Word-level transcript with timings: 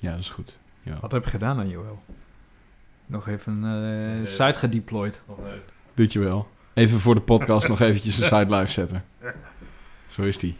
Ja, 0.00 0.10
dat 0.10 0.20
is 0.20 0.28
goed. 0.30 0.58
Ja. 0.82 0.98
Wat 1.00 1.12
heb 1.12 1.24
je 1.24 1.30
gedaan 1.30 1.58
aan 1.58 1.68
Joel? 1.68 2.00
Nog 3.06 3.28
even 3.28 3.62
een 3.62 4.26
site 4.26 4.58
gedeployed. 4.58 5.22
Doet 5.94 6.12
je 6.12 6.18
wel. 6.18 6.48
Even 6.74 6.98
voor 7.00 7.14
de 7.14 7.20
podcast 7.20 7.68
nog 7.68 7.80
eventjes 7.80 8.18
een 8.18 8.24
site 8.24 8.46
live 8.56 8.72
zetten. 8.72 9.04
Zo 10.08 10.22
is 10.22 10.38
die. 10.38 10.56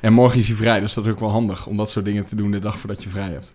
En 0.00 0.12
morgen 0.12 0.38
is 0.38 0.48
hij 0.48 0.56
vrij, 0.56 0.80
dus 0.80 0.94
dat 0.94 1.04
is 1.06 1.10
ook 1.12 1.20
wel 1.20 1.30
handig 1.30 1.66
om 1.66 1.76
dat 1.76 1.90
soort 1.90 2.04
dingen 2.04 2.24
te 2.26 2.36
doen 2.36 2.50
de 2.50 2.58
dag 2.58 2.78
voordat 2.78 3.02
je 3.02 3.08
vrij 3.08 3.30
hebt. 3.30 3.54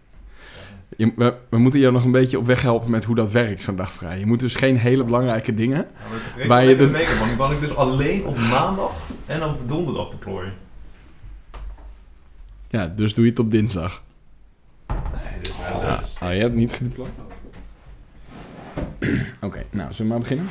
Je- 0.97 1.13
we, 1.15 1.35
we 1.49 1.57
moeten 1.57 1.79
jou 1.79 1.93
nog 1.93 2.03
een 2.03 2.11
beetje 2.11 2.37
op 2.37 2.45
weg 2.45 2.61
helpen 2.61 2.91
met 2.91 3.03
hoe 3.05 3.15
dat 3.15 3.31
werkt, 3.31 3.61
zo'n 3.61 3.75
dag 3.75 3.91
vrij. 3.91 4.19
Je 4.19 4.25
moet 4.25 4.39
dus 4.39 4.55
geen 4.55 4.77
hele 4.77 5.03
belangrijke 5.03 5.53
dingen. 5.53 5.87
Waar 6.37 6.47
Waar 6.47 6.63
je 6.63 6.75
de- 6.75 6.87
ben 7.37 7.51
ik 7.51 7.59
dus 7.59 7.75
alleen 7.75 8.25
op 8.25 8.37
maandag 8.37 8.91
en 9.25 9.43
op 9.43 9.69
donderdag 9.69 10.09
deployen. 10.09 10.53
Ja, 12.69 12.87
dus 12.87 13.13
doe 13.13 13.23
je 13.23 13.29
het 13.29 13.39
op 13.39 13.51
dinsdag. 13.51 14.03
Ja, 15.69 16.03
oh, 16.21 16.33
je 16.33 16.39
hebt 16.39 16.53
niet 16.53 16.71
gedeployed? 16.71 17.11
Oké, 19.41 19.65
nou, 19.71 19.93
zullen 19.93 19.95
we 19.97 20.03
maar 20.03 20.19
beginnen? 20.19 20.49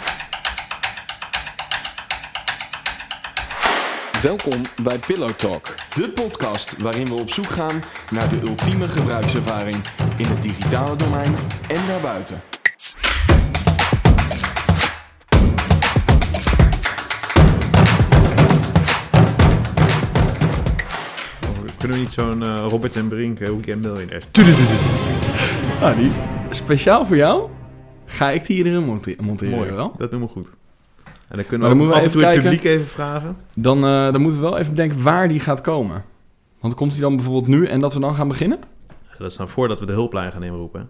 Welkom 4.22 4.62
bij 4.82 4.98
Pillow 4.98 5.30
Talk, 5.30 5.74
de 5.94 6.10
podcast 6.10 6.76
waarin 6.76 7.06
we 7.06 7.14
op 7.14 7.30
zoek 7.30 7.50
gaan 7.50 7.82
naar 8.10 8.28
de 8.28 8.40
ultieme 8.40 8.88
gebruikservaring 8.88 9.76
in 10.16 10.26
het 10.26 10.42
digitale 10.42 10.96
domein 10.96 11.34
en 11.68 11.86
daarbuiten. 11.86 12.42
Kunnen 21.78 21.98
we 21.98 22.04
niet 22.04 22.12
zo'n 22.12 22.42
eh, 22.42 22.64
Robert 22.68 22.96
en 22.96 23.08
Brink, 23.08 23.40
uh, 23.40 23.48
Weekend 23.48 23.86
Ah, 25.80 25.96
die 25.96 26.10
speciaal 26.50 27.06
voor 27.06 27.16
jou 27.16 27.50
ga 28.04 28.30
ik 28.30 28.46
die 28.46 28.56
hierin 28.62 28.84
monte- 28.84 29.16
monteren 29.20 29.58
Mooi, 29.58 29.70
wel. 29.70 29.92
dat 29.98 30.10
doen 30.10 30.20
we 30.20 30.28
goed. 30.28 30.46
En 30.46 31.36
dan 31.36 31.36
Maar 31.36 31.44
kunnen 31.44 31.68
dan 31.68 31.78
we, 31.78 31.84
moeten 31.84 32.02
we 32.02 32.06
af 32.06 32.12
en 32.14 32.18
toe 32.20 32.20
even 32.20 32.34
het 32.34 32.42
kijken. 32.42 32.56
publiek 32.58 32.72
even 32.80 32.86
vragen. 32.94 33.36
Dan, 33.54 33.76
eh, 33.84 34.12
dan 34.12 34.20
moeten 34.20 34.40
we 34.40 34.46
wel 34.48 34.58
even 34.58 34.70
bedenken 34.74 35.02
waar 35.02 35.28
die 35.28 35.40
gaat 35.40 35.60
komen. 35.60 36.04
Want 36.60 36.74
komt 36.74 36.92
hij 36.92 37.00
dan 37.00 37.16
bijvoorbeeld 37.16 37.46
nu 37.46 37.66
en 37.66 37.80
dat 37.80 37.94
we 37.94 38.00
dan 38.00 38.14
gaan 38.14 38.28
beginnen? 38.28 38.58
Dat 39.18 39.30
is 39.30 39.36
dan 39.36 39.48
voordat 39.48 39.80
we 39.80 39.86
de 39.86 39.92
hulplijn 39.92 40.32
gaan 40.32 40.42
inroepen. 40.42 40.88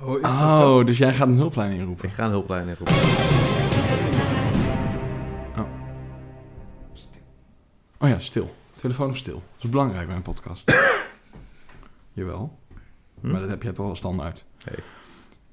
Oh, 0.00 0.18
is 0.20 0.30
Oh, 0.30 0.86
dus 0.86 0.98
jij 0.98 1.14
gaat 1.14 1.28
een 1.28 1.36
hulplijn 1.36 1.72
inroepen. 1.72 2.08
Ik 2.08 2.14
ga 2.14 2.24
een 2.24 2.30
hulplijn 2.30 2.68
inroepen. 2.68 2.94
Oh 8.00 8.08
ja, 8.08 8.18
stil. 8.18 8.54
Telefoon 8.74 9.08
op 9.08 9.16
stil. 9.16 9.34
Dat 9.34 9.64
is 9.64 9.70
belangrijk 9.70 10.06
bij 10.06 10.16
een 10.16 10.22
podcast. 10.22 10.72
Jawel. 12.12 12.58
Hm? 13.26 13.32
Maar 13.32 13.40
dat 13.40 13.50
heb 13.50 13.62
jij 13.62 13.72
toch 13.72 13.88
al 13.88 13.96
standaard. 13.96 14.44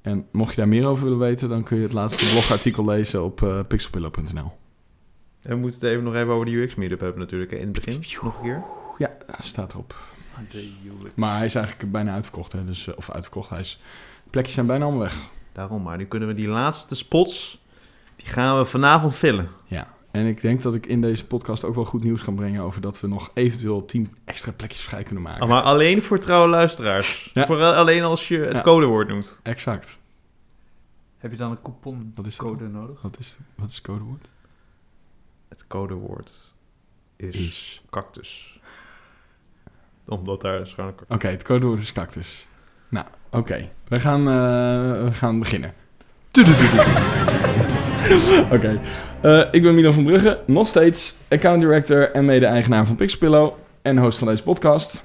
En 0.01 0.27
mocht 0.31 0.49
je 0.49 0.55
daar 0.55 0.67
meer 0.67 0.85
over 0.85 1.03
willen 1.03 1.19
weten, 1.19 1.49
dan 1.49 1.63
kun 1.63 1.77
je 1.77 1.83
het 1.83 1.93
laatste 1.93 2.29
blogartikel 2.29 2.85
lezen 2.85 3.23
op 3.23 3.41
eh, 3.41 3.59
pixelpillow.nl. 3.67 4.51
En 5.41 5.49
we 5.49 5.55
moeten 5.55 5.79
het 5.79 5.89
even 5.89 6.03
nog 6.03 6.15
even 6.15 6.33
over 6.33 6.45
de 6.45 6.51
UX 6.51 6.75
meetup 6.75 6.99
hebben 6.99 7.19
natuurlijk, 7.19 7.51
hè, 7.51 7.57
in 7.57 7.63
het 7.63 7.73
begin. 7.73 8.03
Nog 8.21 8.35
een 8.35 8.43
keer. 8.43 8.63
Ja, 8.97 9.11
staat 9.41 9.73
erop. 9.73 9.95
Maar 11.13 11.37
hij 11.37 11.45
is 11.45 11.55
eigenlijk 11.55 11.91
bijna 11.91 12.13
uitverkocht, 12.13 12.51
hè? 12.51 12.65
Dus, 12.65 12.87
eh, 12.87 12.93
of 12.97 13.11
uitverkocht, 13.11 13.49
hij 13.49 13.59
is... 13.59 13.81
Plekjes 14.29 14.53
zijn 14.53 14.65
bijna 14.65 14.83
allemaal 14.83 15.01
weg. 15.01 15.15
Daarom 15.51 15.81
maar, 15.81 15.97
nu 15.97 16.05
kunnen 16.05 16.27
we 16.27 16.33
die 16.33 16.47
laatste 16.47 16.95
spots, 16.95 17.63
die 18.15 18.27
gaan 18.27 18.57
we 18.57 18.65
vanavond 18.65 19.15
vullen. 19.15 19.49
Ja, 19.65 19.87
en 20.13 20.25
ik 20.25 20.41
denk 20.41 20.61
dat 20.61 20.73
ik 20.73 20.85
in 20.85 21.01
deze 21.01 21.25
podcast 21.25 21.63
ook 21.63 21.75
wel 21.75 21.85
goed 21.85 22.03
nieuws 22.03 22.23
kan 22.23 22.35
brengen 22.35 22.61
over 22.61 22.81
dat 22.81 22.99
we 22.99 23.07
nog 23.07 23.31
eventueel 23.33 23.85
10 23.85 24.15
extra 24.25 24.51
plekjes 24.51 24.81
vrij 24.83 25.03
kunnen 25.03 25.23
maken. 25.23 25.41
Oh, 25.43 25.49
maar 25.49 25.61
alleen 25.61 26.01
voor 26.01 26.19
trouwe 26.19 26.47
luisteraars. 26.47 27.31
Ja. 27.33 27.45
Voor 27.45 27.63
alleen 27.63 28.03
als 28.03 28.27
je 28.27 28.37
het 28.37 28.51
Ja. 28.57 28.61
codewoord 28.61 29.07
noemt. 29.07 29.39
Exact. 29.43 29.97
Heb 31.17 31.31
je 31.31 31.37
dan 31.37 31.51
een 31.51 31.61
couponcode 31.61 32.11
Wat 32.15 32.25
is 32.25 32.37
dat? 32.37 32.59
nodig? 32.71 33.01
Wat 33.01 33.19
is, 33.19 33.37
wat 33.55 33.69
is 33.69 33.75
het 33.75 33.85
codewoord? 33.85 34.29
Het 35.49 35.67
codewoord 35.67 36.53
is, 37.15 37.35
Is. 37.35 37.81
cactus. 37.89 38.59
Omdat 40.05 40.41
daar 40.41 40.61
is 40.61 40.73
gewoon 40.73 40.93
een. 40.97 41.15
Oké, 41.15 41.27
het 41.27 41.43
codewoord 41.43 41.79
is 41.79 41.91
cactus. 41.93 42.47
Nou, 42.89 43.05
oké. 43.29 43.69
We, 43.87 43.99
gaan, 43.99 44.19
eh, 44.19 45.03
we 45.03 45.09
gaan 45.13 45.39
beginnen. 45.39 45.73
Oké. 48.55 48.81
Eh, 49.21 49.43
ik 49.51 49.61
ben 49.61 49.73
Milan 49.73 49.93
van 49.93 50.03
Brugge, 50.03 50.39
nog 50.45 50.67
steeds 50.67 51.15
account 51.29 51.61
director 51.61 52.11
en 52.11 52.25
mede-eigenaar 52.25 52.85
van 52.85 52.95
Pixelpillow 52.95 53.53
en 53.81 53.97
host 53.97 54.17
van 54.17 54.27
deze 54.27 54.43
podcast. 54.43 55.03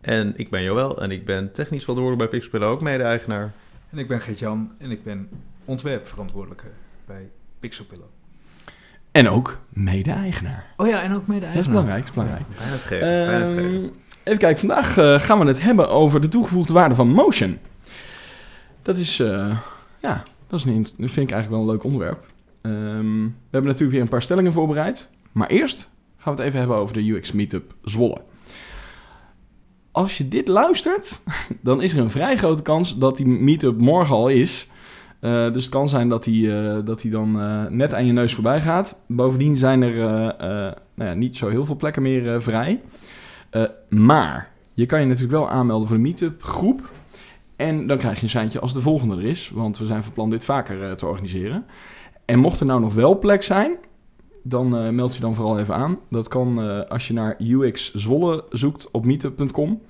En 0.00 0.32
ik 0.36 0.50
ben 0.50 0.62
Joël 0.62 1.02
en 1.02 1.10
ik 1.10 1.24
ben 1.24 1.52
technisch 1.52 1.84
verantwoordelijk 1.84 2.30
bij 2.30 2.40
Pixpillow 2.40 2.70
ook 2.70 2.80
mede-eigenaar. 2.80 3.52
En 3.90 3.98
ik 3.98 4.08
ben 4.08 4.20
Geert-Jan 4.20 4.70
en 4.78 4.90
ik 4.90 5.04
ben 5.04 5.28
ontwerpverantwoordelijke 5.64 6.66
bij 7.06 7.28
Pixelpillow. 7.60 8.08
En 9.12 9.28
ook 9.28 9.58
mede-eigenaar. 9.68 10.64
Oh 10.76 10.88
ja, 10.88 11.02
en 11.02 11.14
ook 11.14 11.26
mede 11.26 11.46
Dat 11.46 11.54
is 11.54 11.68
belangrijk, 11.68 11.98
dat 11.98 12.08
is 12.08 12.14
belangrijk. 12.14 12.44
Bijna 12.88 13.00
bijna. 13.00 13.64
Ehm, 13.64 13.88
even 14.22 14.38
kijken, 14.38 14.58
vandaag 14.58 14.96
eh, 14.96 15.18
gaan 15.18 15.38
we 15.38 15.46
het 15.46 15.60
hebben 15.60 15.88
over 15.88 16.20
de 16.20 16.28
toegevoegde 16.28 16.72
waarde 16.72 16.94
van 16.94 17.08
motion. 17.08 17.58
Dat 18.82 18.96
is, 18.96 19.20
eh, 19.20 19.56
ja, 20.00 20.22
dat, 20.50 20.58
is 20.60 20.64
een, 20.64 20.82
dat 20.82 21.10
vind 21.10 21.30
ik 21.30 21.30
eigenlijk 21.30 21.50
wel 21.50 21.60
een 21.60 21.66
leuk 21.66 21.84
onderwerp. 21.84 22.26
Ehm, 22.62 23.22
we 23.24 23.50
hebben 23.50 23.70
natuurlijk 23.70 23.90
weer 23.90 24.00
een 24.00 24.08
paar 24.08 24.22
stellingen 24.22 24.52
voorbereid. 24.52 25.10
Maar 25.32 25.48
eerst 25.48 25.88
gaan 26.16 26.34
we 26.34 26.38
het 26.38 26.48
even 26.48 26.58
hebben 26.58 26.76
over 26.76 26.94
de 26.94 27.10
UX 27.10 27.32
Meetup 27.32 27.74
Zwolle. 27.84 28.20
Als 29.92 30.18
je 30.18 30.28
dit 30.28 30.48
luistert, 30.48 31.20
dan 31.60 31.82
is 31.82 31.92
er 31.92 31.98
een 31.98 32.10
vrij 32.10 32.36
grote 32.36 32.62
kans 32.62 32.98
dat 32.98 33.16
die 33.16 33.26
meetup 33.26 33.78
morgen 33.78 34.14
al 34.14 34.28
is. 34.28 34.68
Eh, 35.20 35.52
dus 35.52 35.62
het 35.62 35.72
kan 35.72 35.88
zijn 35.88 36.08
dat 36.08 36.24
die, 36.24 36.56
eh, 36.56 36.78
dat 36.84 37.00
die 37.00 37.10
dan 37.10 37.40
eh, 37.40 37.66
net 37.66 37.94
aan 37.94 38.06
je 38.06 38.12
neus 38.12 38.34
voorbij 38.34 38.60
gaat. 38.60 38.98
Bovendien 39.06 39.56
zijn 39.56 39.82
er 39.82 39.94
nou 40.94 41.10
ja, 41.10 41.14
niet 41.14 41.36
zo 41.36 41.48
heel 41.48 41.64
veel 41.64 41.76
plekken 41.76 42.02
meer 42.02 42.42
vrij. 42.42 42.80
Maar 43.88 44.50
je 44.74 44.86
kan 44.86 45.00
je 45.00 45.06
natuurlijk 45.06 45.32
wel 45.32 45.50
aanmelden 45.50 45.88
voor 45.88 45.96
de 45.96 46.02
meetup 46.02 46.42
groep. 46.42 46.90
En 47.60 47.86
dan 47.86 47.98
krijg 47.98 48.16
je 48.16 48.22
een 48.22 48.30
seintje 48.30 48.60
als 48.60 48.72
de 48.72 48.80
volgende 48.80 49.16
er 49.16 49.24
is. 49.24 49.50
Want 49.54 49.78
we 49.78 49.86
zijn 49.86 50.04
van 50.04 50.12
plan 50.12 50.30
dit 50.30 50.44
vaker 50.44 50.84
eh, 50.84 50.92
te 50.92 51.06
organiseren. 51.06 51.66
En 52.24 52.38
mocht 52.38 52.60
er 52.60 52.66
nou 52.66 52.80
nog 52.80 52.94
wel 52.94 53.18
plek 53.18 53.42
zijn, 53.42 53.76
dan 54.42 54.76
eh, 54.76 54.88
meld 54.88 55.14
je 55.14 55.20
dan 55.20 55.34
vooral 55.34 55.58
even 55.58 55.74
aan. 55.74 55.98
Dat 56.10 56.28
kan 56.28 56.62
eh, 56.62 56.90
als 56.90 57.06
je 57.06 57.12
naar 57.12 57.36
UX 57.38 57.94
Zwolle 57.94 58.44
zoekt 58.50 58.90
op 58.90 59.04
meetup.com. 59.04 59.82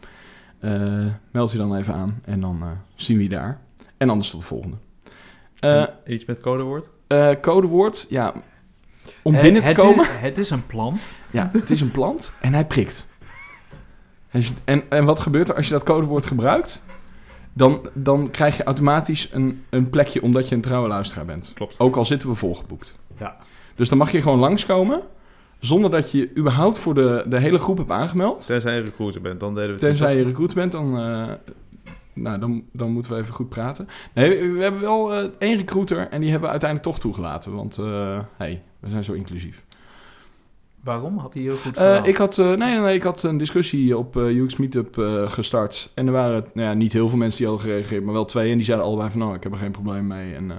Eh, 0.58 1.06
meld 1.30 1.52
je 1.52 1.58
dan 1.58 1.76
even 1.76 1.94
aan 1.94 2.20
en 2.24 2.40
dan 2.40 2.62
zien 2.94 3.16
we 3.16 3.22
je 3.22 3.28
daar. 3.28 3.60
En 3.96 4.10
anders 4.10 4.30
tot 4.30 4.40
de 4.40 4.46
volgende. 4.46 4.76
Iets 6.06 6.24
met 6.24 6.40
codewoord? 6.40 6.90
codewoord, 7.40 8.06
ja. 8.08 8.32
Om 9.22 9.32
binnen 9.32 9.62
te 9.62 9.68
het 9.68 9.78
komen. 9.78 10.04
Is, 10.04 10.10
het 10.20 10.38
is 10.38 10.50
een 10.50 10.66
plant. 10.66 11.08
Ja, 11.30 11.50
het 11.52 11.70
is 11.70 11.80
een 11.80 11.90
plant 11.90 12.32
en 12.40 12.52
hij 12.52 12.64
prikt. 12.64 13.06
En, 14.64 14.82
en 14.88 15.04
wat 15.04 15.20
gebeurt 15.20 15.48
er 15.48 15.54
als 15.54 15.66
je 15.66 15.72
dat 15.72 15.82
codewoord 15.82 16.26
gebruikt? 16.26 16.82
Dan, 17.60 17.80
dan 17.92 18.30
krijg 18.30 18.56
je 18.56 18.62
automatisch 18.62 19.28
een, 19.32 19.64
een 19.70 19.90
plekje 19.90 20.22
omdat 20.22 20.48
je 20.48 20.54
een 20.54 20.60
trouwe 20.60 20.88
luisteraar 20.88 21.24
bent. 21.24 21.52
Klopt. 21.54 21.80
Ook 21.80 21.96
al 21.96 22.04
zitten 22.04 22.28
we 22.28 22.34
volgeboekt. 22.34 22.94
Ja. 23.18 23.36
Dus 23.74 23.88
dan 23.88 23.98
mag 23.98 24.10
je 24.10 24.22
gewoon 24.22 24.38
langskomen 24.38 25.02
zonder 25.58 25.90
dat 25.90 26.10
je 26.10 26.30
überhaupt 26.36 26.78
voor 26.78 26.94
de, 26.94 27.24
de 27.28 27.38
hele 27.38 27.58
groep 27.58 27.78
hebt 27.78 27.90
aangemeld. 27.90 28.46
Tenzij 28.46 28.74
je 28.74 28.80
recruiter 28.80 29.20
bent, 29.20 29.40
dan 29.40 29.54
deden 29.54 29.66
we 29.66 29.72
het 29.72 29.80
Tenzij 29.80 30.10
je 30.12 30.18
niet. 30.18 30.26
recruit 30.26 30.54
bent, 30.54 30.72
dan, 30.72 30.98
eh, 30.98 31.32
nou, 32.12 32.38
dan, 32.38 32.64
dan 32.72 32.90
moeten 32.90 33.12
we 33.12 33.18
even 33.18 33.34
goed 33.34 33.48
praten. 33.48 33.88
Nee, 34.14 34.52
we 34.52 34.60
hebben 34.62 34.80
wel 34.80 35.14
eh, 35.14 35.28
één 35.38 35.56
recruiter 35.56 36.08
en 36.08 36.20
die 36.20 36.30
hebben 36.30 36.46
we 36.46 36.50
uiteindelijk 36.52 36.90
toch 36.90 37.00
toegelaten. 37.00 37.54
Want 37.54 37.78
eh 37.78 38.18
hey, 38.36 38.62
we 38.80 38.88
zijn 38.90 39.04
zo 39.04 39.12
inclusief. 39.12 39.62
Waarom? 40.84 41.18
Had 41.18 41.34
hij 41.34 41.42
heel 41.42 41.56
goed 41.56 41.76
Eh, 41.76 41.82
verhaal? 41.82 42.06
ik, 42.06 42.16
had, 42.16 42.38
eh, 42.38 42.46
nee, 42.46 42.56
nee, 42.56 42.78
nee, 42.80 42.94
ik 42.94 43.02
had 43.02 43.22
een 43.22 43.36
discussie 43.38 43.96
op 43.98 44.16
eh 44.16 44.22
UX 44.36 44.56
Meetup 44.56 44.98
eh, 44.98 45.28
gestart. 45.28 45.90
En 45.94 46.06
er 46.06 46.12
waren 46.12 46.44
nou 46.54 46.68
ja, 46.68 46.74
niet 46.74 46.92
heel 46.92 47.08
veel 47.08 47.18
mensen 47.18 47.38
die 47.38 47.46
hadden 47.46 47.66
gereageerd, 47.66 48.04
maar 48.04 48.14
wel 48.14 48.24
twee. 48.24 48.50
En 48.50 48.56
die 48.56 48.64
zeiden 48.66 48.86
allebei 48.86 49.10
van, 49.10 49.18
nou, 49.20 49.34
ik 49.34 49.42
heb 49.42 49.52
er 49.52 49.58
geen 49.58 49.70
probleem 49.72 50.06
mee. 50.06 50.34
En, 50.34 50.50
eh, 50.50 50.56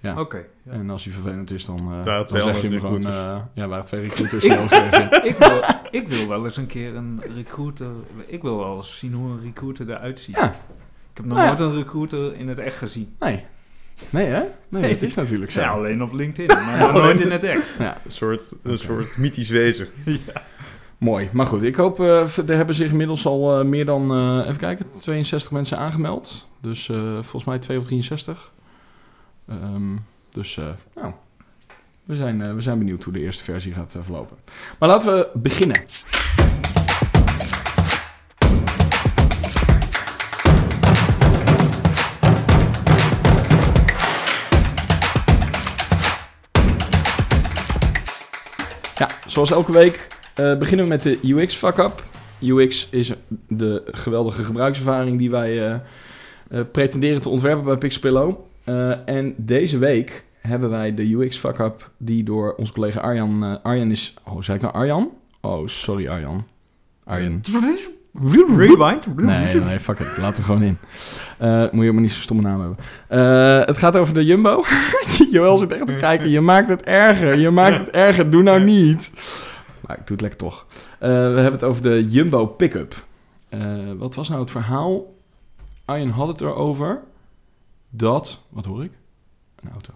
ja. 0.00 0.20
Oké. 0.20 0.44
ja. 0.62 0.72
en 0.72 0.90
als 0.90 1.04
hij 1.04 1.12
vervelend 1.12 1.50
is, 1.50 1.64
dan, 1.64 1.78
eh 1.78 2.04
dan 2.04 2.24
twee 2.24 2.42
zeg 2.42 2.60
je 2.60 2.68
hem 2.68 2.80
gewoon... 2.80 2.94
recruiters. 2.94 3.16
eh, 3.24 3.38
ja, 3.54 3.68
waren 3.68 3.84
twee 3.84 4.00
recruiters 4.00 4.42
die 4.42 4.52
gereageerd. 4.52 5.24
ik, 5.30 5.36
wil, 5.36 5.62
ik 5.90 6.08
wil 6.08 6.28
wel 6.28 6.44
eens 6.44 6.56
een 6.56 6.66
keer 6.66 6.96
een 6.96 7.22
recruiter... 7.34 7.86
Ik 8.26 8.42
wil 8.42 8.58
wel 8.58 8.76
eens 8.76 8.98
zien 8.98 9.12
hoe 9.12 9.30
een 9.30 9.40
recruiter 9.42 9.90
eruit 9.90 10.20
ziet. 10.20 10.36
Ja, 10.36 10.44
Ik 11.10 11.16
heb 11.16 11.24
nog 11.24 11.36
Nou 11.36 11.48
ja. 11.48 11.56
nooit 11.58 11.70
een 11.72 11.76
recruiter 11.76 12.34
in 12.36 12.48
het 12.48 12.58
echt 12.58 12.76
gezien. 12.78 13.14
nee. 13.18 13.44
Nee, 14.10 14.26
hè? 14.26 14.40
Nee, 14.68 14.82
Nee. 14.82 14.92
dat 14.92 15.02
is 15.02 15.14
natuurlijk 15.14 15.50
zo. 15.50 15.60
Ja, 15.60 15.68
alleen 15.70 16.02
op 16.02 16.12
LinkedIn, 16.12 16.56
maar 16.64 16.92
nooit 16.92 17.20
in 17.20 17.30
het 17.30 17.42
echt. 17.44 17.76
Ja, 17.78 17.96
Een 18.04 18.10
soort, 18.10 18.54
een 18.62 18.78
soort 18.78 19.16
mythisch 19.16 19.48
wezen. 19.48 19.88
mooi. 20.98 21.28
Maar 21.32 21.46
goed, 21.46 21.62
ik 21.62 21.76
hoop... 21.76 22.00
eh, 22.00 22.38
er 22.48 22.56
hebben 22.56 22.74
zich 22.74 22.90
inmiddels 22.90 23.26
al 23.26 23.58
eh, 23.58 23.64
meer 23.64 23.84
dan... 23.84 24.10
eh, 24.12 24.44
even 24.46 24.56
kijken, 24.60 24.86
62 25.00 25.50
mensen 25.50 25.78
aangemeld. 25.78 26.48
Dus 26.60 26.88
eh, 26.88 27.12
volgens 27.12 27.44
mij 27.44 27.58
2 27.58 27.78
of 27.78 27.84
63. 27.84 28.50
Ehm, 29.48 29.96
dus, 30.32 30.56
eh, 30.56 30.64
nou... 30.94 31.12
We 32.04 32.14
zijn, 32.14 32.42
eh, 32.42 32.54
we 32.54 32.60
zijn 32.60 32.78
benieuwd 32.78 33.04
hoe 33.04 33.12
de 33.12 33.20
eerste 33.20 33.44
versie 33.44 33.72
gaat 33.72 33.96
verlopen. 34.02 34.36
Maar 34.78 34.88
laten 34.88 35.14
we 35.14 35.28
beginnen. 35.34 35.84
Zoals 49.26 49.50
elke 49.50 49.72
week 49.72 50.08
eh, 50.34 50.58
beginnen 50.58 50.84
we 50.84 50.90
met 50.90 51.02
de 51.02 51.18
UX 51.22 51.54
fuck-up. 51.54 52.04
UX 52.40 52.88
is 52.90 53.12
de 53.48 53.82
geweldige 53.86 54.44
gebruikservaring 54.44 55.18
die 55.18 55.30
wij 55.30 55.66
eh, 55.66 55.74
eh, 56.48 56.60
pretenderen 56.72 57.20
te 57.20 57.28
ontwerpen 57.28 57.64
bij 57.64 57.76
Pixelpillow. 57.76 58.38
Eh 58.64 59.08
en 59.08 59.34
deze 59.36 59.78
week 59.78 60.24
hebben 60.40 60.70
wij 60.70 60.94
de 60.94 61.12
UX 61.12 61.38
fuck-up 61.38 61.90
die 61.96 62.24
door 62.24 62.54
onze 62.54 62.72
collega 62.72 63.00
Arjan... 63.00 63.62
Arjan 63.62 63.90
is... 63.90 64.14
Oh, 64.24 64.42
zei 64.42 64.56
ik 64.56 64.62
nou 64.62 64.74
Arjan? 64.74 65.10
Oh, 65.40 65.68
sorry 65.68 66.08
Arjan. 66.08 66.46
Arjan. 67.04 67.40
Rewind? 68.56 69.16
Nee, 69.16 69.54
nee, 69.54 69.80
fuck 69.80 69.98
it. 69.98 70.16
Laat 70.16 70.36
hem 70.36 70.44
gewoon 70.44 70.62
in. 70.62 70.78
Eh, 71.38 71.70
moet 71.70 71.84
je 71.84 71.92
maar 71.92 72.02
niet 72.02 72.12
zo'n 72.12 72.22
stomme 72.22 72.42
naam 72.42 72.60
hebben. 72.60 72.78
Eh, 73.08 73.66
het 73.66 73.78
gaat 73.78 73.96
over 73.96 74.14
de 74.14 74.24
Jumbo. 74.24 74.64
Joël 75.30 75.58
zit 75.58 75.72
echt 75.72 75.86
te 75.86 75.96
kijken. 75.96 76.28
Je 76.28 76.40
maakt 76.40 76.68
het 76.68 76.82
erger. 76.82 77.38
Je 77.38 77.50
maakt 77.50 77.78
het 77.78 77.90
erger. 77.90 78.30
Doe 78.30 78.42
nou 78.42 78.62
niet. 78.62 79.12
Maar 79.86 79.98
ik 79.98 80.06
doe 80.06 80.16
het 80.16 80.20
lekker 80.20 80.38
toch. 80.38 80.66
Eh, 80.98 81.08
we 81.08 81.14
hebben 81.14 81.52
het 81.52 81.64
over 81.64 81.82
de 81.82 82.06
Jumbo 82.08 82.46
Pickup. 82.46 83.04
Wat 83.96 84.14
was 84.14 84.28
nou 84.28 84.40
het 84.40 84.50
verhaal? 84.50 85.14
Arjen 85.84 86.10
had 86.10 86.28
het 86.28 86.40
erover 86.40 87.02
dat... 87.90 88.40
Wat 88.48 88.64
hoor 88.64 88.84
ik? 88.84 88.92
Een 89.62 89.70
auto. 89.70 89.92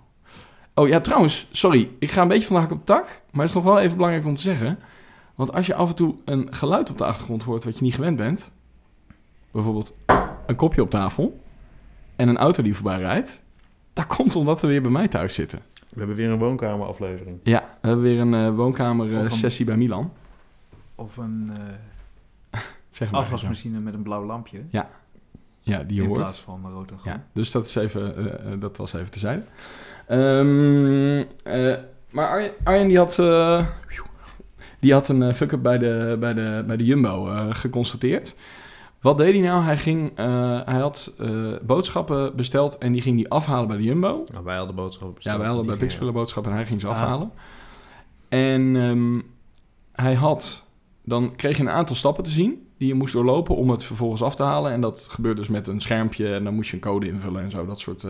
Oh 0.75 0.89
ja, 0.89 1.01
trouwens. 1.01 1.47
Sorry. 1.53 1.91
Ik 1.99 2.11
ga 2.11 2.23
een 2.23 2.29
beetje 2.29 2.47
van 2.47 2.57
de 2.57 2.63
hak 2.63 2.71
op 2.71 2.87
tak. 2.87 3.05
Maar 3.05 3.41
het 3.41 3.49
is 3.49 3.55
nog 3.55 3.65
wel 3.65 3.81
even 3.81 3.97
belangrijk 3.97 4.27
om 4.27 4.37
te 4.37 4.43
zeggen. 4.43 4.79
Want 5.41 5.53
als 5.53 5.67
je 5.67 5.75
af 5.75 5.89
en 5.89 5.95
toe 5.95 6.15
een 6.25 6.55
geluid 6.55 6.91
op 6.91 6.99
de 6.99 7.05
achtergrond 7.05 7.43
hoort 7.43 7.65
wat 7.65 7.79
je 7.79 7.85
niet 7.85 7.95
gewend 7.95 8.17
bent... 8.17 8.51
Bijvoorbeeld 9.51 9.95
een 10.47 10.57
kopje 10.57 10.83
op 10.83 10.91
tafel 10.91 11.41
en 12.17 12.29
een 12.29 12.37
auto 12.37 12.63
die 12.63 12.75
voorbij 12.75 12.99
rijdt. 12.99 13.43
Dat 13.93 14.07
komt 14.07 14.37
omdat 14.37 14.61
we 14.61 14.67
weer 14.67 14.83
bij 14.83 14.91
mij 14.91 15.09
thuis 15.09 15.35
zitten. 15.35 15.59
We 15.89 15.99
hebben 15.99 16.17
weer 16.17 16.31
een 16.31 16.39
woonkameraflevering. 16.39 17.39
Ja, 17.43 17.61
we 17.81 17.87
hebben 17.87 18.05
weer 18.05 18.21
een 18.21 18.35
eh, 18.35 18.49
Of 18.49 18.55
woonkamer 18.57 19.25
eh, 19.25 19.65
bij 19.65 19.77
Milan. 19.77 20.13
Of 20.95 21.17
een 21.17 21.53
eh, 22.51 22.61
Zeg 22.91 23.11
maar. 23.11 23.21
afwasmachine 23.21 23.81
met 23.81 23.95
een 23.95 24.03
blauw 24.03 24.25
lampje. 24.25 24.63
Ja, 24.69 24.89
die 25.63 25.97
je 25.97 26.03
in 26.03 26.09
hoort. 26.09 26.21
plaats 26.21 26.41
van 26.41 26.71
rood 26.73 26.91
en 26.91 26.99
groen. 26.99 27.13
Ja, 27.13 27.27
dus 27.33 27.51
dat, 27.51 27.67
is 27.67 27.75
even, 27.75 28.17
eh, 28.17 28.53
eh, 28.53 28.61
dat 28.61 28.77
was 28.77 28.93
even 28.93 29.11
terzijde. 29.11 29.43
Ehm 30.07 31.25
eh, 31.43 31.77
maar 32.11 32.29
Arjen, 32.29 32.53
Arjen 32.65 32.89
die 32.89 32.99
had, 32.99 33.19
eh, 33.19 33.67
die 34.81 34.93
had 34.93 35.09
een 35.09 35.23
eh, 35.23 35.35
fuck-up 35.35 35.63
bij 35.63 35.79
de, 35.79 36.17
bij, 36.21 36.35
de, 36.35 36.65
bij 36.67 36.77
de 36.77 36.85
Jumbo 36.85 37.29
eh, 37.29 37.47
geconstateerd. 37.51 38.35
Wat 39.01 39.17
deed 39.17 39.33
hij 39.33 39.43
nou? 39.43 39.63
Hij, 39.63 39.79
ging, 39.79 40.13
eh, 40.15 40.61
hij 40.65 40.79
had 40.79 41.15
boodschappen 41.63 42.37
besteld 42.37 42.79
en 42.79 42.93
die 42.93 43.03
ging 43.03 43.17
die 43.17 43.31
afhalen 43.31 43.69
bij 43.69 43.77
de 43.77 43.83
Jumbo. 43.83 44.25
Nou, 44.33 44.45
wij 44.45 44.57
hadden 44.57 44.75
boodschappen 44.75 45.15
besteld. 45.15 45.35
Ja, 45.35 45.41
wij 45.41 45.51
hadden 45.51 45.67
bij 45.67 45.77
Pixpillen 45.77 46.13
boodschappen 46.13 46.53
en 46.53 46.59
hij 46.59 46.67
ging 46.67 46.81
ze 46.81 46.87
Ah. 46.87 46.93
afhalen. 46.93 47.31
En 48.29 48.77
ehm, 48.77 49.21
hij 49.93 50.15
had, 50.15 50.65
dan 51.05 51.37
kreeg 51.37 51.57
je 51.57 51.63
een 51.63 51.71
aantal 51.71 51.97
stappen 51.97 52.25
te 52.25 52.31
zien 52.31 52.67
die 52.79 52.89
je 52.89 52.95
moest 52.95 53.13
doorlopen 53.13 53.57
om 53.57 53.71
het 53.71 53.85
vervolgens 53.85 54.23
af 54.23 54.35
te 54.35 54.43
halen. 54.43 54.73
En 54.73 54.81
dat 54.81 55.09
gebeurt 55.11 55.37
dus 55.37 55.49
met 55.49 55.69
een 55.69 55.81
schermpje 55.81 56.35
en 56.35 56.45
dan 56.45 56.55
moest 56.55 56.71
je 56.71 56.77
een 56.77 56.83
code 56.83 57.07
invullen 57.07 57.43
en 57.43 57.51
zo, 57.51 57.67
dat 57.67 57.79
soort 57.79 58.07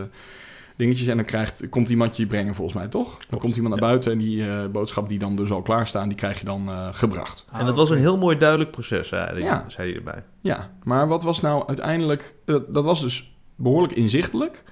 dingetjes. 0.81 1.07
En 1.09 1.17
dan 1.17 1.25
krijgt, 1.25 1.69
komt 1.69 1.89
iemand 1.89 2.17
je 2.17 2.27
brengen 2.27 2.55
volgens 2.55 2.77
mij, 2.77 2.89
toch? 2.89 3.19
Dan 3.29 3.39
komt 3.39 3.57
iemand 3.57 3.75
naar 3.75 3.83
ja. 3.83 3.89
buiten 3.89 4.13
en 4.13 4.19
die 4.19 4.49
eh, 4.49 4.67
boodschap 4.67 5.09
die 5.09 5.19
dan 5.19 5.37
dus 5.37 5.51
al 5.51 5.63
klaar 5.63 5.87
staan, 5.87 6.09
die 6.09 6.17
krijg 6.17 6.39
je 6.39 6.45
dan 6.45 6.69
eh, 6.69 6.89
gebracht. 6.93 7.45
Ah, 7.53 7.61
En 7.61 7.67
dat 7.67 7.77
was 7.77 7.91
een 7.91 7.99
heel 7.99 8.19
mooi 8.19 8.39
duidelijk 8.39 8.71
proces, 8.71 9.09
zei 9.09 9.27
hij, 9.27 9.41
Ja. 9.41 9.65
zei 9.69 9.89
hij 9.89 9.97
erbij. 9.99 10.23
Ja, 10.41 10.71
maar 10.85 11.09
wat 11.09 11.23
was 11.23 11.41
nou 11.41 11.67
uiteindelijk... 11.67 12.35
eh, 12.45 12.57
dat 12.71 12.85
was 12.85 13.01
dus 13.01 13.33
behoorlijk 13.55 13.93
inzichtelijk. 13.93 14.65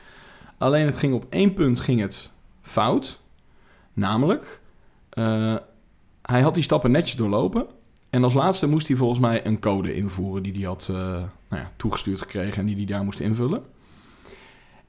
Alleen 0.58 0.86
het 0.86 0.96
ging 0.98 1.14
op 1.14 1.26
één 1.30 1.54
punt 1.54 1.80
ging 1.80 2.00
het 2.00 2.30
fout. 2.62 3.20
Namelijk, 3.92 4.60
eh, 5.10 5.54
hij 6.22 6.40
had 6.40 6.54
die 6.54 6.62
stappen 6.62 6.90
netjes 6.90 7.16
doorlopen. 7.16 7.66
En 8.10 8.24
als 8.24 8.34
laatste 8.34 8.68
moest 8.68 8.88
hij 8.88 8.96
volgens 8.96 9.20
mij 9.20 9.46
een 9.46 9.58
code 9.60 9.94
invoeren 9.94 10.42
die 10.42 10.52
hij 10.52 10.62
had 10.64 10.86
eh, 10.90 10.96
nou 10.96 11.62
ja, 11.62 11.70
toegestuurd 11.76 12.20
gekregen 12.20 12.58
en 12.60 12.66
die 12.66 12.76
hij 12.76 12.84
daar 12.84 13.04
moest 13.04 13.20
invullen. 13.20 13.62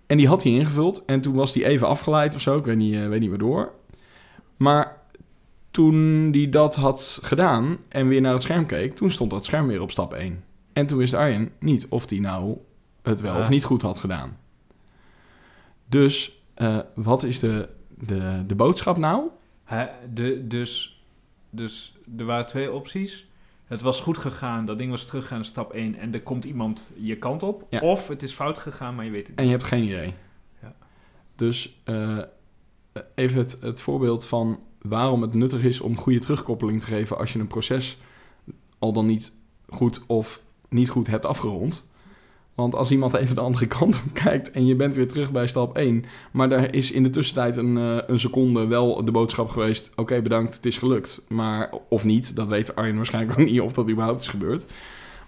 En 0.10 0.18
die 0.18 0.28
had 0.28 0.44
hij 0.44 0.52
ingevuld 0.52 1.06
en 1.06 1.22
toen 1.22 1.34
was 1.34 1.54
hij 1.54 1.66
even 1.66 1.88
afgeleid 1.88 2.36
of 2.36 2.42
zo, 2.42 2.58
ik 2.58 2.66
weet 2.66 2.78
niet, 2.78 2.94
eh, 2.96 3.08
weet 3.08 3.20
niet 3.20 3.30
waardoor. 3.30 3.72
Maar 4.58 4.98
toen 5.72 6.28
hij 6.32 6.50
dat 6.50 6.76
had 6.76 7.20
gedaan 7.22 7.78
en 7.90 8.08
weer 8.08 8.22
naar 8.22 8.34
het 8.34 8.42
scherm 8.42 8.66
keek, 8.66 8.96
toen 8.96 9.12
stond 9.12 9.32
dat 9.32 9.46
scherm 9.46 9.68
weer 9.68 9.82
op 9.82 9.92
stap 9.92 10.14
1. 10.14 10.44
En 10.74 10.88
toen 10.88 10.98
wist 10.98 11.14
Arjen 11.14 11.52
niet 11.60 11.88
of 11.90 12.10
hij 12.10 12.20
nou 12.20 12.58
het 13.02 13.22
wel 13.22 13.34
Ah. 13.34 13.40
of 13.40 13.50
niet 13.50 13.64
goed 13.64 13.82
had 13.82 14.00
gedaan. 14.00 14.38
Dus 15.86 16.42
eh, 16.54 16.80
wat 16.96 17.24
is 17.24 17.40
de, 17.40 17.70
de, 17.90 18.44
de 18.48 18.56
boodschap 18.56 18.98
nou? 18.98 19.24
Hij- 19.64 19.92
de, 20.14 20.48
dus, 20.48 21.04
dus 21.50 21.98
er 22.18 22.26
waren 22.26 22.46
twee 22.46 22.72
opties. 22.72 23.28
Het 23.70 23.82
was 23.82 24.02
goed 24.02 24.18
gegaan, 24.18 24.66
dat 24.66 24.78
ding 24.78 24.92
was 24.92 25.06
teruggegaan 25.06 25.38
naar 25.38 25.48
stap 25.48 25.74
1 25.74 25.96
en 25.96 26.14
er 26.14 26.22
komt 26.22 26.46
iemand 26.46 26.92
je 26.98 27.18
kant 27.18 27.44
op. 27.44 27.66
Ja. 27.70 27.80
Of 27.80 28.08
het 28.08 28.24
is 28.24 28.34
fout 28.34 28.58
gegaan, 28.58 28.96
maar 28.96 29.06
je 29.06 29.12
weet 29.12 29.28
het 29.28 29.36
En 29.36 29.44
niet. 29.44 29.52
je 29.52 29.58
hebt 29.58 29.70
geen 29.70 29.84
idee. 29.84 30.14
Ja. 30.62 30.76
Dus 31.36 31.80
eh, 31.84 32.18
even 33.16 33.38
het, 33.38 33.58
het 33.62 33.82
voorbeeld 33.82 34.26
van 34.26 34.60
waarom 34.82 35.22
het 35.22 35.34
nuttig 35.34 35.64
is 35.64 35.82
om 35.82 35.98
goede 35.98 36.20
terugkoppeling 36.20 36.80
te 36.80 36.86
geven 36.86 37.18
als 37.18 37.34
je 37.34 37.40
een 37.40 37.48
proces 37.48 37.98
al 38.80 38.94
dan 38.94 39.06
niet 39.06 39.34
goed 39.68 40.04
of 40.08 40.42
niet 40.70 40.90
goed 40.90 41.08
hebt 41.08 41.26
afgerond. 41.26 41.89
Want 42.60 42.76
als 42.76 42.92
iemand 42.92 43.14
even 43.14 43.36
de 43.36 43.42
andere 43.42 43.66
kant 43.78 43.96
op 44.08 44.14
kijkt 44.14 44.52
en 44.52 44.66
je 44.66 44.76
bent 44.76 44.96
weer 44.96 45.08
terug 45.08 45.32
bij 45.32 45.48
stap 45.48 45.76
1, 45.78 46.06
maar 46.32 46.50
daar 46.50 46.74
is 46.74 46.92
in 46.92 47.04
de 47.04 47.10
tussentijd 47.10 47.58
een, 47.58 47.78
eh, 47.78 47.98
een 48.08 48.20
seconde 48.20 48.66
wel 48.68 49.06
de 49.06 49.12
boodschap 49.12 49.50
geweest: 49.50 49.92
oké, 49.96 50.22
bedankt, 50.22 50.56
het 50.56 50.66
is 50.66 50.78
gelukt. 50.78 51.22
Maar 51.28 51.70
of 51.90 52.04
niet, 52.04 52.36
dat 52.36 52.48
weet 52.50 52.76
Arjen 52.76 52.96
waarschijnlijk 52.96 53.40
ook 53.40 53.46
niet 53.50 53.62
of 53.62 53.74
dat 53.74 53.90
überhaupt 53.90 54.22
is 54.22 54.28
gebeurd. 54.28 54.66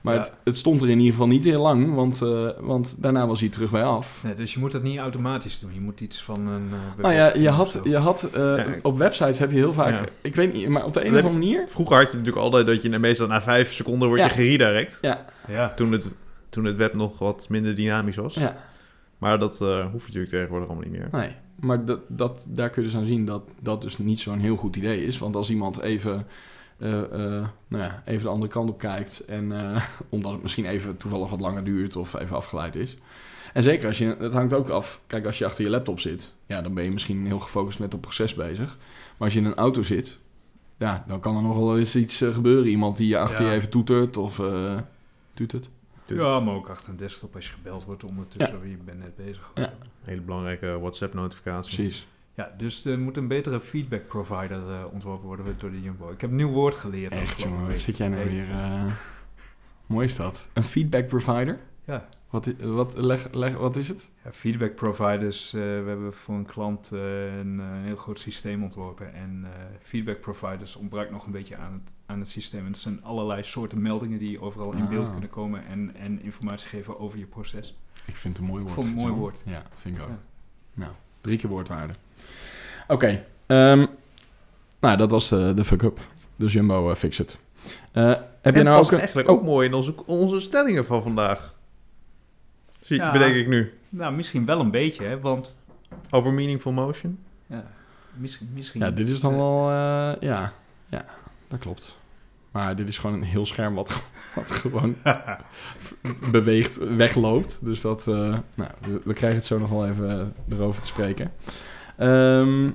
Maar 0.02 0.14
Ja. 0.16 0.20
het, 0.22 0.34
het 0.44 0.58
stond 0.58 0.82
er 0.82 0.90
in 0.90 0.98
ieder 0.98 1.12
geval 1.12 1.28
niet 1.28 1.44
heel 1.44 1.62
lang, 1.62 1.94
want, 1.96 2.22
eh, 2.22 2.50
want 2.60 2.96
daarna 3.02 3.28
was 3.28 3.40
hij 3.40 3.50
terug 3.50 3.72
bij 3.72 3.84
af. 3.84 4.22
Nee, 4.24 4.34
dus 4.34 4.54
je 4.54 4.60
moet 4.60 4.72
dat 4.72 4.84
niet 4.84 4.98
automatisch 4.98 5.60
doen. 5.60 5.74
Je 5.74 5.80
moet 5.82 6.02
iets 6.02 6.24
van 6.24 6.48
een. 6.48 6.70
eh, 6.72 7.02
Nou 7.04 7.14
ja, 7.14 7.32
je 7.36 7.50
had, 7.50 7.80
je 7.84 7.98
had 7.98 8.24
eh, 8.34 8.42
Ja. 8.58 8.66
op 8.82 8.98
websites 8.98 9.40
heb 9.40 9.52
je 9.52 9.58
heel 9.58 9.74
vaak, 9.74 9.94
Ja. 9.94 10.06
ik 10.22 10.36
weet 10.36 10.54
niet, 10.54 10.68
maar 10.70 10.86
op 10.86 10.94
de 10.94 11.00
een 11.06 11.12
Dat 11.14 11.22
of 11.24 11.28
andere 11.30 11.46
manier. 11.46 11.66
Vroeger 11.70 11.96
had 11.98 12.12
je 12.12 12.18
natuurlijk 12.18 12.44
altijd 12.44 12.66
dat 12.66 12.82
je 12.82 13.00
meestal 13.00 13.28
na 13.28 13.42
vijf 13.42 13.74
seconden 13.74 14.08
word 14.08 14.22
je 14.22 14.30
geredirect. 14.30 14.98
Ja, 15.02 15.26
Ja. 15.48 15.74
Toen 15.76 15.92
het, 15.92 16.10
toen 16.52 16.66
het 16.66 16.76
web 16.76 16.94
nog 16.94 17.20
wat 17.20 17.50
minder 17.50 17.76
dynamisch 17.76 18.16
was. 18.16 18.34
ja, 18.34 18.56
Maar 19.18 19.40
dat 19.40 19.62
eh, 19.62 19.86
hoeft 19.92 20.06
natuurlijk 20.06 20.32
tegenwoordig 20.34 20.68
allemaal 20.70 20.90
niet 20.90 21.00
meer. 21.00 21.08
nee. 21.12 21.32
Maar 21.60 21.86
dat, 21.86 22.00
dat, 22.08 22.48
daar 22.50 22.70
kun 22.70 22.82
je 22.84 22.88
dus 22.90 22.98
aan 22.98 23.06
zien 23.06 23.26
dat 23.26 23.44
dat 23.60 23.82
dus 23.82 23.98
niet 23.98 24.20
zo'n 24.20 24.40
heel 24.40 24.56
goed 24.56 24.76
idee 24.76 25.06
is. 25.06 25.18
Want 25.18 25.36
als 25.36 25.50
iemand 25.50 25.82
even, 25.82 26.28
eh, 26.78 27.02
eh, 27.04 27.10
nou 27.68 27.84
ja, 27.84 28.02
even 28.06 28.24
de 28.24 28.30
andere 28.30 28.52
kant 28.52 28.70
op 28.70 28.78
kijkt 28.78 29.20
en 29.26 29.52
eh, 29.52 29.84
omdat 30.10 30.32
het 30.32 30.42
misschien 30.42 30.66
even 30.66 30.98
toevallig 30.98 31.30
wat 31.30 31.40
langer 31.40 31.64
duurt 31.64 31.96
of 31.96 32.14
even 32.14 32.36
afgeleid 32.36 32.76
is. 32.76 32.98
En 33.54 33.64
zeker 33.64 33.88
als 33.88 33.98
je, 33.98 34.16
het 34.20 34.34
hangt 34.34 34.54
ook 34.54 34.70
af, 34.70 35.02
kijk 35.08 35.26
als 35.26 35.38
je 35.38 35.46
achter 35.46 35.64
je 35.64 35.70
laptop 35.70 36.00
zit, 36.00 36.34
ja 36.46 36.62
dan 36.62 36.74
ben 36.74 36.84
je 36.84 36.92
misschien 36.92 37.26
heel 37.26 37.40
gefocust 37.40 37.80
met 37.80 37.92
het 37.92 38.02
proces 38.02 38.34
bezig. 38.34 38.78
Maar 39.18 39.28
als 39.28 39.34
je 39.34 39.40
in 39.40 39.46
een 39.46 39.56
auto 39.56 39.84
zit, 39.84 40.20
ja, 40.78 41.04
dan 41.08 41.20
kan 41.20 41.36
er 41.36 41.42
nog 41.42 41.58
wel 41.58 41.78
eens 41.78 41.96
iets 41.96 42.18
gebeuren. 42.18 42.68
Iemand 42.68 42.98
die 42.98 43.08
je 43.08 43.18
achter 43.18 43.46
Ja. 43.46 43.52
je 43.52 43.58
even 43.58 43.70
toetert 43.70 44.18
of 44.18 44.38
uh, 44.40 44.78
doet 45.34 45.70
het. 46.12 46.22
ja, 46.22 46.40
maar 46.40 46.54
ook 46.54 46.70
achter 46.70 46.90
een 46.90 46.98
desktop 46.98 47.36
als 47.36 47.46
je 47.48 47.54
gebeld 47.54 47.84
wordt 47.84 48.04
ondertussen. 48.04 48.70
Je 48.70 48.78
bent 48.86 49.00
net 49.00 49.16
bezig. 49.16 49.52
Ja. 49.56 49.62
Ja. 49.62 49.74
Hele 50.04 50.22
belangrijke 50.22 50.80
WhatsApp-notificatie. 50.80 51.76
Precies. 51.76 52.08
ja, 52.34 52.52
dus 52.58 52.86
er 52.86 53.00
moet 53.00 53.18
een 53.18 53.28
betere 53.28 53.60
feedback 53.60 54.08
provider 54.08 54.70
eh, 54.72 54.84
ontworpen 54.92 55.26
worden 55.28 55.56
door 55.58 55.72
de 55.72 55.82
Jumbo. 55.82 56.10
Ik 56.12 56.22
heb 56.22 56.30
een 56.30 56.36
nieuw 56.36 56.52
woord 56.52 56.76
geleerd. 56.76 57.12
Echt 57.14 57.40
jongen, 57.42 57.68
wat 57.68 57.78
zit 57.80 57.98
jij 57.98 58.08
nou 58.08 58.22
Hey. 58.22 58.32
weer... 58.32 58.50
eh, 58.52 58.84
Mooi 59.86 60.06
is 60.06 60.16
dat. 60.16 60.48
Een 60.54 60.64
feedback 60.64 61.08
provider? 61.08 61.60
Ja. 61.86 62.08
Wat, 62.32 62.48
wat, 62.62 62.94
leg, 62.98 63.28
leg, 63.32 63.58
wat 63.58 63.76
is 63.76 63.88
het? 63.88 64.08
Ja, 64.24 64.32
feedback 64.32 64.76
providers, 64.76 65.54
eh, 65.54 65.60
we 65.62 65.84
hebben 65.88 66.14
voor 66.14 66.36
een 66.36 66.46
klant 66.46 66.90
eh, 66.94 67.38
een 67.38 67.60
eh, 67.60 67.66
heel 67.84 67.96
groot 67.96 68.20
systeem 68.20 68.64
ontworpen. 68.64 69.14
En 69.14 69.42
eh, 69.44 69.50
feedback 69.82 70.20
providers 70.22 70.76
ontbrak 70.76 71.12
nog 71.12 71.26
een 71.26 71.32
beetje 71.32 71.56
aan 71.58 71.74
het, 71.74 71.82
aan 72.06 72.20
het 72.20 72.30
systeem. 72.30 72.60
En 72.66 72.72
het 72.72 72.78
zijn 72.78 73.04
allerlei 73.04 73.44
soorten 73.44 73.82
meldingen 73.82 74.20
die 74.20 74.42
overal 74.42 74.74
in 74.74 74.88
beeld 74.90 75.06
Ah. 75.06 75.12
kunnen 75.12 75.30
komen 75.30 75.66
en, 75.66 75.96
en 75.96 76.22
informatie 76.24 76.68
geven 76.70 77.00
over 77.00 77.20
je 77.20 77.26
proces. 77.26 77.78
Ik 78.06 78.16
vind 78.16 78.38
het 78.38 78.46
een 78.46 78.52
mooi 78.52 78.62
woord. 78.64 78.74
vond 78.76 78.88
het 78.88 78.96
een 78.98 79.02
mooi 79.04 79.14
woord. 79.14 79.38
Ja, 79.46 79.64
vind 79.76 79.96
ik 79.98 80.02
ook. 80.04 80.10
Ja. 80.10 80.20
Nou, 80.74 80.92
drie 81.22 81.38
keer 81.38 81.50
woordwaarde. 81.50 81.94
Oké. 82.88 83.24
ehm, 83.46 83.86
nou, 84.80 84.98
dat 84.98 85.12
was 85.12 85.30
de, 85.30 85.54
de 85.56 85.66
fuck-up. 85.66 86.00
Dus 86.36 86.54
Jumbo 86.54 86.90
uh, 86.90 86.96
fix 86.96 87.20
it. 87.20 87.38
Uh, 87.94 88.14
heb 88.42 88.56
je 88.56 88.64
nou 88.64 88.78
past 88.78 88.86
ook... 88.86 88.92
een- 88.92 88.98
eigenlijk 88.98 89.30
oh, 89.30 89.36
ook 89.36 89.44
mooi 89.44 89.68
in 89.68 89.74
onze, 89.74 90.06
onze 90.06 90.40
stellingen 90.40 90.86
van 90.86 91.02
vandaag. 91.04 91.54
Zie, 92.92 93.00
Ja. 93.00 93.12
bedenk 93.12 93.36
ik 93.36 93.48
nu. 93.48 93.74
Nou, 93.90 94.16
misschien 94.16 94.46
wel 94.46 94.60
een 94.60 94.72
beetje, 94.72 95.04
hè, 95.06 95.20
want 95.20 95.60
Over 96.10 96.34
meaningful 96.34 96.72
motion. 96.72 97.20
ja, 97.48 97.64
misschien... 98.14 98.50
misschien 98.54 98.82
Ja, 98.82 98.92
dit 98.92 99.10
is 99.10 99.20
dan 99.20 99.32
eh, 99.34 99.38
wel... 99.38 99.70
eh, 99.70 100.22
ja, 100.22 100.54
ja, 100.90 101.06
dat 101.48 101.60
klopt. 101.60 101.98
Maar 102.52 102.76
dit 102.76 102.88
is 102.88 102.98
gewoon 102.98 103.16
een 103.16 103.24
heel 103.28 103.46
scherm 103.46 103.76
wat, 103.76 104.02
wat 104.36 104.52
gewoon 104.52 104.96
beweegt, 106.32 106.96
wegloopt. 106.96 107.60
Dus 107.66 107.82
dat... 107.82 108.08
eh, 108.08 108.38
nou, 108.54 108.70
we, 108.86 109.02
we 109.04 109.14
krijgen 109.14 109.38
het 109.40 109.46
zo 109.48 109.60
nog 109.60 109.70
wel 109.70 109.88
even 109.88 110.34
erover 110.50 110.82
te 110.82 110.88
spreken. 110.88 111.32
Ehm, 111.98 112.70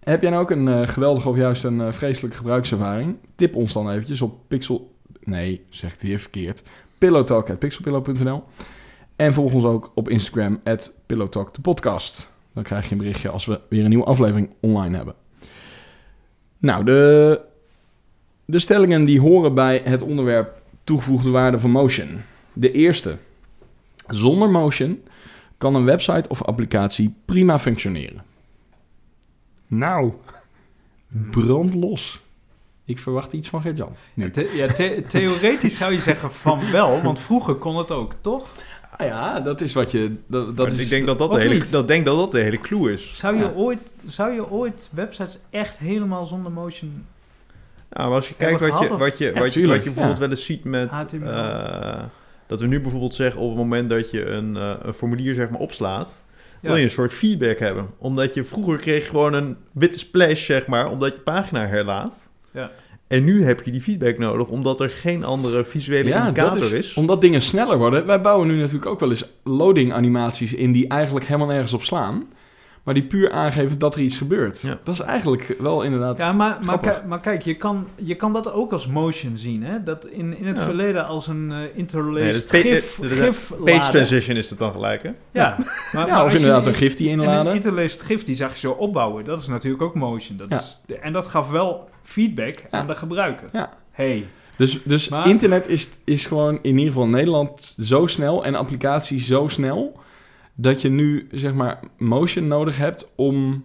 Heb 0.00 0.22
jij 0.22 0.30
nou 0.30 0.42
ook 0.42 0.50
een 0.50 0.88
geweldige 0.88 1.28
of 1.28 1.36
juist 1.36 1.64
een 1.64 1.94
vreselijke 1.94 2.36
gebruikservaring? 2.36 3.16
Tip 3.34 3.56
ons 3.56 3.72
dan 3.72 3.90
eventjes 3.90 4.22
op 4.22 4.38
pixel... 4.48 4.94
Nee, 5.24 5.64
zegt 5.68 6.02
weer 6.02 6.18
verkeerd. 6.18 6.62
pillowtalk.pixelpillow.nl 6.98 8.44
En 9.22 9.34
volg 9.34 9.52
ons 9.52 9.64
ook 9.64 9.90
op 9.94 10.08
Instagram, 10.08 10.60
at 10.64 10.96
pillowtalk 11.06 11.54
de 11.54 11.60
podcast. 11.60 12.28
Dan 12.54 12.62
krijg 12.62 12.84
je 12.86 12.92
een 12.92 12.98
berichtje 12.98 13.28
als 13.28 13.44
we 13.44 13.60
weer 13.68 13.82
een 13.82 13.88
nieuwe 13.88 14.04
aflevering 14.04 14.50
online 14.60 14.96
hebben. 14.96 15.14
Nou, 16.58 16.84
de, 16.84 17.40
de 18.44 18.58
stellingen 18.58 19.04
die 19.04 19.20
horen 19.20 19.54
bij 19.54 19.80
het 19.84 20.02
onderwerp 20.02 20.62
toegevoegde 20.84 21.30
waarde 21.30 21.58
van 21.60 21.70
motion. 21.70 22.08
De 22.52 22.72
eerste. 22.72 23.16
Zonder 24.06 24.50
motion 24.50 25.02
kan 25.58 25.74
een 25.74 25.84
website 25.84 26.28
of 26.28 26.42
applicatie 26.42 27.14
prima 27.24 27.58
functioneren. 27.58 28.22
Nou, 29.66 30.12
brandlos. 31.30 32.20
Ik 32.84 32.98
verwacht 32.98 33.32
iets 33.32 33.48
van 33.48 33.60
Gert-Jan. 33.60 33.92
Ja, 34.14 34.30
the- 34.30 34.52
ja, 34.54 34.66
the- 34.72 35.04
theoretisch 35.08 35.76
zou 35.76 35.92
je 35.92 36.00
zeggen 36.00 36.32
van 36.32 36.70
wel, 36.70 37.02
want 37.02 37.20
vroeger 37.20 37.54
kon 37.54 37.76
het 37.76 37.90
ook, 37.90 38.14
toch? 38.20 38.48
Ah 38.96 39.06
ja, 39.06 39.40
dat 39.40 39.60
is 39.60 39.72
wat 39.72 39.90
je... 39.90 40.14
Dat, 40.26 40.56
dat 40.56 40.72
is, 40.72 40.78
ik 40.78 40.88
denk 40.88 41.06
dat 41.06 41.18
dat, 41.18 41.30
de 41.30 41.40
hele, 41.40 41.64
dat, 41.70 41.88
denk 41.88 42.04
dat 42.04 42.16
dat 42.16 42.32
de 42.32 42.40
hele 42.40 42.60
clue 42.60 42.92
is. 42.92 43.12
Zou 43.16 43.36
je, 43.36 43.42
Ja. 43.42 43.52
ooit, 43.54 43.78
zou 44.06 44.32
je 44.32 44.50
ooit 44.50 44.88
websites 44.92 45.38
echt 45.50 45.78
helemaal 45.78 46.26
zonder 46.26 46.52
motion... 46.52 47.04
Nou, 47.90 48.06
maar 48.06 48.16
als 48.16 48.28
je 48.28 48.34
kijkt 48.34 48.60
wat 48.60 48.68
je, 48.68 48.96
wat 48.96 49.18
je, 49.18 49.32
wat 49.32 49.54
je, 49.54 49.66
wat 49.66 49.76
je 49.76 49.90
bijvoorbeeld 49.90 50.14
ja. 50.14 50.20
wel 50.20 50.30
eens 50.30 50.44
ziet 50.44 50.64
met... 50.64 50.94
Eh, 51.22 52.02
dat 52.46 52.60
we 52.60 52.66
nu 52.66 52.80
bijvoorbeeld 52.80 53.14
zeggen 53.14 53.40
op 53.40 53.48
het 53.48 53.58
moment 53.58 53.88
dat 53.88 54.10
je 54.10 54.26
een, 54.26 54.56
eh, 54.56 54.72
een 54.82 54.92
formulier 54.92 55.34
zeg 55.34 55.50
maar 55.50 55.60
opslaat... 55.60 56.22
Ja. 56.60 56.68
wil 56.68 56.76
je 56.76 56.84
een 56.84 56.90
soort 56.90 57.12
feedback 57.12 57.58
hebben. 57.58 57.90
Omdat 57.98 58.34
je 58.34 58.44
vroeger 58.44 58.78
kreeg 58.78 59.06
gewoon 59.06 59.32
een 59.32 59.56
witte 59.72 59.98
splash, 59.98 60.44
zeg 60.44 60.66
maar, 60.66 60.90
omdat 60.90 61.14
je 61.14 61.20
pagina 61.20 61.66
herlaat. 61.66 62.30
Ja. 62.50 62.70
En 63.12 63.24
nu 63.24 63.44
heb 63.44 63.62
je 63.62 63.70
die 63.70 63.80
feedback 63.80 64.18
nodig, 64.18 64.48
omdat 64.48 64.80
er 64.80 64.90
geen 64.90 65.24
andere 65.24 65.64
visuele 65.64 66.08
ja, 66.08 66.26
indicator 66.26 66.60
dat 66.60 66.72
is. 66.72 66.72
is, 66.72 66.94
omdat 66.94 67.20
dingen 67.20 67.42
sneller 67.42 67.78
worden. 67.78 68.06
Wij 68.06 68.20
bouwen 68.20 68.48
nu 68.48 68.56
natuurlijk 68.56 68.86
ook 68.86 69.00
wel 69.00 69.10
eens 69.10 69.24
loading 69.44 69.92
animaties 69.92 70.52
in 70.54 70.72
die 70.72 70.88
eigenlijk 70.88 71.26
helemaal 71.26 71.48
nergens 71.48 71.72
op 71.72 71.82
slaan. 71.82 72.24
Maar 72.82 72.94
die 72.94 73.02
puur 73.02 73.30
aangeven 73.32 73.78
dat 73.78 73.94
er 73.94 74.00
iets 74.00 74.16
gebeurt. 74.16 74.60
Ja. 74.60 74.78
Dat 74.84 74.94
is 74.94 75.00
eigenlijk 75.00 75.54
wel 75.58 75.82
inderdaad... 75.82 76.18
Ja, 76.18 76.32
maar, 76.32 76.58
maar, 77.06 77.20
kijk, 77.20 77.42
je 77.42 77.54
kan, 77.54 77.86
je 77.96 78.14
kan 78.14 78.32
dat 78.32 78.52
ook 78.52 78.72
als 78.72 78.86
motion 78.86 79.36
zien, 79.36 79.62
hè? 79.62 79.82
Dat 79.82 80.06
in, 80.06 80.38
in 80.38 80.46
het 80.46 80.56
Ja. 80.56 80.62
verleden 80.62 81.06
als 81.06 81.26
een 81.26 81.52
eh 81.52 81.58
interlaced 81.74 82.22
Nee, 82.52 82.62
dat 82.62 82.72
gif, 82.82 82.94
de- 83.00 83.08
de- 83.08 83.14
gif 83.16 83.48
Page 83.48 83.62
laden. 83.72 83.90
transition 83.90 84.36
is 84.36 84.50
het 84.50 84.58
dan 84.58 84.72
gelijk, 84.72 85.02
hè? 85.02 85.10
Ja, 85.30 85.56
maar, 85.58 85.66
maar 85.92 86.06
ja, 86.06 86.24
of 86.24 86.30
je 86.30 86.36
inderdaad 86.36 86.62
in- 86.62 86.68
een 86.68 86.74
gift 86.74 86.96
die 86.98 87.10
En 87.10 87.18
inladen. 87.20 87.46
een 87.46 87.54
interlaced 87.54 88.00
gif, 88.02 88.24
die 88.24 88.34
zag 88.34 88.52
je 88.52 88.58
zo 88.58 88.70
opbouwen. 88.72 89.24
Dat 89.24 89.40
is 89.40 89.46
natuurlijk 89.46 89.82
ook 89.82 89.94
motion. 89.94 90.36
Dat 90.36 90.46
Ja. 90.50 90.58
is, 90.58 90.78
en 91.00 91.12
dat 91.12 91.26
gaf 91.26 91.50
wel 91.50 91.88
feedback 92.02 92.56
aan 92.70 92.86
de 92.86 92.94
gebruiker. 92.94 93.48
Ja. 93.52 93.72
Hey, 93.90 94.26
Dus, 94.56 94.82
dus 94.84 95.08
Maar- 95.08 95.28
internet 95.28 95.68
is, 95.68 95.88
is 96.04 96.26
gewoon 96.26 96.58
in 96.62 96.70
ieder 96.72 96.86
geval 96.86 97.04
in 97.04 97.10
Nederland 97.10 97.76
zo 97.80 98.06
snel 98.06 98.44
en 98.44 98.54
applicaties 98.54 99.26
zo 99.26 99.48
snel 99.48 100.00
dat 100.54 100.80
je 100.82 100.88
nu 100.88 101.28
zeg 101.32 101.54
maar 101.54 101.80
motion 101.98 102.46
nodig 102.48 102.76
hebt 102.76 103.12
om 103.14 103.64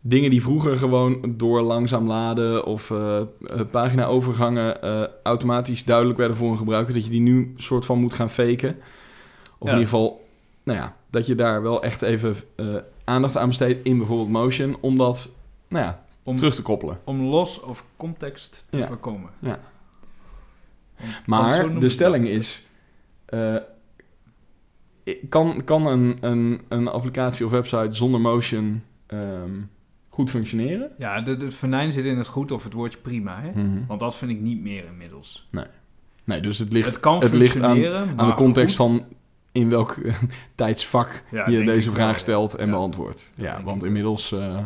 dingen 0.00 0.30
die 0.30 0.42
vroeger 0.42 0.76
gewoon 0.76 1.34
door 1.36 1.60
langzaam 1.62 2.06
laden 2.06 2.64
of 2.66 2.90
eh 2.90 3.20
eh, 3.20 3.26
pagina-overgangen 3.70 4.82
eh, 4.82 5.02
automatisch 5.22 5.84
duidelijk 5.84 6.18
werden 6.18 6.36
voor 6.36 6.50
een 6.50 6.58
gebruiker, 6.58 6.94
dat 6.94 7.04
je 7.04 7.10
die 7.10 7.20
nu 7.20 7.54
soort 7.56 7.84
van 7.86 7.98
moet 7.98 8.12
gaan 8.14 8.30
faken. 8.30 8.76
Of 9.58 9.68
Ja. 9.68 9.74
in 9.74 9.78
ieder 9.78 9.84
geval, 9.92 10.26
nou 10.62 10.78
ja, 10.78 10.96
dat 11.10 11.26
je 11.26 11.34
daar 11.34 11.62
wel 11.62 11.82
echt 11.82 12.02
even 12.02 12.36
aandacht 13.04 13.36
aan 13.36 13.48
besteedt 13.48 13.84
in 13.84 13.98
bijvoorbeeld 13.98 14.28
motion, 14.30 14.76
om 14.80 14.96
dat 14.98 15.30
nou 15.68 15.84
ja, 15.84 16.04
om, 16.22 16.36
terug 16.36 16.54
te 16.54 16.62
koppelen. 16.62 16.98
om 17.04 17.20
los 17.20 17.60
of 17.60 17.84
context 17.96 18.64
te 18.70 18.76
Ja. 18.78 18.86
voorkomen. 18.86 19.30
Ja. 19.38 19.58
Maar 21.26 21.78
de 21.78 21.88
stelling 21.88 22.26
is: 22.26 22.66
kan, 25.28 25.64
kan 25.64 25.86
een, 25.86 26.16
een, 26.20 26.60
een 26.68 26.88
applicatie 26.88 27.44
of 27.46 27.50
website 27.50 27.92
zonder 27.92 28.20
motion 28.20 28.82
ehm, 29.06 29.50
goed 30.08 30.30
functioneren? 30.30 30.90
Ja, 30.98 31.20
de, 31.20 31.36
de 31.36 31.50
venijn 31.50 31.92
zit 31.92 32.04
in 32.04 32.18
het 32.18 32.26
goed 32.26 32.52
of 32.52 32.64
het 32.64 32.72
woordje 32.72 32.98
prima, 32.98 33.40
hè? 33.40 33.50
Mhm. 33.62 33.86
Want 33.86 34.00
dat 34.00 34.16
vind 34.16 34.30
ik 34.30 34.40
niet 34.40 34.60
meer 34.62 34.84
inmiddels. 34.84 35.48
Nee, 36.24 36.40
dus 36.40 36.58
het 36.58 36.72
ligt 36.72 36.86
het 36.86 37.00
kan 37.00 37.20
het 37.20 37.32
ligt 37.32 37.62
aan- 37.62 37.80
de 38.16 38.34
context 38.34 38.76
goed. 38.76 38.86
van 38.86 39.04
in 39.52 39.68
welk 39.68 39.96
tijdsvak 40.54 41.22
Ja, 41.30 41.48
je 41.48 41.64
deze 41.64 41.92
vraag 41.92 42.18
stelt 42.18 42.54
en 42.54 42.66
ja. 42.66 42.72
beantwoordt. 42.72 43.30
Ja, 43.36 43.62
want 43.62 43.84
inmiddels. 43.84 44.32
eh, 44.32 44.58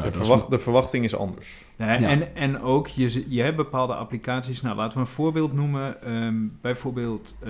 nou, 0.00 0.10
de, 0.48 0.56
is- 0.56 0.62
verwachting 0.62 1.04
is 1.04 1.16
anders. 1.16 1.64
Nee, 1.76 2.00
Ja. 2.00 2.08
en, 2.08 2.36
en 2.36 2.60
ook, 2.60 2.86
je, 2.86 3.24
je 3.34 3.42
hebt 3.42 3.56
bepaalde 3.56 3.94
applicaties. 3.94 4.62
Nou, 4.62 4.76
laten 4.76 4.94
we 4.98 5.04
een 5.04 5.10
voorbeeld 5.10 5.52
noemen. 5.52 6.02
Ehm, 6.02 6.34
bijvoorbeeld 6.60 7.36
eh, 7.42 7.48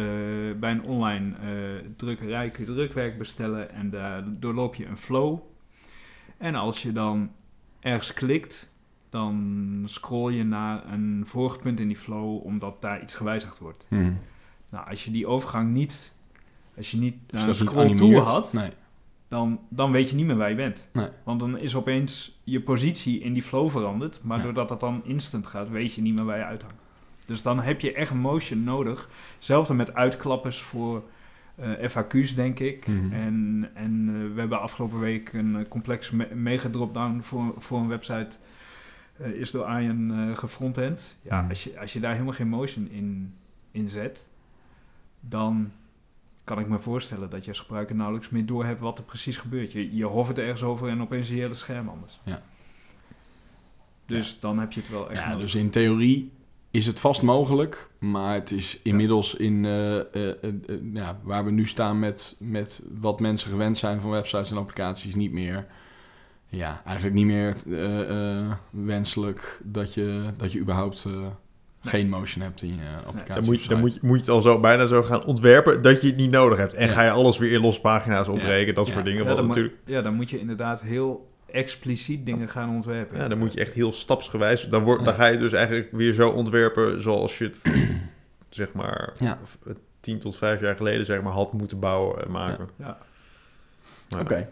bij 0.61 0.71
een 0.71 0.83
online 0.83 1.35
eh, 1.41 1.49
drukkerij 1.97 2.49
kun 2.49 2.67
je 2.67 2.73
drukwerk 2.75 3.19
bestellen 3.19 3.71
en 3.73 3.91
daar 3.91 4.25
doorloop 4.27 4.75
je 4.75 4.87
een 4.87 4.97
flow. 4.99 5.39
En 6.39 6.55
als 6.55 6.83
je 6.83 6.93
dan 6.93 7.31
ergens 7.81 8.13
klikt, 8.13 8.69
dan 9.11 9.83
scroll 9.87 10.33
je 10.33 10.45
naar 10.45 10.93
een 10.93 11.23
vorig 11.27 11.59
punt 11.61 11.81
in 11.81 11.89
die 11.89 11.97
flow, 11.97 12.45
omdat 12.45 12.83
daar 12.83 13.03
iets 13.03 13.15
gewijzigd 13.15 13.59
wordt. 13.59 13.85
Mhm. 13.89 14.13
Nou, 14.69 14.89
als 14.89 15.05
je 15.05 15.11
die 15.11 15.27
overgang 15.27 15.73
niet, 15.73 16.13
als 16.77 16.91
je 16.91 16.97
niet 16.99 17.15
Dus 17.27 17.39
naar 17.41 17.49
een 17.49 17.55
scroll 17.55 17.95
toe 17.95 18.19
had, 18.19 18.53
Nee. 18.53 18.71
Dan, 19.29 19.61
dan 19.69 19.93
weet 19.93 20.11
je 20.11 20.17
niet 20.17 20.27
meer 20.27 20.37
waar 20.37 20.51
je 20.51 20.55
bent. 20.57 20.89
Nee. 20.93 21.09
Want 21.25 21.41
dan 21.41 21.59
is 21.59 21.75
opeens 21.75 22.41
je 22.45 22.61
positie 22.61 23.21
in 23.21 23.33
die 23.33 23.43
flow 23.43 23.71
veranderd. 23.71 24.21
Maar 24.23 24.39
Ja. 24.39 24.45
doordat 24.45 24.69
dat 24.69 24.81
dan 24.81 25.01
instant 25.05 25.47
gaat, 25.47 25.69
weet 25.71 25.95
je 25.95 26.03
niet 26.03 26.15
meer 26.15 26.25
waar 26.25 26.39
je 26.39 26.45
uithangt. 26.45 26.77
Dus 27.27 27.43
dan 27.43 27.61
heb 27.61 27.81
je 27.81 27.93
echt 27.93 28.15
motion 28.15 28.65
nodig. 28.65 29.09
Hetzelfde 29.35 29.75
met 29.75 29.95
uitklappers 29.95 30.63
voor 30.63 31.03
eh, 31.57 31.89
FAQ's, 31.91 32.35
denk 32.35 32.59
ik. 32.59 32.87
Mhm. 32.87 33.13
En, 33.13 33.69
en 33.75 34.09
eh, 34.09 34.35
we 34.35 34.41
hebben 34.41 34.61
afgelopen 34.61 34.99
week 35.01 35.33
een 35.33 35.57
eh, 35.57 35.69
complex 35.69 36.11
me 36.11 36.29
mega 36.35 36.69
dropdown 36.69 37.21
voor, 37.21 37.55
voor 37.59 37.79
een 37.81 37.89
website. 37.89 38.37
is 39.35 39.51
door 39.51 39.65
Arjen 39.65 40.33
gefrontend. 40.37 41.17
Ja, 41.23 41.41
Mhm. 41.41 41.49
als, 41.49 41.65
je, 41.65 41.81
als 41.81 41.93
je 41.93 42.01
daar 42.01 42.13
helemaal 42.13 42.33
geen 42.35 42.49
motion 42.49 42.89
in, 42.91 43.35
in 43.71 43.89
zet, 43.89 44.27
dan 45.21 45.71
kan 46.47 46.59
ik 46.59 46.69
me 46.69 46.79
voorstellen 46.79 47.31
dat 47.31 47.43
je 47.45 47.51
als 47.51 47.61
gebruiker 47.61 47.97
nauwelijks 47.97 48.29
meer 48.29 48.47
doorhebt 48.47 48.81
wat 48.81 48.99
er 48.99 49.05
precies 49.05 49.39
gebeurt. 49.39 49.73
Je, 49.73 49.97
je 49.97 50.05
hovert 50.05 50.39
ergens 50.39 50.63
over 50.63 50.89
en 50.89 51.03
opeens 51.03 51.27
zie 51.29 51.37
je 51.37 51.49
het 51.49 51.57
scherm 51.57 51.89
anders. 51.89 52.21
Ja. 52.23 52.43
Dus 54.07 54.41
dan 54.41 54.59
heb 54.59 54.73
je 54.73 54.81
het 54.81 54.89
wel 54.89 55.11
echt 55.11 55.21
Ja, 55.21 55.27
nodig. 55.27 55.43
dus 55.43 55.55
in 55.55 55.71
theorie 55.71 56.33
is 56.71 56.87
het 56.87 57.01
vast 57.01 57.23
mogelijk, 57.23 57.91
maar 57.99 58.35
het 58.35 58.51
is 58.51 58.81
inmiddels 58.83 59.35
in 59.35 59.65
eh, 59.65 59.99
eh, 59.99 60.43
eh, 60.43 60.53
ja, 60.93 61.19
waar 61.23 61.45
we 61.45 61.51
nu 61.51 61.67
staan 61.67 61.99
met, 61.99 62.37
met 62.39 62.83
wat 63.01 63.21
mensen 63.21 63.51
gewend 63.51 63.79
zijn 63.79 64.01
van 64.01 64.11
websites 64.11 64.51
en 64.51 64.57
applicaties 64.57 65.15
niet 65.15 65.33
meer. 65.33 65.67
Ja, 66.49 66.83
eigenlijk 66.85 67.17
niet 67.17 67.27
meer 67.27 67.57
wenselijk 68.71 69.61
dat 69.65 69.95
je, 69.95 70.31
dat 70.37 70.53
je 70.53 70.61
überhaupt 70.61 71.07
geen 71.89 72.09
motion 72.09 72.43
hebt 72.43 72.63
in 72.63 72.69
je 72.75 72.83
applicatie. 73.07 73.35
Dan, 73.35 73.45
moet, 73.45 73.63
je- 73.63 73.69
dan 73.69 73.81
moet, 73.81 73.93
je- 73.95 73.99
moet 74.03 74.15
je 74.17 74.21
het 74.21 74.31
al 74.31 74.43
zo, 74.43 74.61
bijna 74.61 74.87
zo 74.87 75.03
gaan 75.03 75.25
ontwerpen 75.25 75.83
dat 75.83 76.01
je 76.01 76.07
het 76.07 76.17
niet 76.17 76.31
nodig 76.31 76.59
hebt. 76.59 76.75
En 76.75 76.87
Ja. 76.87 76.93
ga 76.93 77.05
je 77.05 77.11
alles 77.11 77.39
weer 77.39 77.53
in 77.53 77.61
losse 77.61 77.81
pagina's 77.81 78.29
opbreken, 78.29 78.75
dat 78.75 78.87
Ja. 78.87 78.93
soort 78.93 79.05
dingen. 79.05 79.21
ja, 79.23 79.27
wat 79.29 79.37
dan 79.37 79.47
moet, 79.47 79.57
natuurlijk, 79.57 79.83
ja, 79.87 80.03
dan 80.03 80.15
moet 80.15 80.31
je 80.31 80.39
inderdaad 80.39 80.83
heel 80.83 81.29
expliciet 81.51 82.27
dingen 82.27 82.49
gaan 82.49 82.71
ontwerpen. 82.71 83.19
ja, 83.19 83.29
dan 83.29 83.39
moet 83.39 83.53
je 83.53 83.61
echt 83.61 83.73
heel 83.73 83.93
stapsgewijs... 83.93 84.63
Dan, 84.69 84.83
wordt, 84.83 85.01
Ja. 85.01 85.07
dan 85.07 85.15
ga 85.15 85.25
je 85.27 85.33
het 85.33 85.41
dus 85.41 85.53
eigenlijk 85.53 85.89
weer 85.93 86.13
zo 86.13 86.29
ontwerpen 86.29 87.03
zoals 87.03 87.39
je 87.39 87.45
het, 87.45 87.63
zeg 88.51 88.73
maar, 88.73 89.13
tien 90.01 90.19
tot 90.19 90.37
vijf 90.37 90.61
jaar 90.61 90.77
geleden 90.77 91.07
zeg 91.07 91.23
maar, 91.23 91.33
had 91.33 91.53
moeten 91.53 91.79
bouwen 91.79 92.25
en 92.25 92.31
maken. 92.31 92.69
Ja. 92.77 92.99
Oké. 94.21 94.49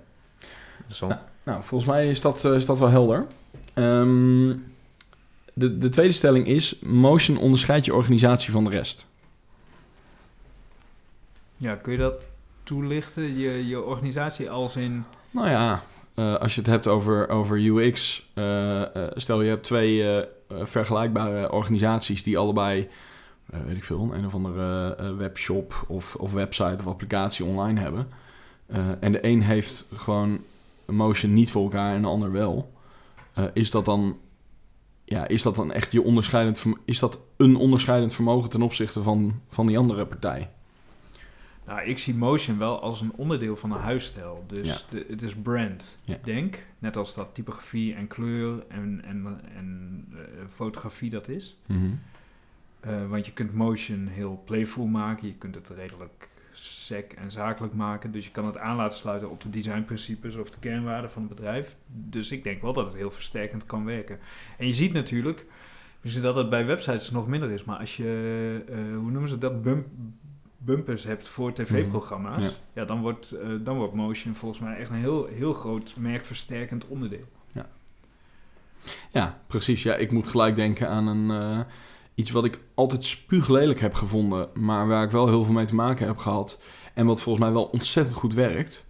Interessant. 0.76 1.14
Nou, 1.44 1.62
volgens 1.64 1.90
mij 1.90 2.08
is 2.10 2.20
dat, 2.20 2.44
eh, 2.44 2.54
is 2.54 2.66
dat 2.66 2.78
wel 2.78 2.88
helder. 2.88 3.26
Ehm, 3.74 4.50
de, 5.54 5.78
de 5.78 5.88
tweede 5.88 6.12
stelling 6.12 6.46
is: 6.46 6.78
motion 6.82 7.36
onderscheidt 7.36 7.84
je 7.84 7.94
organisatie 7.94 8.52
van 8.52 8.64
de 8.64 8.70
rest. 8.70 9.06
Ja, 11.56 11.74
kun 11.74 11.92
je 11.92 11.98
dat 11.98 12.28
toelichten? 12.62 13.38
Je, 13.38 13.66
je 13.66 13.82
organisatie 13.82 14.50
als 14.50 14.76
in... 14.76 15.04
Nou 15.30 15.48
ja, 15.48 15.82
eh, 16.14 16.34
als 16.34 16.54
je 16.54 16.60
het 16.60 16.70
hebt 16.70 16.86
over, 16.86 17.28
over 17.28 17.58
UX, 17.58 18.26
eh, 18.34 18.82
eh, 18.82 19.10
stel 19.14 19.42
je 19.42 19.48
hebt 19.48 19.64
twee 19.64 20.22
vergelijkbare 20.62 21.52
organisaties 21.52 22.22
die 22.22 22.38
allebei, 22.38 22.88
weet 23.46 23.76
ik 23.76 23.84
veel, 23.84 24.10
een 24.14 24.26
of 24.26 24.34
andere 24.34 24.96
webshop 25.16 25.84
of, 25.88 26.14
of 26.14 26.32
website 26.32 26.76
of 26.78 26.86
applicatie 26.86 27.44
online 27.44 27.80
hebben. 27.80 28.08
En 29.00 29.12
de 29.12 29.26
een 29.26 29.42
heeft 29.42 29.86
gewoon 29.94 30.38
motion 30.84 31.32
niet 31.32 31.50
voor 31.50 31.62
elkaar 31.62 31.94
en 31.94 32.02
de 32.02 32.08
ander 32.08 32.32
wel. 32.32 32.72
Is 33.52 33.70
dat 33.70 33.84
dan, 33.84 34.18
ja, 35.14 35.28
is 35.28 35.42
dat 35.42 35.54
dan 35.54 35.72
echt 35.72 35.92
je 35.92 36.02
onderscheidend, 36.02 36.64
is 36.84 36.98
dat 36.98 37.20
een 37.36 37.56
onderscheidend 37.56 38.14
vermogen 38.14 38.50
ten 38.50 38.62
opzichte 38.62 39.02
van, 39.02 39.40
van 39.48 39.66
die 39.66 39.78
andere 39.78 40.06
partij? 40.06 40.50
Nou, 41.66 41.80
ik 41.82 41.98
zie 41.98 42.14
motion 42.14 42.58
wel 42.58 42.80
als 42.80 43.00
een 43.00 43.12
onderdeel 43.16 43.56
van 43.56 43.72
een 43.72 43.80
huisstijl. 43.80 44.44
Dus 44.46 44.66
Ja. 44.66 44.76
de, 44.90 45.06
het 45.08 45.22
is 45.22 45.34
brand, 45.34 45.98
Ja. 46.04 46.18
denk. 46.24 46.64
Net 46.78 46.96
als 46.96 47.14
dat 47.14 47.34
typografie 47.34 47.94
en 47.94 48.06
kleur 48.06 48.64
en, 48.68 49.00
en, 49.04 49.40
en 49.56 50.04
eh, 50.12 50.18
fotografie 50.54 51.10
dat 51.10 51.28
is. 51.28 51.56
Mhm. 51.66 51.84
Eh, 52.80 53.08
want 53.08 53.26
je 53.26 53.32
kunt 53.32 53.54
motion 53.54 54.06
heel 54.06 54.42
playful 54.44 54.86
maken. 54.86 55.26
Je 55.26 55.34
kunt 55.34 55.54
het 55.54 55.68
redelijk 55.68 56.28
sec 56.56 57.12
en 57.12 57.30
zakelijk 57.30 57.74
maken. 57.74 58.12
Dus 58.12 58.24
je 58.24 58.30
kan 58.30 58.46
het 58.46 58.58
aan 58.58 58.76
laten 58.76 58.98
sluiten 58.98 59.30
op 59.30 59.40
de 59.40 59.50
designprincipes 59.50 60.36
of 60.36 60.50
de 60.50 60.58
kernwaarden 60.60 61.10
van 61.10 61.22
het 61.22 61.34
bedrijf. 61.34 61.76
Dus 61.86 62.30
ik 62.30 62.44
denk 62.44 62.62
wel 62.62 62.72
dat 62.72 62.86
het 62.86 62.94
heel 62.94 63.10
versterkend 63.10 63.66
kan 63.66 63.84
werken. 63.84 64.18
En 64.58 64.66
je 64.66 64.72
ziet 64.72 64.92
natuurlijk, 64.92 65.46
dat 66.20 66.36
het 66.36 66.50
bij 66.50 66.66
websites 66.66 67.10
nog 67.10 67.28
minder 67.28 67.50
is, 67.50 67.64
maar 67.64 67.78
als 67.78 67.96
je, 67.96 68.64
eh, 68.68 68.76
hoe 68.76 69.10
noemen 69.10 69.28
ze 69.28 69.38
dat, 69.38 69.62
bump, 69.62 69.86
bumpers 70.58 71.04
hebt 71.04 71.28
voor 71.28 71.52
tv-programma's, 71.52 72.42
Ja. 72.44 72.50
ja. 72.72 72.84
dan, 72.84 73.00
wordt, 73.00 73.32
eh, 73.32 73.48
dan 73.60 73.76
wordt 73.76 73.94
motion 73.94 74.34
volgens 74.34 74.60
mij 74.60 74.76
echt 74.76 74.90
een 74.90 74.96
heel, 74.96 75.26
heel 75.26 75.52
groot 75.52 75.94
merkversterkend 75.98 76.86
onderdeel. 76.86 77.32
Ja, 79.10 79.38
precies. 79.46 79.82
Ja, 79.82 79.94
ik 79.94 80.10
moet 80.10 80.26
gelijk 80.28 80.56
denken 80.56 80.88
aan 80.88 81.06
een, 81.06 81.30
eh, 81.30 81.60
iets 82.14 82.30
wat 82.30 82.44
ik 82.44 82.58
altijd 82.74 83.04
spuuglelijk 83.04 83.80
heb 83.80 83.94
gevonden, 83.94 84.48
maar 84.54 84.86
waar 84.86 85.04
ik 85.04 85.10
wel 85.10 85.28
heel 85.28 85.44
veel 85.44 85.52
mee 85.54 85.64
te 85.64 85.74
maken 85.74 86.06
heb 86.06 86.16
gehad. 86.18 86.62
En 86.94 87.06
wat 87.06 87.20
volgens 87.20 87.44
mij 87.44 87.54
wel 87.54 87.64
ontzettend 87.64 88.16
goed 88.16 88.34
werkt. 88.34 88.84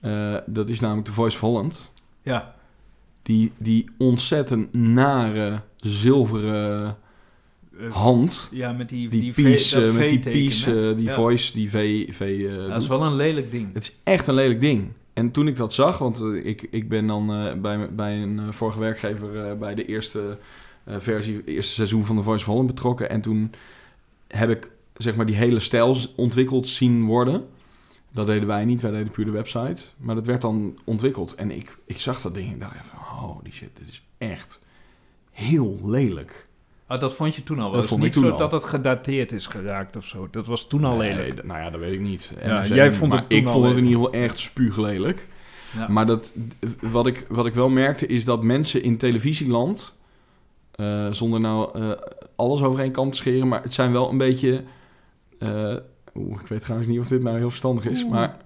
Eh, 0.00 0.36
dat 0.46 0.68
is 0.68 0.80
namelijk 0.80 1.06
de 1.06 1.12
Voice 1.12 1.34
of 1.36 1.40
Holland. 1.40 1.92
Ja, 2.22 2.54
Die, 3.22 3.52
die 3.56 3.90
ontzettend 3.98 4.72
nare 4.74 5.60
zilveren 5.76 6.96
eh, 7.78 7.92
hand. 7.92 8.48
ja 8.52 8.72
met 8.72 8.88
die, 8.88 9.08
Die 9.08 9.20
die 9.20 9.32
piece, 9.32 9.80
eh, 9.80 9.92
met 9.92 10.08
die 10.08 10.18
V-teken, 10.18 10.40
piece, 10.40 10.92
die 10.96 11.04
Ja. 11.06 11.14
voice, 11.14 11.52
die 11.52 11.70
V. 11.70 12.06
v 12.14 12.48
dat 12.68 12.82
is 12.82 12.88
wel 12.88 13.02
een 13.02 13.16
lelijk 13.16 13.50
ding. 13.50 13.72
Het 13.74 13.82
is 13.82 13.96
echt 14.04 14.26
een 14.26 14.34
lelijk 14.34 14.60
ding. 14.60 14.88
En 15.12 15.30
toen 15.30 15.46
ik 15.48 15.56
dat 15.56 15.72
zag, 15.72 15.98
want 15.98 16.22
ik, 16.42 16.66
ik 16.70 16.88
ben 16.88 17.06
dan 17.06 17.26
bij, 17.60 17.88
bij 17.94 18.22
een 18.22 18.52
vorige 18.52 18.78
werkgever 18.78 19.58
bij 19.58 19.74
de 19.74 19.84
eerste 19.84 20.38
versie, 20.86 21.44
eerste 21.44 21.72
seizoen 21.72 22.04
van 22.04 22.16
The 22.16 22.22
Voice 22.22 22.40
of 22.40 22.46
Holland 22.50 22.66
betrokken. 22.66 23.10
En 23.10 23.20
toen 23.20 23.52
heb 24.28 24.50
ik 24.50 24.70
zeg 24.96 25.16
maar 25.16 25.26
die 25.26 25.36
hele 25.36 25.60
stijl 25.60 25.96
ontwikkeld 26.16 26.66
zien 26.66 27.04
worden. 27.04 27.44
Dat 28.10 28.26
deden 28.26 28.48
wij 28.48 28.64
niet, 28.64 28.82
wij 28.82 28.90
deden 28.90 29.10
puur 29.10 29.24
de 29.24 29.30
website. 29.30 29.84
Maar 29.96 30.14
dat 30.14 30.26
werd 30.26 30.40
dan 30.40 30.78
ontwikkeld. 30.84 31.34
En 31.34 31.50
ik, 31.50 31.78
ik 31.86 32.00
zag 32.00 32.20
dat 32.20 32.34
ding 32.34 32.46
en 32.48 32.54
ik 32.54 32.60
dacht 32.60 32.74
even, 32.74 32.98
oh 32.98 33.42
die 33.42 33.52
shit, 33.52 33.70
dit 33.78 33.88
is 33.88 34.02
echt 34.18 34.60
heel 35.30 35.80
lelijk. 35.84 36.46
Ah, 36.86 37.00
dat 37.00 37.14
vond 37.14 37.34
je 37.34 37.42
toen 37.42 37.58
al 37.58 37.70
wel. 37.70 37.80
Dat 37.80 37.88
vond 37.88 38.02
niet 38.02 38.12
toen 38.12 38.24
zo 38.24 38.30
al. 38.30 38.38
dat 38.38 38.52
het 38.52 38.64
gedateerd 38.64 39.32
is 39.32 39.46
geraakt 39.46 39.96
of 39.96 40.04
zo. 40.06 40.28
Dat 40.30 40.46
was 40.46 40.66
toen 40.66 40.84
al 40.84 40.96
Nee, 40.96 41.14
lelijk. 41.14 41.44
nou 41.44 41.60
ja, 41.60 41.70
dat 41.70 41.80
weet 41.80 41.92
ik 41.92 42.00
niet. 42.00 42.32
Ja, 42.42 42.66
jij 42.66 42.92
vond 42.92 43.12
het 43.12 43.28
toen 43.28 43.38
ik 43.38 43.46
al 43.46 43.52
vond 43.52 43.64
het 43.64 43.76
in 43.76 43.84
ieder 43.84 44.02
geval 44.04 44.20
echt 44.20 44.38
spuuglelijk. 44.38 45.28
Ja. 45.76 45.88
Maar 45.88 46.06
dat, 46.06 46.36
wat, 46.80 47.06
ik, 47.06 47.26
wat 47.28 47.46
ik 47.46 47.54
wel 47.54 47.68
merkte 47.68 48.06
is 48.06 48.24
dat 48.24 48.42
mensen 48.42 48.82
in 48.82 48.96
televisieland, 48.96 49.96
eh, 50.72 51.10
zonder 51.10 51.40
nou 51.40 51.78
eh, 51.78 51.90
alles 52.36 52.62
over 52.62 52.80
één 52.82 52.92
kant 52.92 53.12
te 53.12 53.18
scheren, 53.18 53.48
maar 53.48 53.62
het 53.62 53.72
zijn 53.72 53.92
wel 53.92 54.10
een 54.10 54.18
beetje. 54.18 54.64
Oeh, 56.14 56.40
ik 56.40 56.46
weet 56.46 56.60
trouwens 56.60 56.88
niet 56.88 56.98
of 57.00 57.08
dit 57.08 57.22
nou 57.22 57.38
heel 57.38 57.48
verstandig 57.48 57.86
is, 57.86 58.02
Oeh. 58.02 58.12
maar 58.12 58.36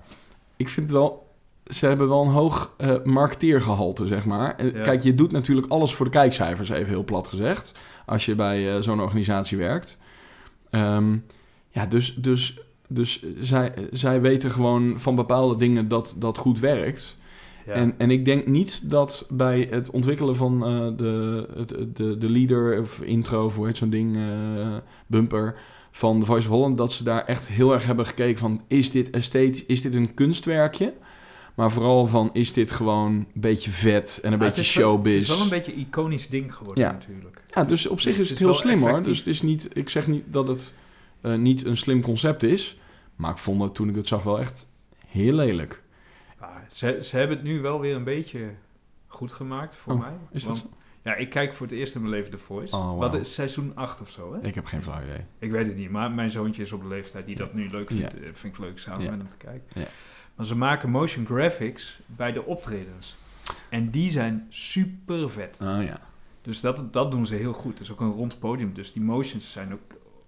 ik 0.56 0.68
vind 0.68 0.86
het 0.86 0.96
wel. 0.96 1.24
Ze 1.66 1.86
hebben 1.86 2.08
wel 2.08 2.22
een 2.22 2.30
hoog 2.30 2.74
eh 2.76 2.94
marketeergehalte, 3.04 4.06
zeg 4.06 4.24
maar. 4.24 4.64
Ja. 4.64 4.82
Kijk, 4.82 5.02
je 5.02 5.14
doet 5.14 5.32
natuurlijk 5.32 5.66
alles 5.66 5.94
voor 5.94 6.04
de 6.04 6.12
kijkcijfers, 6.12 6.68
even 6.68 6.88
heel 6.88 7.04
plat 7.04 7.28
gezegd. 7.28 7.78
Als 8.06 8.24
je 8.26 8.34
bij 8.34 8.82
zo'n 8.82 9.00
organisatie 9.00 9.58
werkt. 9.58 9.98
Ehm, 10.70 11.16
ja, 11.70 11.86
dus, 11.86 12.14
dus, 12.14 12.58
dus 12.88 13.24
zij, 13.40 13.72
zij 13.92 14.20
weten 14.20 14.50
gewoon 14.50 15.00
van 15.00 15.14
bepaalde 15.14 15.56
dingen 15.56 15.88
dat 15.88 16.16
dat 16.18 16.38
goed 16.38 16.58
werkt. 16.58 17.18
Ja. 17.66 17.72
En, 17.72 17.94
en 17.98 18.10
ik 18.10 18.24
denk 18.24 18.46
niet 18.46 18.90
dat 18.90 19.26
bij 19.30 19.68
het 19.70 19.90
ontwikkelen 19.90 20.36
van 20.36 20.64
eh, 20.66 20.86
de, 20.96 21.46
het, 21.56 21.68
de, 21.96 22.18
de 22.18 22.30
leader 22.30 22.80
of 22.80 23.00
intro, 23.00 23.44
of 23.44 23.54
hoe 23.54 23.66
heet 23.66 23.76
zo'n 23.76 23.90
ding, 23.90 24.16
eh, 24.16 24.76
bumper 25.06 25.54
van 25.90 26.20
The 26.20 26.26
Voice 26.26 26.48
of 26.48 26.54
Holland, 26.54 26.76
dat 26.76 26.92
ze 26.92 27.04
daar 27.04 27.24
echt 27.24 27.48
heel 27.48 27.72
erg 27.72 27.86
hebben 27.86 28.06
gekeken 28.06 28.38
van, 28.38 28.62
is 28.68 28.90
dit 28.90 29.10
esthetisch, 29.10 29.64
is 29.66 29.82
dit 29.82 29.94
een 29.94 30.14
kunstwerkje? 30.14 30.92
Maar 31.54 31.70
vooral 31.72 32.06
van, 32.06 32.30
is 32.32 32.52
dit 32.52 32.70
gewoon 32.70 33.12
een 33.12 33.26
beetje 33.34 33.70
vet 33.70 34.18
en 34.22 34.32
een 34.32 34.38
beetje 34.38 34.60
het 34.60 34.64
is 34.68 34.74
wel- 34.74 34.84
showbiz? 34.92 35.12
Het 35.12 35.22
is 35.22 35.28
wel 35.28 35.40
een 35.40 35.48
beetje 35.48 35.72
een 35.72 35.78
iconisch 35.78 36.28
ding 36.28 36.54
geworden 36.54 36.84
Ja. 36.84 36.92
natuurlijk. 36.92 37.42
Ja, 37.54 37.64
dus 37.64 37.86
op 37.86 38.00
zich 38.00 38.12
Dus 38.12 38.22
is 38.22 38.30
het 38.30 38.38
heel 38.38 38.54
slim 38.54 38.80
hoor. 38.80 39.02
Dus 39.02 39.18
het 39.18 39.26
is 39.26 39.42
niet, 39.42 39.68
ik 39.72 39.88
zeg 39.88 40.06
niet 40.06 40.22
dat 40.26 40.48
het 40.48 40.72
eh, 41.20 41.34
niet 41.34 41.64
een 41.64 41.76
slim 41.76 42.00
concept 42.02 42.42
is, 42.42 42.78
maar 43.16 43.30
ik 43.30 43.38
vond 43.38 43.62
het 43.62 43.74
toen 43.74 43.88
ik 43.88 43.94
het 43.94 44.08
zag 44.08 44.22
wel 44.22 44.40
echt 44.40 44.68
heel 45.06 45.32
lelijk. 45.32 45.82
Ze, 46.68 46.98
ze 47.02 47.16
hebben 47.16 47.36
het 47.36 47.46
nu 47.46 47.60
wel 47.60 47.80
weer 47.80 47.94
een 47.94 48.04
beetje 48.04 48.50
goed 49.06 49.32
gemaakt 49.32 49.76
voor 49.76 49.92
Oh, 49.92 49.98
mij. 50.00 50.12
Is 50.30 50.44
Want-? 50.44 50.66
Ja, 51.02 51.14
ik 51.14 51.30
kijk 51.30 51.54
voor 51.54 51.66
het 51.66 51.74
eerst 51.76 51.94
in 51.94 52.00
mijn 52.00 52.12
leven 52.12 52.30
The 52.30 52.38
Voice. 52.38 52.76
Oh. 52.76 52.98
Wat 52.98 53.14
is 53.14 53.34
seizoen 53.34 53.72
8 53.74 54.00
of 54.00 54.10
zo, 54.10 54.32
hè? 54.34 54.40
Ik 54.46 54.54
heb 54.54 54.64
geen 54.66 54.82
flauw 54.82 55.02
idee. 55.02 55.24
Ik 55.38 55.50
weet 55.50 55.66
het 55.66 55.76
niet, 55.76 55.90
maar 55.90 56.10
mijn 56.10 56.30
zoontje 56.30 56.62
is 56.62 56.72
op 56.72 56.80
de 56.82 56.88
leeftijd 56.88 57.26
die 57.26 57.36
dat 57.36 57.54
nu 57.54 57.70
leuk 57.70 57.88
vindt. 57.90 58.12
Ja. 58.12 58.18
eh, 58.18 58.28
Vind 58.32 58.54
ik 58.54 58.58
leuk 58.60 58.78
samen 58.78 59.04
Ja. 59.04 59.10
met 59.10 59.18
hem 59.20 59.28
te 59.28 59.36
kijken. 59.36 59.80
Ja. 59.80 59.86
Maar 60.34 60.46
ze 60.46 60.56
maken 60.56 60.90
motion 60.90 61.26
graphics 61.26 61.98
bij 62.06 62.32
de 62.32 62.44
optredens. 62.44 63.16
En 63.70 63.90
die 63.90 64.10
zijn 64.10 64.46
super 64.48 65.30
vet. 65.30 65.56
Oh 65.62 65.82
ja. 65.82 66.00
Dus 66.42 66.60
dat, 66.60 66.92
dat 66.92 67.10
doen 67.10 67.26
ze 67.26 67.34
heel 67.34 67.52
goed. 67.52 67.72
Het 67.72 67.80
is 67.80 67.92
ook 67.92 68.00
een 68.00 68.10
rond 68.10 68.38
podium. 68.38 68.74
Dus 68.74 68.92
die 68.92 69.02
motions 69.02 69.52
zijn 69.52 69.72
ook, 69.72 69.80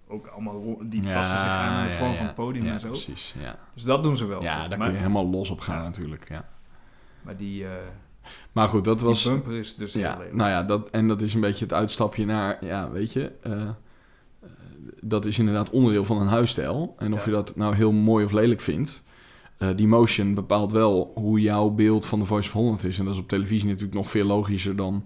ook 0.09 0.27
allemaal... 0.27 0.79
Die 0.83 1.03
passen 1.03 1.39
zich 1.39 1.47
aan 1.49 1.87
de 1.87 1.93
vorm 1.93 2.15
van 2.15 2.27
het 2.27 2.35
podium 2.35 2.65
ja, 2.65 2.73
en 2.73 2.81
zo. 2.81 2.89
precies. 2.89 3.35
Ja, 3.41 3.59
Dus 3.75 3.83
dat 3.83 4.03
doen 4.03 4.17
ze 4.17 4.27
wel 4.27 4.43
ja 4.43 4.61
goed. 4.61 4.69
daar 4.71 4.79
maar, 4.79 4.87
kun 4.89 4.97
je 4.97 5.03
helemaal 5.03 5.29
los 5.31 5.51
op 5.51 5.61
gaan 5.61 5.83
natuurlijk. 5.83 6.29
Ja. 6.29 6.49
maar 7.23 7.37
die, 7.37 7.65
eh 7.65 7.71
Maar 8.53 8.69
goed, 8.69 8.85
dat 8.85 9.01
was... 9.01 9.25
bumper 9.25 9.53
is 9.53 9.75
dus 9.77 9.93
Ja, 9.93 10.19
nou 10.33 10.51
ja, 10.51 10.63
dat, 10.63 10.91
en 10.91 11.09
dat 11.09 11.23
is 11.23 11.35
een 11.35 11.41
beetje 11.41 11.65
het 11.65 11.75
uitstapje 11.75 12.25
naar... 12.27 12.65
Ja, 12.65 12.91
weet 12.91 13.13
je... 13.13 13.33
eh, 13.43 13.53
eh, 13.63 13.69
dat 15.01 15.25
is 15.25 15.39
inderdaad 15.39 15.71
onderdeel 15.71 16.05
van 16.05 16.21
een 16.21 16.27
huisstijl. 16.27 16.95
En 16.99 17.13
of 17.13 17.19
Ja. 17.19 17.25
je 17.25 17.31
dat 17.37 17.57
nou 17.57 17.75
heel 17.75 17.93
mooi 17.93 18.25
of 18.25 18.33
lelijk 18.33 18.61
vindt... 18.61 19.03
die 19.77 19.87
motion 19.89 20.35
bepaalt 20.35 20.73
wel 20.73 21.13
hoe 21.15 21.41
jouw 21.41 21.69
beeld 21.71 22.07
van 22.07 22.19
de 22.19 22.25
Voice 22.25 22.49
of 22.49 22.55
Holland 22.55 22.85
is. 22.85 22.99
En 22.99 23.05
dat 23.05 23.15
is 23.15 23.21
op 23.21 23.29
televisie 23.29 23.67
natuurlijk 23.69 23.95
nog 23.95 24.11
veel 24.11 24.27
logischer 24.27 24.77
dan 24.77 25.05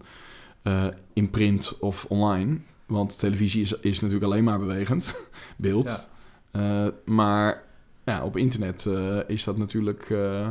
in 1.12 1.30
print 1.30 1.76
of 1.80 2.04
online. 2.08 2.58
Want 2.92 3.18
televisie 3.18 3.62
is, 3.62 3.72
is 3.72 4.00
natuurlijk 4.00 4.32
alleen 4.32 4.44
maar 4.44 4.58
bewegend 4.58 5.14
beeld. 5.56 6.08
Ja. 6.52 6.86
Eh, 6.86 6.92
maar 7.04 7.62
ja, 8.04 8.24
op 8.24 8.36
internet 8.36 8.86
eh, 8.86 9.18
is 9.26 9.44
dat 9.44 9.56
natuurlijk... 9.56 10.10
eh, 10.10 10.50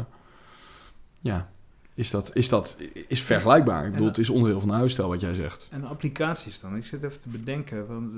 ja, 1.21 1.49
is 1.93 2.09
dat, 2.09 2.35
is 2.35 2.49
dat 2.49 2.77
is 3.07 3.21
vergelijkbaar. 3.23 3.85
Ik 3.85 3.91
bedoel, 3.91 4.07
het 4.07 4.17
is 4.17 4.29
onderdeel 4.29 4.59
van 4.59 4.69
de 4.69 4.75
huisstijl 4.75 5.07
wat 5.07 5.19
jij 5.21 5.33
zegt. 5.33 5.67
En 5.71 5.83
applicaties 5.83 6.59
dan? 6.59 6.75
Ik 6.75 6.85
zit 6.85 7.03
even 7.03 7.19
te 7.19 7.29
bedenken, 7.29 7.87
want 7.87 8.11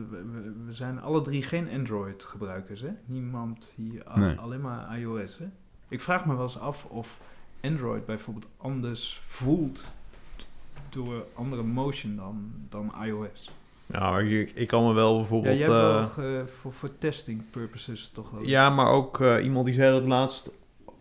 we, 0.66 0.74
zijn 0.74 1.02
alle 1.02 1.22
drie 1.22 1.44
geen 1.44 1.70
Android-gebruikers, 1.70 2.82
hè? 2.82 2.90
Niemand 3.06 3.74
Nee. 4.16 4.36
alleen 4.36 4.62
maar 4.62 5.00
iOS, 5.00 5.38
hè? 5.38 5.46
Ik 5.88 6.02
vraag 6.02 6.26
me 6.26 6.34
wel 6.34 6.44
eens 6.44 6.60
af 6.60 6.86
of 6.86 7.22
Android 7.62 8.06
bijvoorbeeld 8.06 8.48
anders 8.58 9.22
voelt 9.28 9.94
door 10.90 11.26
andere 11.34 11.64
motion 11.64 12.16
dan, 12.16 12.52
dan 12.70 12.94
iOS. 13.04 13.52
Nou, 13.94 14.12
maar 14.12 14.26
ik, 14.26 14.52
ik 14.56 14.68
kan 14.68 14.86
me 14.88 14.94
wel 14.94 15.12
Ja, 15.12 15.18
bijvoorbeeld... 15.18 15.58
jij 15.58 15.64
hebt 15.70 15.78
eh, 16.18 16.24
wel 16.24 16.48
voor, 16.48 16.74
voor 16.74 16.90
testing 16.98 17.50
purposes 17.50 18.10
toch 18.10 18.32
wel. 18.32 18.40
eens- 18.42 18.50
Ja, 18.50 18.70
maar 18.70 18.88
ook 18.88 19.22
eh, 19.22 19.44
iemand 19.44 19.66
die 19.66 19.74
zei 19.74 19.92
dat 20.00 20.08
laatst 20.08 20.52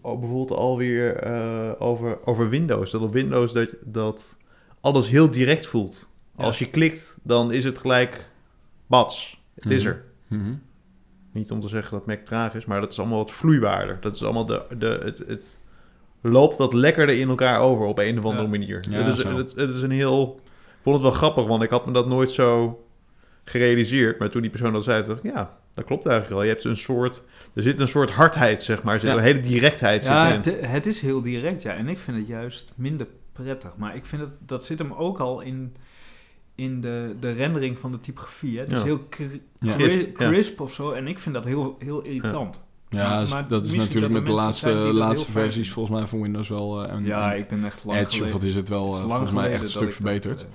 oh, 0.00 0.18
bijvoorbeeld 0.20 0.58
alweer 0.58 1.16
eh 1.16 1.70
over, 1.78 2.18
over 2.24 2.48
Windows. 2.48 2.90
Dat 2.90 3.00
op 3.00 3.12
Windows 3.12 3.52
dat, 3.52 3.68
dat 3.84 4.36
alles 4.80 5.08
heel 5.08 5.30
direct 5.30 5.66
voelt. 5.66 6.08
Ja. 6.36 6.44
Als 6.44 6.58
je 6.58 6.70
klikt, 6.70 7.18
dan 7.22 7.52
is 7.52 7.64
het 7.64 7.78
gelijk 7.78 8.28
bats. 8.86 9.42
Het 9.60 9.70
is 9.70 9.84
Mhm. 9.84 9.92
er. 9.92 10.04
Mhm. 10.26 10.54
Niet 11.32 11.50
om 11.50 11.60
te 11.60 11.68
zeggen 11.68 11.92
dat 11.98 12.06
Mac 12.06 12.20
traag 12.20 12.54
is, 12.54 12.64
maar 12.64 12.80
dat 12.80 12.90
is 12.92 12.98
allemaal 12.98 13.18
wat 13.18 13.30
vloeibaarder. 13.30 13.98
Dat 14.00 14.14
is 14.16 14.24
allemaal 14.24 14.46
de, 14.46 14.62
de, 14.78 15.00
het, 15.04 15.18
het 15.18 15.60
loopt 16.20 16.56
wat 16.56 16.72
lekkerder 16.74 17.18
in 17.18 17.28
elkaar 17.28 17.60
over 17.60 17.86
op 17.86 17.98
een 17.98 18.18
of 18.18 18.24
andere 18.24 18.42
Ja. 18.42 18.48
manier. 18.48 18.84
Ja, 18.90 19.02
het, 19.02 19.18
is, 19.18 19.22
het, 19.24 19.52
het 19.54 19.70
is 19.70 19.82
een 19.82 19.90
heel... 19.90 20.40
Ik 20.82 20.88
vond 20.88 20.94
het 21.02 21.04
wel 21.04 21.14
grappig, 21.14 21.46
want 21.46 21.62
ik 21.62 21.70
had 21.70 21.86
me 21.86 21.92
dat 21.92 22.06
nooit 22.06 22.30
zo 22.30 22.80
gerealiseerd. 23.44 24.18
Maar 24.18 24.30
toen 24.30 24.40
die 24.40 24.50
persoon 24.50 24.72
dat 24.72 24.84
zei, 24.84 25.06
dacht 25.06 25.24
ik, 25.24 25.32
ja, 25.32 25.56
dat 25.74 25.84
klopt 25.84 26.06
eigenlijk 26.06 26.34
wel. 26.36 26.42
Je 26.48 26.52
hebt 26.52 26.64
een 26.64 26.76
soort... 26.76 27.22
Er 27.54 27.62
zit 27.62 27.80
een 27.80 27.88
soort 27.88 28.10
hardheid, 28.10 28.62
zeg 28.62 28.82
maar. 28.82 28.94
Er 28.94 29.00
zit 29.00 29.10
Ja. 29.10 29.16
een 29.16 29.22
hele 29.22 29.40
directheid 29.40 30.04
Ja, 30.04 30.34
zit 30.34 30.46
erin. 30.46 30.60
het, 30.62 30.70
het 30.72 30.86
is 30.86 31.00
heel 31.00 31.20
direct, 31.22 31.62
ja. 31.62 31.72
En 31.74 31.88
ik 31.88 31.98
vind 31.98 32.16
het 32.16 32.26
juist 32.26 32.72
minder 32.76 33.06
prettig. 33.32 33.70
Maar 33.76 33.96
ik 33.96 34.06
vind 34.06 34.22
het, 34.22 34.30
dat 34.46 34.64
zit 34.64 34.78
hem 34.78 34.92
ook 34.92 35.18
al 35.20 35.40
in, 35.40 35.74
in 36.54 36.80
de, 36.80 37.14
de 37.20 37.32
rendering 37.32 37.78
van 37.78 37.92
de 37.92 38.00
typografie. 38.00 38.56
Hè. 38.58 38.62
Het 38.64 38.72
is 38.72 38.82
heel 38.82 39.06
cri- 39.08 39.42
Ja. 39.60 39.74
cri- 39.76 40.12
Crisp, 40.12 40.60
of 40.60 40.74
zo. 40.74 40.90
En 40.92 41.06
ik 41.06 41.18
vind 41.18 41.34
dat 41.34 41.44
heel, 41.44 41.76
heel 41.78 42.00
irritant. 42.02 42.64
Ja, 42.88 43.08
Maar- 43.08 43.22
is- 43.22 43.30
maar 43.32 43.48
dat 43.48 43.64
is 43.66 43.74
natuurlijk 43.74 44.02
dat 44.02 44.12
met 44.22 44.26
de 44.26 44.32
laatste, 44.32 44.70
laatste 44.72 45.30
versies 45.30 45.70
volgens 45.72 45.98
mij 45.98 46.06
van 46.06 46.22
Windows 46.22 46.48
wel. 46.48 46.82
eh, 46.84 46.92
en, 46.92 47.04
Ja, 47.04 47.32
en 47.32 47.38
ik 47.38 47.48
ben 47.48 47.64
echt 47.64 47.84
lang 47.84 47.98
Edge 47.98 48.24
of 48.24 48.32
wat 48.32 48.42
is 48.42 48.54
het 48.54 48.68
wel, 48.68 48.86
eh, 48.92 48.98
is 49.00 49.04
volgens 49.06 49.30
mij 49.30 49.52
echt 49.52 49.62
een 49.62 49.68
stuk 49.68 49.82
dat, 49.82 49.92
verbeterd. 49.94 50.46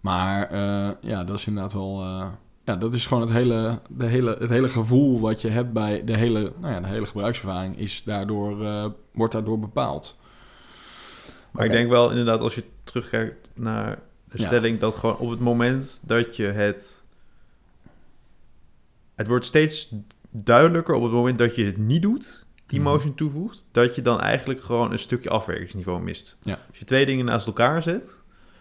Maar 0.00 0.50
eh, 0.50 0.90
ja, 1.00 1.24
dat 1.24 1.36
is 1.38 1.46
inderdaad 1.46 1.72
wel, 1.72 2.00
eh, 2.02 2.26
ja, 2.64 2.76
dat 2.76 2.94
is 2.94 3.06
gewoon 3.06 3.22
het 3.22 3.32
hele, 3.32 3.78
de 3.88 4.06
hele, 4.06 4.36
het 4.38 4.50
hele 4.50 4.68
gevoel 4.68 5.20
wat 5.20 5.40
je 5.40 5.48
hebt 5.48 5.72
bij 5.72 6.04
de 6.04 6.16
hele, 6.16 6.52
nou 6.60 6.74
ja, 6.74 6.80
de 6.80 6.86
hele 6.86 7.06
gebruikservaring 7.06 7.78
is 7.78 8.02
daardoor, 8.04 8.64
eh, 8.66 8.86
wordt 9.12 9.32
daardoor 9.32 9.58
bepaald. 9.58 10.18
Maar 11.50 11.64
ik 11.64 11.70
denk 11.72 11.90
wel 11.90 12.10
inderdaad, 12.10 12.40
als 12.40 12.54
je 12.54 12.64
terugkijkt 12.84 13.50
naar 13.54 13.98
de 14.24 14.38
Ja. 14.38 14.46
stelling, 14.46 14.78
dat 14.80 14.94
gewoon 14.94 15.16
op 15.16 15.30
het 15.30 15.40
moment 15.40 16.00
dat 16.06 16.36
je 16.36 16.44
het... 16.46 17.04
Het 19.14 19.26
wordt 19.26 19.44
steeds 19.44 19.92
duidelijker 20.30 20.94
op 20.94 21.02
het 21.02 21.12
moment 21.12 21.38
dat 21.38 21.54
je 21.54 21.64
het 21.64 21.76
niet 21.76 22.02
doet, 22.02 22.46
die 22.66 22.80
Mhm. 22.80 22.88
motion 22.88 23.14
toevoegt, 23.14 23.66
dat 23.72 23.94
je 23.94 24.02
dan 24.02 24.20
eigenlijk 24.20 24.62
gewoon 24.62 24.92
een 24.92 24.98
stukje 24.98 25.30
afwerkingsniveau 25.30 26.02
mist. 26.02 26.38
Ja. 26.42 26.58
Als 26.68 26.78
je 26.78 26.84
twee 26.84 27.06
dingen 27.06 27.24
naast 27.24 27.46
elkaar 27.46 27.82
zet. 27.82 28.19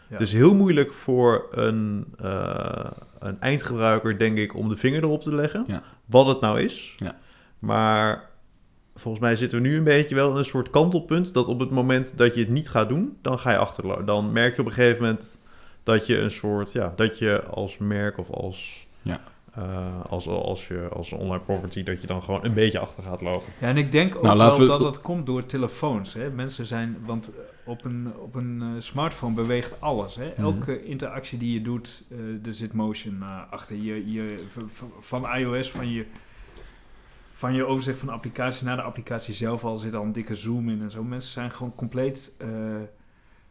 Het 0.10 0.20
is 0.22 0.34
heel 0.34 0.56
moeilijk 0.56 0.94
voor 0.94 1.48
een, 1.52 2.06
eh, 2.20 2.86
een 3.20 3.42
eindgebruiker, 3.42 4.18
denk 4.18 4.38
ik, 4.38 4.56
om 4.56 4.70
de 4.70 4.76
vinger 4.76 5.04
erop 5.04 5.22
te 5.22 5.36
leggen, 5.36 5.64
Ja. 5.68 5.82
wat 6.06 6.28
het 6.28 6.40
nou 6.42 6.60
is. 6.62 6.94
Ja. 6.98 7.16
Maar 7.60 8.30
volgens 8.96 9.24
mij 9.24 9.36
zitten 9.36 9.62
we 9.62 9.68
nu 9.68 9.78
een 9.78 9.84
beetje 9.84 10.16
wel 10.16 10.32
in 10.32 10.38
een 10.38 10.46
soort 10.46 10.70
kantelpunt, 10.70 11.34
dat 11.34 11.48
op 11.48 11.60
het 11.60 11.70
moment 11.70 12.18
dat 12.18 12.34
je 12.36 12.40
het 12.40 12.50
niet 12.50 12.70
gaat 12.70 12.90
doen, 12.90 13.18
dan 13.22 13.40
ga 13.40 13.52
je 13.52 13.58
achterlopen. 13.58 14.06
Dan 14.06 14.32
merk 14.32 14.56
je 14.56 14.62
op 14.62 14.68
een 14.68 14.74
gegeven 14.74 15.02
moment 15.04 15.38
dat 15.84 16.08
je 16.08 16.18
een 16.18 16.32
soort, 16.32 16.72
ja, 16.72 16.94
dat 16.96 17.18
je 17.18 17.44
als 17.44 17.78
merk 17.78 18.18
of 18.18 18.30
als, 18.32 18.88
Ja. 19.02 19.20
eh, 19.54 19.86
als, 20.10 20.28
als, 20.28 20.68
je, 20.68 20.88
als 20.94 21.12
online 21.12 21.44
property, 21.44 21.84
dat 21.84 22.02
je 22.02 22.08
dan 22.08 22.24
gewoon 22.24 22.46
een 22.46 22.54
beetje 22.54 22.80
achter 22.80 23.04
gaat 23.04 23.22
lopen. 23.22 23.48
Ja, 23.60 23.68
en 23.68 23.78
ik 23.78 23.92
denk 23.92 24.16
ook 24.16 24.22
Nou, 24.24 24.38
wel 24.38 24.46
laten 24.48 24.62
we- 24.62 24.68
dat 24.68 24.80
dat 24.80 25.02
komt 25.02 25.26
door 25.26 25.46
telefoons. 25.46 26.14
Hè? 26.14 26.30
Mensen 26.30 26.66
zijn, 26.66 26.98
want 27.06 27.32
op 27.70 27.86
een, 27.86 28.14
op 28.18 28.36
een 28.36 28.62
eh, 28.62 28.82
smartphone 28.82 29.34
beweegt 29.34 29.82
alles. 29.82 30.16
Hè? 30.16 30.28
Mhm. 30.30 30.42
Elke 30.42 30.84
interactie 30.84 31.38
die 31.38 31.54
je 31.54 31.62
doet, 31.62 32.04
eh, 32.12 32.46
er 32.46 32.54
zit 32.54 32.74
motion 32.74 33.22
eh, 33.22 33.42
achter. 33.50 33.76
Je, 33.76 34.12
je, 34.12 34.46
van 35.00 35.36
iOS, 35.36 35.72
van 35.72 35.90
je, 35.92 36.06
van 37.28 37.54
je 37.54 37.66
overzicht 37.66 37.98
van 37.98 38.08
de 38.08 38.14
applicatie 38.14 38.66
naar 38.66 38.76
de 38.76 38.82
applicatie 38.82 39.34
zelf 39.34 39.64
al 39.64 39.78
zit 39.78 39.94
al 39.94 40.04
een 40.04 40.14
dikke 40.14 40.36
zoom 40.36 40.70
in 40.70 40.82
en 40.82 40.92
zo. 40.92 41.04
Mensen 41.04 41.32
zijn 41.32 41.52
gewoon 41.52 41.76
compleet 41.76 42.32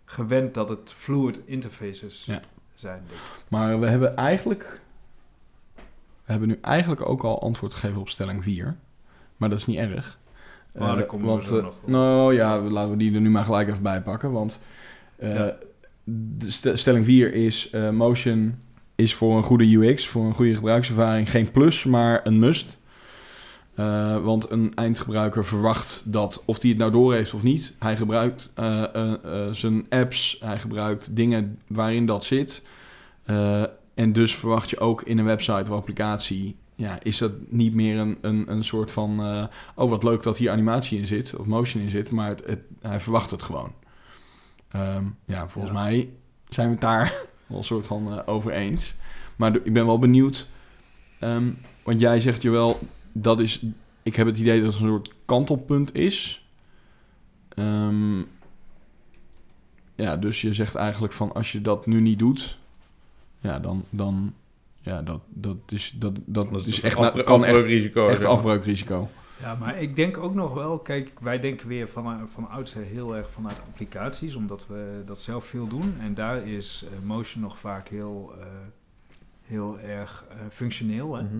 gewend 0.05 0.55
dat 0.55 0.69
het 0.69 0.93
fluid 0.93 1.41
interfaces 1.45 2.25
Ja. 2.25 2.41
zijn. 2.75 3.03
Maar 3.49 3.81
we 3.81 3.87
hebben 3.87 4.17
eigenlijk, 4.17 4.81
we 6.25 6.33
hebben 6.33 6.49
nu 6.49 6.59
eigenlijk 6.61 7.09
ook 7.09 7.23
al 7.23 7.43
antwoord 7.43 7.75
gegeven 7.75 8.01
op 8.01 8.09
stelling 8.09 8.43
4. 8.43 8.77
Maar 9.37 9.49
dat 9.49 9.59
is 9.59 9.67
niet 9.67 9.79
erg. 9.79 10.19
Maar 10.75 10.89
Eh, 10.91 10.95
daar 10.97 11.07
komen 11.07 11.27
we 11.27 11.33
want, 11.33 11.47
zo 11.47 11.57
eh, 11.59 11.63
nog 11.65 11.73
op. 11.83 11.89
Nou 11.89 12.35
ja, 12.35 12.59
laten 12.61 12.91
we 12.91 12.97
die 12.97 13.15
er 13.15 13.21
nu 13.21 13.31
maar 13.31 13.45
gelijk 13.45 13.69
even 13.69 13.83
bij 13.83 14.01
pakken. 14.03 14.33
Want 14.33 14.61
eh, 15.17 15.35
Ja. 15.35 15.57
de 16.05 16.51
st- 16.51 16.71
stelling 16.79 17.05
4 17.05 17.35
is 17.35 17.71
motion 17.93 18.55
is 18.95 19.15
voor 19.15 19.37
een 19.37 19.43
goede 19.43 19.65
UX, 19.77 20.07
voor 20.07 20.25
een 20.25 20.35
goede 20.35 20.55
gebruikservaring 20.55 21.31
geen 21.31 21.51
plus, 21.51 21.85
maar 21.85 22.21
een 22.27 22.39
must. 22.39 22.77
Want 24.23 24.51
een 24.51 24.73
eindgebruiker 24.75 25.45
verwacht 25.45 26.03
dat, 26.07 26.43
of 26.47 26.61
hij 26.61 26.71
het 26.71 26.79
nou 26.79 26.91
door 26.91 27.15
heeft 27.15 27.35
of 27.35 27.43
niet, 27.43 27.77
hij 27.79 27.97
gebruikt 27.97 28.53
zijn 29.53 29.87
apps, 29.89 30.37
hij 30.41 30.59
gebruikt 30.59 31.17
dingen 31.17 31.59
waarin 31.67 32.07
dat 32.07 32.25
zit. 32.25 32.63
En 33.95 34.13
dus 34.13 34.35
verwacht 34.35 34.71
je 34.71 34.79
ook 34.81 35.03
in 35.03 35.19
een 35.19 35.25
website 35.25 35.63
of 35.63 35.71
applicatie, 35.71 36.57
ja, 36.79 36.99
is 37.03 37.19
dat 37.19 37.33
niet 37.49 37.75
meer 37.75 37.99
een, 37.99 38.19
een, 38.21 38.51
een 38.51 38.65
soort 38.65 38.93
van, 38.93 39.21
eh, 39.21 39.45
oh 39.75 39.91
wat 39.91 40.03
leuk 40.03 40.23
dat 40.23 40.37
hier 40.37 40.51
animatie 40.51 40.99
in 40.99 41.07
zit, 41.07 41.37
of 41.37 41.47
motion 41.47 41.83
in 41.83 41.91
zit, 41.91 42.11
maar 42.11 42.29
het, 42.29 42.45
het- 42.47 42.65
hij 42.81 43.01
verwacht 43.01 43.31
het 43.31 43.43
gewoon. 43.43 43.73
Ehm, 44.69 45.05
ja, 45.25 45.49
volgens 45.49 45.75
Ja. 45.75 45.81
mij 45.83 46.09
zijn 46.49 46.67
we 46.67 46.73
het 46.73 46.81
daar 46.83 47.13
wel 47.47 47.59
een 47.59 47.65
soort 47.65 47.87
van 47.87 48.13
eh, 48.13 48.23
over 48.27 48.53
eens. 48.53 48.95
Maar 49.37 49.55
ik 49.57 49.73
ben 49.73 49.87
wel 49.87 49.99
benieuwd, 49.99 50.49
ehm, 51.19 51.51
want 51.83 52.01
jij 52.01 52.21
zegt 52.21 52.43
je 52.43 52.51
wel, 52.51 52.79
dat 53.13 53.41
is, 53.41 53.65
ik 54.03 54.17
heb 54.17 54.27
het 54.27 54.39
idee 54.39 54.63
dat 54.63 54.73
het 54.73 54.83
een 54.83 54.89
soort 54.89 55.13
kantelpunt 55.25 55.95
is. 55.95 56.47
Ehm, 57.49 58.19
ja, 59.95 60.17
dus 60.17 60.41
je 60.41 60.55
zegt 60.55 60.75
eigenlijk 60.75 61.13
van 61.13 61.33
als 61.33 61.53
je 61.53 61.61
dat 61.61 61.87
nu 61.87 62.01
niet 62.01 62.19
doet, 62.19 62.59
ja, 63.41 63.59
dan, 63.59 63.85
dan 63.91 64.35
ja, 64.81 65.03
dat, 65.03 65.21
dat 65.29 65.57
is, 65.67 65.95
dat, 65.99 66.13
dat 66.25 66.51
Dat 66.53 66.67
is 66.67 66.81
echt, 66.81 66.99
na- 66.99 67.07
afbreuk- 67.07 67.27
kan 67.27 67.45
echt, 67.45 67.55
afbreukrisico, 67.55 68.09
echt 68.09 68.25
afbreukrisico. 68.25 69.09
Ja, 69.41 69.55
maar 69.55 69.83
ik 69.83 69.97
denk 69.97 70.17
ook 70.19 70.35
nog 70.35 70.55
wel, 70.55 70.79
kijk, 70.79 71.11
wij 71.21 71.41
denken 71.41 71.69
weer 71.69 71.89
van, 71.89 72.29
van 72.29 72.49
oudsher 72.51 72.83
heel 72.85 73.17
erg 73.17 73.31
vanuit 73.31 73.57
applicaties, 73.69 74.35
omdat 74.35 74.67
we 74.67 75.03
dat 75.07 75.21
zelf 75.21 75.45
veel 75.47 75.67
doen. 75.69 75.95
En 76.01 76.15
daar 76.15 76.47
is 76.49 76.85
eh, 76.85 77.07
motion 77.07 77.43
nog 77.43 77.59
vaak 77.59 77.89
heel, 77.89 78.33
eh, 78.41 78.47
heel 79.45 79.79
erg 79.81 80.25
eh, 80.31 80.37
functioneel. 80.51 81.15
Hè? 81.15 81.23
Mhm. 81.23 81.37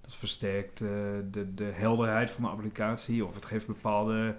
Dat 0.00 0.14
versterkt 0.16 0.80
eh, 0.80 0.88
de, 1.30 1.54
de 1.54 1.70
helderheid 1.74 2.30
van 2.30 2.42
de 2.44 2.50
applicatie, 2.50 3.24
of 3.26 3.34
het 3.34 3.44
geeft 3.44 3.66
bepaalde 3.66 4.26
eh, 4.28 4.34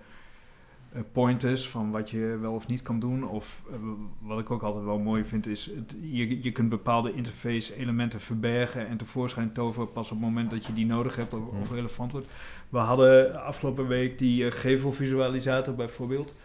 pointers 1.12 1.70
van 1.70 1.92
wat 1.92 2.10
je 2.10 2.38
wel 2.42 2.54
of 2.54 2.68
niet 2.68 2.82
kan 2.82 3.00
doen. 3.00 3.28
Of 3.28 3.64
eh, 3.72 3.76
wat 4.20 4.40
ik 4.40 4.52
ook 4.52 4.62
altijd 4.62 4.84
wel 4.86 5.00
mooi 5.00 5.26
vind, 5.26 5.48
is 5.48 5.66
het, 5.66 5.96
je, 6.02 6.44
je 6.44 6.52
kunt 6.52 6.70
bepaalde 6.70 7.14
interface 7.14 7.76
elementen 7.78 8.20
verbergen 8.22 8.88
en 8.88 8.98
tevoorschijn 8.98 9.52
toveren 9.52 9.92
pas 9.92 10.06
op 10.12 10.18
het 10.18 10.26
moment 10.28 10.50
dat 10.52 10.66
je 10.66 10.74
die 10.74 10.86
nodig 10.86 11.16
hebt 11.16 11.34
of, 11.34 11.40
of 11.62 11.68
Hmm. 11.68 11.76
relevant 11.76 12.12
wordt. 12.12 12.28
We 12.70 12.78
hadden 12.78 13.44
afgelopen 13.46 13.88
week 13.88 14.18
die 14.20 14.46
eh, 14.46 14.52
gevelvisualisator 14.52 15.76
bijvoorbeeld. 15.76 16.36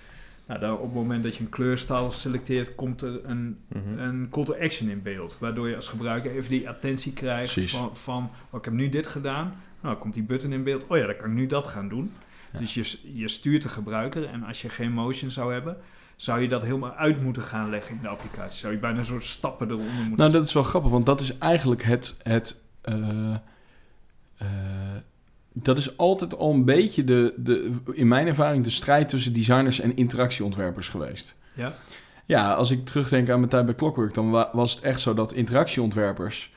Nou, 0.46 0.60
dan 0.60 0.76
op 0.76 0.82
het 0.84 0.94
moment 0.94 1.22
dat 1.22 1.36
je 1.36 1.42
een 1.44 1.48
kleurstijl 1.50 2.10
selecteert, 2.10 2.74
komt 2.74 3.02
er 3.02 3.20
een 3.24 3.58
Mhm. 3.68 3.98
een 3.98 4.26
call 4.30 4.44
to 4.44 4.54
action 4.54 4.88
in 4.88 5.02
beeld. 5.02 5.36
Waardoor 5.40 5.68
je 5.68 5.76
als 5.76 5.88
gebruiker 5.88 6.30
even 6.30 6.50
die 6.50 6.68
attentie 6.68 7.12
krijgt 7.12 7.52
Precies. 7.52 7.76
van, 7.76 7.96
van 7.96 8.30
oh, 8.50 8.58
ik 8.58 8.64
heb 8.64 8.74
nu 8.74 8.88
dit 8.88 9.06
gedaan. 9.06 9.54
Nou, 9.80 9.96
komt 9.96 10.14
die 10.14 10.22
button 10.22 10.52
in 10.52 10.62
beeld. 10.62 10.86
Oh 10.86 10.96
ja, 10.96 11.06
dan 11.06 11.16
kan 11.16 11.30
ik 11.30 11.36
nu 11.36 11.46
dat 11.46 11.66
gaan 11.66 11.88
doen. 11.88 12.12
Ja. 12.52 12.58
Dus 12.58 12.74
je, 12.74 12.98
je 13.14 13.28
stuurt 13.28 13.62
de 13.62 13.68
gebruiker. 13.68 14.24
En 14.28 14.42
als 14.44 14.62
je 14.62 14.68
geen 14.68 14.92
motion 14.92 15.30
zou 15.30 15.52
hebben, 15.52 15.76
zou 16.16 16.40
je 16.40 16.48
dat 16.48 16.62
helemaal 16.62 16.92
uit 16.94 17.22
moeten 17.22 17.42
gaan 17.42 17.70
leggen 17.70 17.94
in 17.96 18.02
de 18.02 18.08
applicatie. 18.08 18.58
Zou 18.60 18.72
je 18.72 18.78
bijna 18.78 18.98
een 18.98 19.04
soort 19.04 19.24
stappen 19.24 19.66
eronder 19.68 19.92
moeten 19.94 20.16
Nou, 20.16 20.30
dat 20.32 20.44
is 20.44 20.52
wel 20.52 20.62
grappig, 20.62 20.90
want 20.90 21.06
dat 21.06 21.20
is 21.20 21.38
eigenlijk 21.38 21.82
het. 21.82 22.16
het 22.22 22.60
eh, 22.82 23.34
eh, 24.36 24.46
dat 25.52 25.78
is 25.78 25.96
altijd 25.96 26.36
al 26.36 26.52
een 26.52 26.64
beetje 26.64 27.04
de, 27.04 27.34
de, 27.36 27.72
in 27.92 28.08
mijn 28.08 28.26
ervaring, 28.26 28.64
de 28.64 28.70
strijd 28.70 29.08
tussen 29.08 29.32
designers 29.32 29.80
en 29.80 29.96
interactieontwerpers 29.96 30.88
geweest. 30.88 31.34
Ja? 31.54 31.72
Ja, 32.26 32.52
als 32.52 32.70
ik 32.70 32.84
terugdenk 32.86 33.28
aan 33.30 33.38
mijn 33.38 33.50
tijd 33.50 33.64
bij 33.66 33.74
Clockwork, 33.74 34.14
dan 34.14 34.30
wa- 34.30 34.50
was 34.52 34.74
het 34.74 34.82
echt 34.84 35.00
zo 35.00 35.14
dat 35.14 35.32
interactieontwerpers. 35.32 36.52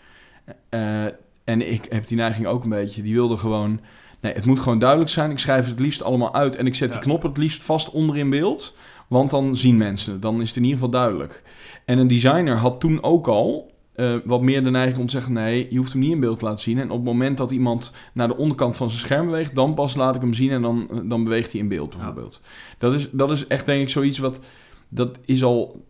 eh, 0.69 1.05
en 1.43 1.71
ik 1.71 1.85
heb 1.89 2.07
die 2.07 2.17
neiging 2.17 2.47
ook 2.47 2.63
een 2.63 2.69
beetje, 2.69 3.01
die 3.01 3.13
wilden 3.13 3.39
gewoon. 3.39 3.79
Nee, 4.21 4.33
het 4.33 4.45
moet 4.45 4.59
gewoon 4.59 4.79
duidelijk 4.79 5.09
zijn. 5.09 5.31
Ik 5.31 5.39
schrijf 5.39 5.67
het 5.67 5.79
liefst 5.79 6.03
allemaal 6.03 6.33
uit 6.33 6.55
en 6.55 6.65
ik 6.65 6.75
zet 6.75 6.87
Ja. 6.87 6.93
die 6.93 7.03
knop 7.03 7.21
het 7.21 7.37
liefst 7.37 7.63
vast 7.63 7.89
onder 7.91 8.17
in 8.17 8.29
beeld. 8.29 8.77
Want 9.07 9.29
dan 9.29 9.57
zien 9.57 9.77
mensen, 9.77 10.19
dan 10.19 10.41
is 10.41 10.47
het 10.47 10.57
in 10.57 10.63
ieder 10.63 10.77
geval 10.77 10.91
duidelijk. 10.93 11.43
En 11.85 11.97
een 11.97 12.07
designer 12.07 12.55
had 12.55 12.79
toen 12.79 13.03
ook 13.03 13.27
al 13.27 13.71
eh, 13.93 14.15
wat 14.25 14.41
meer 14.41 14.63
de 14.63 14.69
neiging 14.69 14.99
om 14.99 15.05
te 15.05 15.11
zeggen: 15.11 15.33
nee, 15.33 15.67
je 15.69 15.77
hoeft 15.77 15.91
hem 15.91 16.01
niet 16.01 16.11
in 16.11 16.19
beeld 16.19 16.39
te 16.39 16.45
laten 16.45 16.63
zien. 16.63 16.79
En 16.79 16.89
op 16.89 16.95
het 16.95 17.05
moment 17.05 17.37
dat 17.37 17.51
iemand 17.51 17.93
naar 18.13 18.27
de 18.27 18.37
onderkant 18.37 18.75
van 18.75 18.89
zijn 18.89 19.01
scherm 19.01 19.25
beweegt, 19.25 19.55
dan 19.55 19.73
pas 19.73 19.95
laat 19.95 20.15
ik 20.15 20.21
hem 20.21 20.33
zien 20.33 20.51
en 20.51 20.61
dan, 20.61 21.03
dan 21.05 21.23
beweegt 21.23 21.51
hij 21.51 21.61
in 21.61 21.67
beeld 21.67 21.89
bijvoorbeeld. 21.95 22.41
Dat, 22.77 22.93
is, 22.93 23.09
dat 23.11 23.31
is 23.31 23.47
echt 23.47 23.65
denk 23.65 23.81
ik 23.81 23.89
zoiets 23.89 24.17
wat. 24.17 24.39
Dat 24.89 25.17
is 25.25 25.43
al, 25.43 25.85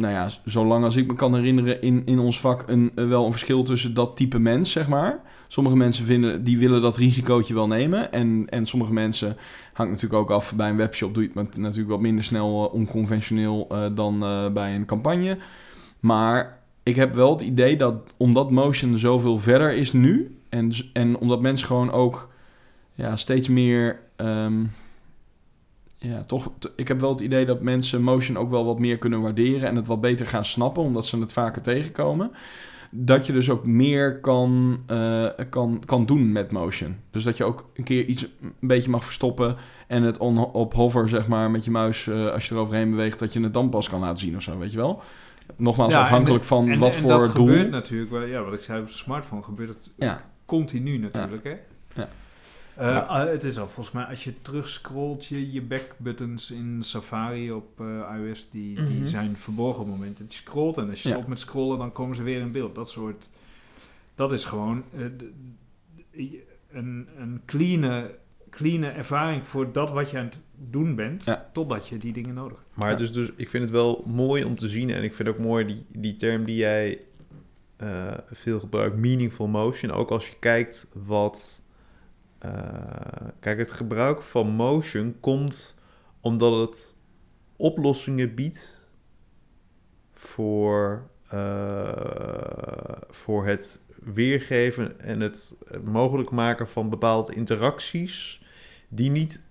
nou 0.00 0.12
ja, 0.12 0.28
zolang 0.44 0.84
als 0.84 0.96
ik 0.96 1.06
me 1.06 1.14
kan 1.14 1.34
herinneren, 1.34 1.82
in, 1.82 2.02
in 2.04 2.18
ons 2.18 2.40
vak 2.40 2.64
een, 2.66 2.90
eh, 2.94 3.08
wel 3.08 3.24
een 3.24 3.30
verschil 3.32 3.62
tussen 3.62 3.94
dat 3.94 4.16
type 4.16 4.38
mens, 4.38 4.70
zeg 4.70 4.88
maar. 4.88 5.20
Sommige 5.48 5.76
mensen 5.76 6.04
vinden, 6.04 6.44
die 6.44 6.58
willen 6.58 6.82
dat 6.82 6.96
risicootje 6.96 7.54
wel 7.54 7.66
nemen. 7.66 8.12
En, 8.12 8.46
en 8.48 8.66
sommige 8.66 8.92
mensen, 8.92 9.36
hangt 9.72 9.92
natuurlijk 9.92 10.20
ook 10.20 10.30
af, 10.30 10.54
bij 10.54 10.70
een 10.70 10.76
webshop 10.76 11.14
doe 11.14 11.22
je 11.22 11.30
het 11.34 11.56
natuurlijk 11.56 11.90
wat 11.90 12.00
minder 12.00 12.24
snel 12.24 12.66
eh, 12.66 12.74
onconventioneel 12.74 13.66
eh, 13.70 13.86
dan 13.94 14.18
bij 14.52 14.74
een 14.74 14.86
campagne. 14.86 15.38
Maar 16.00 16.58
ik 16.82 16.96
heb 16.96 17.14
wel 17.14 17.30
het 17.30 17.40
idee 17.40 17.76
dat 17.76 18.14
omdat 18.16 18.50
motion 18.50 18.98
zoveel 18.98 19.38
verder 19.38 19.72
is 19.72 19.92
nu, 19.92 20.38
en, 20.48 20.72
en 20.92 21.18
omdat 21.18 21.40
mensen 21.40 21.66
gewoon 21.66 21.90
ook 21.90 22.30
ja, 22.94 23.16
steeds 23.16 23.48
meer. 23.48 24.00
ehm, 24.16 24.62
ja, 26.02 26.22
toch. 26.22 26.50
Ik 26.76 26.88
heb 26.88 27.00
wel 27.00 27.10
het 27.10 27.20
idee 27.20 27.44
dat 27.46 27.62
mensen 27.62 28.02
motion 28.02 28.36
ook 28.38 28.50
wel 28.50 28.64
wat 28.64 28.78
meer 28.78 28.98
kunnen 28.98 29.20
waarderen 29.20 29.68
en 29.68 29.76
het 29.76 29.86
wat 29.86 30.00
beter 30.00 30.26
gaan 30.26 30.44
snappen, 30.44 30.82
omdat 30.82 31.06
ze 31.06 31.18
het 31.18 31.32
vaker 31.32 31.62
tegenkomen. 31.62 32.30
Dat 32.92 33.26
je 33.26 33.32
dus 33.32 33.50
ook 33.50 33.64
meer 33.66 34.20
kan, 34.20 34.80
eh, 34.86 35.26
kan, 35.50 35.82
kan 35.86 36.06
doen 36.06 36.32
met 36.32 36.50
motion. 36.52 36.96
Dus 37.10 37.24
dat 37.24 37.36
je 37.36 37.44
ook 37.44 37.70
een 37.74 37.84
keer 37.84 38.04
iets 38.04 38.22
een 38.40 38.54
beetje 38.68 38.90
mag 38.90 39.04
verstoppen 39.04 39.56
en 39.86 40.02
het 40.02 40.18
on, 40.18 40.38
op 40.38 40.74
hover, 40.74 41.08
zeg 41.08 41.28
maar, 41.28 41.50
met 41.50 41.64
je 41.64 41.70
muis, 41.70 42.06
eh, 42.06 42.30
als 42.30 42.48
je 42.48 42.54
eroverheen 42.54 42.90
beweegt, 42.90 43.18
dat 43.18 43.32
je 43.32 43.40
het 43.40 43.54
dan 43.54 43.68
pas 43.68 43.88
kan 43.88 44.00
laten 44.00 44.18
zien 44.18 44.36
of 44.36 44.42
zo, 44.42 44.58
weet 44.58 44.70
je 44.72 44.76
wel? 44.76 45.02
Nogmaals, 45.56 45.92
Ja, 45.92 46.00
afhankelijk 46.00 46.42
de- 46.42 46.48
van 46.48 46.68
en, 46.70 46.78
wat 46.78 46.94
en 46.94 47.00
voor 47.00 47.10
dat 47.10 47.20
doel. 47.34 47.46
gebeurt 47.46 47.70
natuurlijk, 47.70 48.10
wel- 48.10 48.24
ja, 48.24 48.42
wat 48.42 48.52
ik 48.52 48.62
zei 48.62 48.80
op 48.80 48.86
de 48.86 48.92
smartphone, 48.92 49.42
gebeurt 49.42 49.68
het 49.68 49.92
Ja, 49.96 50.24
continu 50.44 50.98
natuurlijk, 50.98 51.44
hè? 51.44 51.54
Ja. 52.02 52.08
Eh, 52.80 52.86
Ja. 52.86 52.98
ah, 52.98 53.28
het 53.28 53.44
is 53.44 53.58
al 53.58 53.68
volgens 53.68 53.94
mij, 53.94 54.04
als 54.04 54.24
je 54.24 54.42
terugscrollt, 54.42 55.26
je, 55.26 55.52
je 55.52 55.62
backbuttons 55.62 56.50
in 56.50 56.78
Safari 56.82 57.52
op 57.52 57.80
eh, 57.80 58.14
iOS, 58.16 58.48
die, 58.50 58.74
die 58.82 58.98
Mhm. 59.00 59.06
zijn 59.06 59.36
verborgen 59.36 59.80
op 59.82 59.86
het 59.88 59.96
moment 59.96 60.18
dat 60.18 60.34
je 60.34 60.40
scrolt. 60.40 60.76
En 60.78 60.90
als 60.90 61.02
je 61.02 61.08
Ja. 61.08 61.14
stopt 61.14 61.28
met 61.28 61.38
scrollen, 61.38 61.78
dan 61.78 61.92
komen 61.92 62.16
ze 62.16 62.22
weer 62.22 62.40
in 62.40 62.52
beeld. 62.52 62.74
Dat 62.74 62.90
soort, 62.90 63.28
Dat 64.14 64.32
is 64.32 64.44
gewoon 64.44 64.82
eh, 64.96 65.04
een, 66.70 67.08
een 67.18 67.40
clean, 67.46 68.08
clean 68.50 68.82
ervaring 68.82 69.46
voor 69.46 69.72
dat 69.72 69.90
wat 69.90 70.10
je 70.10 70.18
aan 70.18 70.24
het 70.24 70.38
doen 70.56 70.94
bent, 70.94 71.24
Ja. 71.24 71.48
totdat 71.52 71.88
je 71.88 71.96
die 71.96 72.12
dingen 72.12 72.34
nodig 72.34 72.58
hebt. 72.58 72.76
Maar 72.76 72.86
Ja. 72.86 72.92
het 72.92 73.02
is 73.02 73.12
dus, 73.12 73.30
ik 73.36 73.50
vind 73.50 73.62
het 73.62 73.72
wel 73.72 74.04
mooi 74.06 74.44
om 74.44 74.56
te 74.56 74.68
zien. 74.68 74.90
En 74.90 75.02
ik 75.02 75.14
vind 75.14 75.28
ook 75.28 75.38
mooi 75.38 75.64
die, 75.66 75.84
die 75.88 76.16
term 76.16 76.44
die 76.44 76.56
jij 76.56 77.00
eh, 77.76 78.12
veel 78.30 78.60
gebruikt, 78.60 78.96
meaningful 78.96 79.46
motion. 79.46 79.90
Ook 79.92 80.10
als 80.10 80.26
je 80.28 80.34
kijkt 80.40 80.90
wat... 81.04 81.59
eh, 82.40 82.52
kijk, 83.40 83.58
het 83.58 83.70
gebruik 83.70 84.22
van 84.22 84.46
motion 84.48 85.16
komt 85.20 85.74
omdat 86.20 86.68
het 86.68 86.94
oplossingen 87.56 88.34
biedt 88.34 88.78
voor, 90.14 91.02
eh, 91.28 91.92
voor 93.10 93.46
het 93.46 93.80
weergeven 94.04 95.00
en 95.00 95.20
het 95.20 95.56
mogelijk 95.84 96.30
maken 96.30 96.68
van 96.68 96.90
bepaalde 96.90 97.34
interacties 97.34 98.42
die 98.88 99.10
niet 99.10 99.44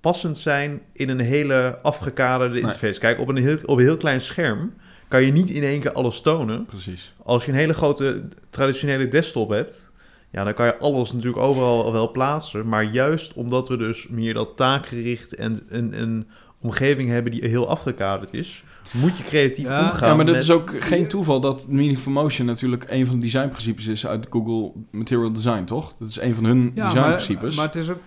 passend 0.00 0.38
zijn 0.38 0.80
in 0.92 1.08
een 1.08 1.20
hele 1.20 1.78
afgekaderde 1.82 2.54
Nee. 2.54 2.62
interface. 2.62 3.00
Kijk, 3.00 3.18
op 3.20 3.28
een, 3.28 3.36
heel, 3.36 3.58
op 3.64 3.78
een 3.78 3.84
heel 3.84 3.96
klein 3.96 4.20
scherm 4.20 4.74
kan 5.08 5.22
je 5.22 5.32
niet 5.32 5.48
in 5.48 5.62
één 5.62 5.80
keer 5.80 5.92
alles 5.92 6.20
tonen. 6.20 6.64
Precies. 6.66 7.14
Als 7.22 7.44
je 7.44 7.50
een 7.52 7.58
hele 7.58 7.74
grote 7.74 8.28
traditionele 8.50 9.08
desktop 9.08 9.48
hebt, 9.48 9.89
ja, 10.32 10.44
dan 10.44 10.54
kan 10.54 10.66
je 10.66 10.78
alles 10.78 11.12
natuurlijk 11.12 11.42
overal 11.42 11.92
wel 11.92 12.10
plaatsen. 12.10 12.68
Maar 12.68 12.84
juist 12.84 13.32
omdat 13.32 13.68
we 13.68 13.76
dus 13.76 14.08
meer 14.08 14.34
dat 14.34 14.56
taakgericht 14.56 15.34
en 15.34 15.60
een, 15.68 16.00
een 16.00 16.28
omgeving 16.60 17.08
hebben 17.08 17.32
die 17.32 17.44
heel 17.48 17.68
afgekaderd 17.68 18.34
is, 18.34 18.64
moet 18.92 19.16
je 19.18 19.24
creatief 19.24 19.66
Ja, 19.66 19.84
omgaan. 19.84 20.08
Ja, 20.08 20.14
maar 20.14 20.24
dat 20.26 20.34
met- 20.34 20.44
is 20.44 20.50
ook 20.50 20.84
geen 20.84 21.06
toeval 21.08 21.40
dat 21.40 21.66
Meaningful 21.68 22.12
Motion 22.12 22.46
natuurlijk 22.46 22.84
een 22.88 23.06
van 23.06 23.14
de 23.16 23.20
designprincipes 23.22 23.86
is 23.86 24.06
uit 24.06 24.26
Google 24.30 24.72
Material 24.90 25.32
Design, 25.32 25.64
toch? 25.64 25.94
Dat 25.98 26.08
is 26.08 26.20
een 26.20 26.34
van 26.34 26.44
hun 26.44 26.72
Ja, 26.74 26.84
maar, 26.84 26.94
designprincipes. 26.94 27.56
maar 27.56 27.66
het 27.66 27.74
is 27.76 27.90
ook... 27.90 27.98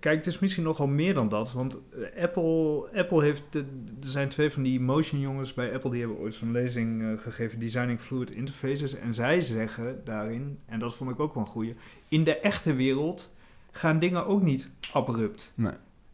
Kijk, 0.00 0.16
het 0.16 0.26
is 0.26 0.38
misschien 0.38 0.64
nogal 0.64 0.86
meer 0.86 1.14
dan 1.14 1.28
dat. 1.28 1.52
Want 1.52 1.78
eh, 2.14 2.22
Apple, 2.22 2.88
Apple 2.94 3.22
heeft... 3.22 3.54
er 3.54 3.64
zijn 4.00 4.28
twee 4.28 4.50
van 4.50 4.62
die 4.62 4.80
motion 4.80 5.20
jongens 5.20 5.54
bij 5.54 5.74
Apple... 5.74 5.90
die 5.90 6.00
hebben 6.00 6.18
ooit 6.18 6.34
zo'n 6.34 6.52
lezing 6.52 7.02
eh, 7.02 7.08
gegeven... 7.22 7.58
Designing 7.58 8.00
Fluid 8.00 8.30
Interfaces. 8.30 8.94
En 8.94 9.14
zij 9.14 9.40
zeggen 9.40 10.00
daarin... 10.04 10.58
en 10.66 10.78
dat 10.78 10.94
vond 10.94 11.10
ik 11.10 11.20
ook 11.20 11.34
wel 11.34 11.42
een 11.42 11.48
goeie... 11.48 11.74
in 12.08 12.24
de 12.24 12.36
echte 12.38 12.74
wereld 12.74 13.34
gaan 13.70 13.98
dingen 13.98 14.26
ook 14.26 14.42
niet 14.42 14.70
abrupt. 14.92 15.52
Nee. 15.54 15.72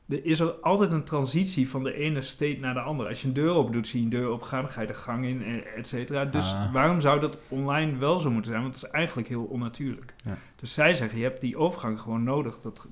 Er 0.09 0.25
is 0.25 0.40
er 0.40 0.51
altijd 0.51 0.90
een 0.90 1.05
transitie 1.05 1.68
van 1.68 1.83
de 1.83 1.94
ene 1.94 2.21
state 2.21 2.59
naar 2.61 2.75
de 2.75 2.81
andere. 2.81 3.09
Als 3.09 3.23
je 3.23 3.29
een 3.29 3.35
deur 3.35 3.51
open 3.51 3.73
doet, 3.73 3.87
zie 3.87 3.99
je 3.99 4.05
een 4.05 4.11
deur 4.11 4.31
opgaan, 4.31 4.62
dan 4.62 4.71
ga 4.71 4.81
je 4.81 4.87
de 4.87 4.94
gang 4.94 5.27
in, 5.27 5.42
eh, 5.42 5.77
et 5.77 5.87
cetera. 5.87 6.25
Dus 6.25 6.53
Ah. 6.53 6.73
waarom 6.73 7.01
zou 7.01 7.21
dat 7.21 7.38
online 7.49 7.97
wel 7.97 8.16
zo 8.16 8.31
moeten 8.31 8.51
zijn? 8.51 8.62
Want 8.62 8.75
het 8.75 8.85
is 8.85 8.90
eigenlijk 8.90 9.29
heel 9.29 9.44
onnatuurlijk. 9.44 10.14
Ja. 10.25 10.38
Dus 10.57 10.75
zij 10.75 10.94
zeggen, 10.94 11.18
je 11.18 11.25
hebt 11.25 11.40
die 11.40 11.57
overgang 11.57 12.01
gewoon 12.01 12.23
nodig. 12.23 12.61
Dat, 12.61 12.88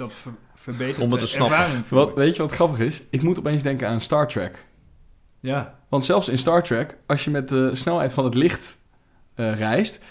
dat 0.00 0.12
ver- 0.12 0.32
verbetert 0.54 0.98
Om 0.98 1.10
het 1.10 1.20
de 1.20 1.26
te 1.26 1.32
snappen. 1.32 1.56
ervaring 1.56 1.86
voor 1.86 1.98
Wat, 1.98 2.14
weet 2.14 2.36
je 2.36 2.42
wat 2.42 2.50
grappig 2.52 2.78
is? 2.78 3.02
Ik 3.10 3.22
moet 3.22 3.38
opeens 3.38 3.62
denken 3.62 3.88
aan 3.88 4.00
Star 4.00 4.28
Trek. 4.28 4.64
Ja, 5.40 5.78
Want 5.88 6.04
zelfs 6.04 6.28
in 6.28 6.38
Star 6.38 6.62
Trek, 6.62 6.96
als 7.06 7.24
je 7.24 7.30
met 7.30 7.48
de 7.48 7.70
snelheid 7.74 8.12
van 8.12 8.24
het 8.24 8.34
licht 8.34 8.78
eh, 9.34 9.54
reist, 9.58 10.02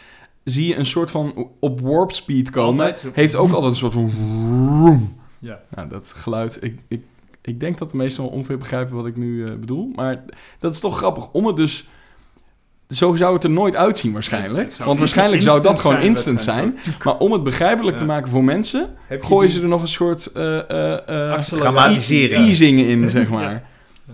zie 0.43 0.67
je 0.67 0.75
een 0.75 0.86
soort 0.86 1.12
van 1.12 1.49
op 1.60 1.80
warp 1.82 2.12
speed 2.12 2.49
komen. 2.49 2.86
Altijd 2.86 3.15
Heeft 3.15 3.36
ook 3.36 3.52
altijd 3.52 3.71
een 3.71 3.78
soort 3.78 3.93
van... 3.93 4.10
vroom. 4.12 5.21
ja. 5.39 5.60
Nou, 5.69 5.89
dat 5.89 6.12
geluid, 6.15 6.63
ik, 6.63 6.80
ik, 6.88 7.04
ik 7.41 7.60
denk 7.60 7.78
dat 7.78 7.89
de 7.91 7.97
meesten 7.97 8.23
wel 8.23 8.32
ongeveer 8.32 8.58
begrijpen 8.58 8.95
wat 8.95 9.06
ik 9.06 9.15
nu 9.15 9.45
eh, 9.47 9.56
bedoel. 9.56 9.91
Maar 9.95 10.23
dat 10.60 10.73
is 10.73 10.80
toch 10.80 10.97
grappig. 10.97 11.32
Om 11.32 11.45
het 11.45 11.56
dus... 11.56 11.88
Zo 12.89 13.15
zou 13.15 13.34
het 13.34 13.43
er 13.43 13.49
nooit 13.49 13.75
uitzien 13.75 14.12
waarschijnlijk. 14.13 14.73
Want 14.73 14.99
waarschijnlijk 14.99 15.41
zou 15.41 15.62
dat 15.62 15.80
gewoon 15.80 15.95
zijn, 15.95 16.08
instant 16.08 16.41
zijn. 16.41 16.78
zijn 16.84 16.95
Maar 17.04 17.17
om 17.17 17.32
het 17.32 17.43
begrijpelijk 17.43 17.97
te 17.97 18.06
maken 18.06 18.30
voor 18.32 18.43
mensen... 18.43 18.95
Gooien 19.25 19.49
die 19.49 19.58
ze 19.58 19.62
er 19.63 19.69
nog 19.69 19.82
een 19.82 19.88
soort... 19.88 20.25
eh 20.32 20.69
eh 20.69 21.08
eh. 21.08 21.32
Ja. 22.30 22.36
easing 22.45 22.80
in, 22.80 23.10
zeg 23.10 23.30
maar. 23.30 23.52
Ja. 23.52 23.63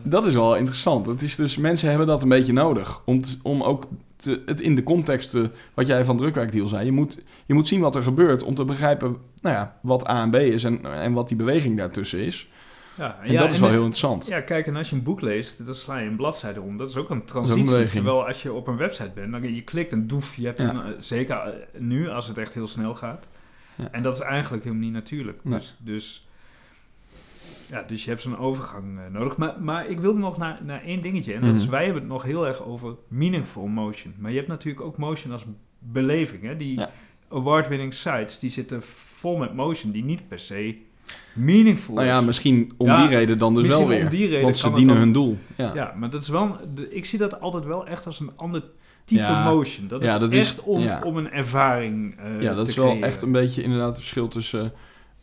Dat 0.04 0.26
is 0.28 0.34
wel 0.34 0.56
interessant. 0.56 1.06
Het 1.06 1.22
is 1.22 1.36
dus, 1.36 1.58
mensen 1.58 1.90
hebben 1.90 2.08
dat 2.08 2.24
een 2.24 2.30
beetje 2.30 2.54
nodig. 2.54 3.02
Om, 3.06 3.22
te- 3.22 3.38
om 3.44 3.64
ook 3.64 3.88
te- 4.16 4.42
het 4.46 4.62
in 4.62 4.76
de 4.76 4.84
context, 4.84 5.30
te, 5.30 5.50
wat 5.74 5.88
jij 5.88 6.06
van 6.06 6.18
drukwerkdeal 6.18 6.68
zei. 6.68 6.86
Je 6.86 6.92
moet, 6.92 7.18
je 7.46 7.54
moet 7.54 7.68
zien 7.68 7.80
wat 7.82 7.96
er 7.96 8.04
gebeurt 8.04 8.44
om 8.44 8.56
te 8.56 8.66
begrijpen 8.66 9.18
nou 9.42 9.56
ja, 9.56 9.76
wat 9.82 10.10
A 10.10 10.22
en 10.22 10.30
B 10.30 10.36
is 10.36 10.64
en, 10.64 10.86
en 10.94 11.14
wat 11.14 11.28
die 11.28 11.38
beweging 11.38 11.78
daartussen 11.78 12.20
is. 12.20 12.48
Ja, 12.98 13.20
En 13.22 13.32
ja, 13.32 13.42
dat 13.42 13.52
is 13.52 13.60
wel 13.60 13.70
heel 13.70 13.78
interessant. 13.78 14.28
Ja, 14.28 14.42
kijk, 14.42 14.68
en 14.68 14.76
als 14.76 14.90
je 14.90 14.96
een 14.96 15.04
boek 15.04 15.22
leest, 15.22 15.66
dan 15.66 15.76
sla 15.76 15.98
je 15.98 16.08
een 16.10 16.16
bladzijde 16.16 16.62
om. 16.62 16.78
Dat 16.78 16.90
is 16.90 16.98
ook 16.98 17.10
een 17.10 17.26
transitie. 17.26 17.88
terwijl 17.90 18.28
als 18.28 18.42
je 18.44 18.54
op 18.54 18.68
een 18.68 18.78
website 18.78 19.12
bent, 19.16 19.32
dan 19.32 19.54
je 19.56 19.62
klikt 19.64 19.92
en 19.92 20.08
doef, 20.08 20.36
je 20.36 20.46
hebt 20.46 20.62
Ja. 20.62 20.70
een, 20.70 20.82
eh, 20.82 20.92
zeker 21.00 21.36
eh, 21.38 21.52
nu 21.82 22.10
als 22.10 22.28
het 22.28 22.38
echt 22.38 22.54
heel 22.54 22.68
snel 22.68 22.94
gaat. 22.96 23.30
Ja. 23.76 23.92
En 23.92 24.02
dat 24.04 24.14
is 24.14 24.20
eigenlijk 24.20 24.64
helemaal 24.64 24.84
niet 24.86 24.94
natuurlijk. 24.94 25.40
Nee. 25.44 25.60
Dus, 25.60 25.76
dus, 25.80 26.28
ja, 27.70 27.82
dus 27.88 28.04
je 28.04 28.10
hebt 28.10 28.22
zo'n 28.22 28.38
overgang 28.38 29.00
eh, 29.00 29.04
nodig. 29.14 29.38
Maar, 29.38 29.56
maar 29.62 29.88
ik 29.88 30.00
wil 30.00 30.18
nog 30.18 30.38
naar, 30.38 30.60
naar 30.64 30.82
één 30.84 31.02
dingetje. 31.02 31.34
En 31.34 31.42
dat 31.42 31.56
is, 31.56 31.62
Mhm. 31.62 31.72
wij 31.72 31.84
hebben 31.84 32.02
het 32.02 32.12
nog 32.12 32.24
heel 32.24 32.48
erg 32.48 32.64
over 32.64 32.96
meaningful 33.08 33.68
motion. 33.68 34.14
Maar 34.20 34.32
je 34.32 34.38
hebt 34.38 34.50
natuurlijk 34.50 34.86
ook 34.86 34.98
motion 34.98 35.32
als 35.32 35.46
beleving. 35.80 36.44
Hè? 36.44 36.56
Die 36.56 36.82
award-winning 37.30 37.94
sites, 37.94 38.40
die 38.40 38.50
zitten 38.50 38.82
vol 38.84 39.38
met 39.38 39.54
motion, 39.56 39.92
die 39.92 40.04
niet 40.04 40.28
per 40.28 40.40
se 40.40 40.78
meaningful 41.34 41.94
Nou 41.96 42.08
ja, 42.08 42.20
is. 42.20 42.26
misschien 42.26 42.72
om 42.78 42.88
Ja, 42.88 43.08
die 43.08 43.18
reden 43.18 43.38
dan 43.38 43.54
dus 43.56 43.68
wel 43.68 43.88
weer. 43.88 44.04
om 44.04 44.10
die 44.10 44.28
reden 44.28 44.42
Want 44.44 44.58
ze 44.58 44.68
dienen 44.72 44.88
dan- 44.88 44.98
hun 44.98 45.12
doel. 45.12 45.38
Ja. 45.56 45.72
Ja, 45.74 45.94
maar 45.98 46.10
dat 46.10 46.22
is 46.22 46.28
wel. 46.28 46.56
ik 46.90 47.06
zie 47.06 47.20
dat 47.20 47.40
altijd 47.40 47.66
wel 47.66 47.88
echt 47.88 48.06
als 48.06 48.20
een 48.20 48.32
ander 48.36 48.64
type 49.06 49.22
Ja. 49.22 49.44
motion. 49.44 49.88
Dat 49.88 50.02
is 50.04 50.10
echt 50.32 50.62
om, 50.64 50.90
om 51.04 51.18
een 51.18 51.32
ervaring 51.32 52.18
eh 52.20 52.42
Ja, 52.42 52.54
dat 52.54 52.66
te 52.66 52.72
is 52.72 52.78
wel 52.78 52.86
creëren. 52.90 53.08
echt 53.08 53.22
een 53.22 53.32
beetje 53.32 53.64
inderdaad 53.64 53.88
het 53.88 53.98
verschil 53.98 54.28
tussen 54.28 54.74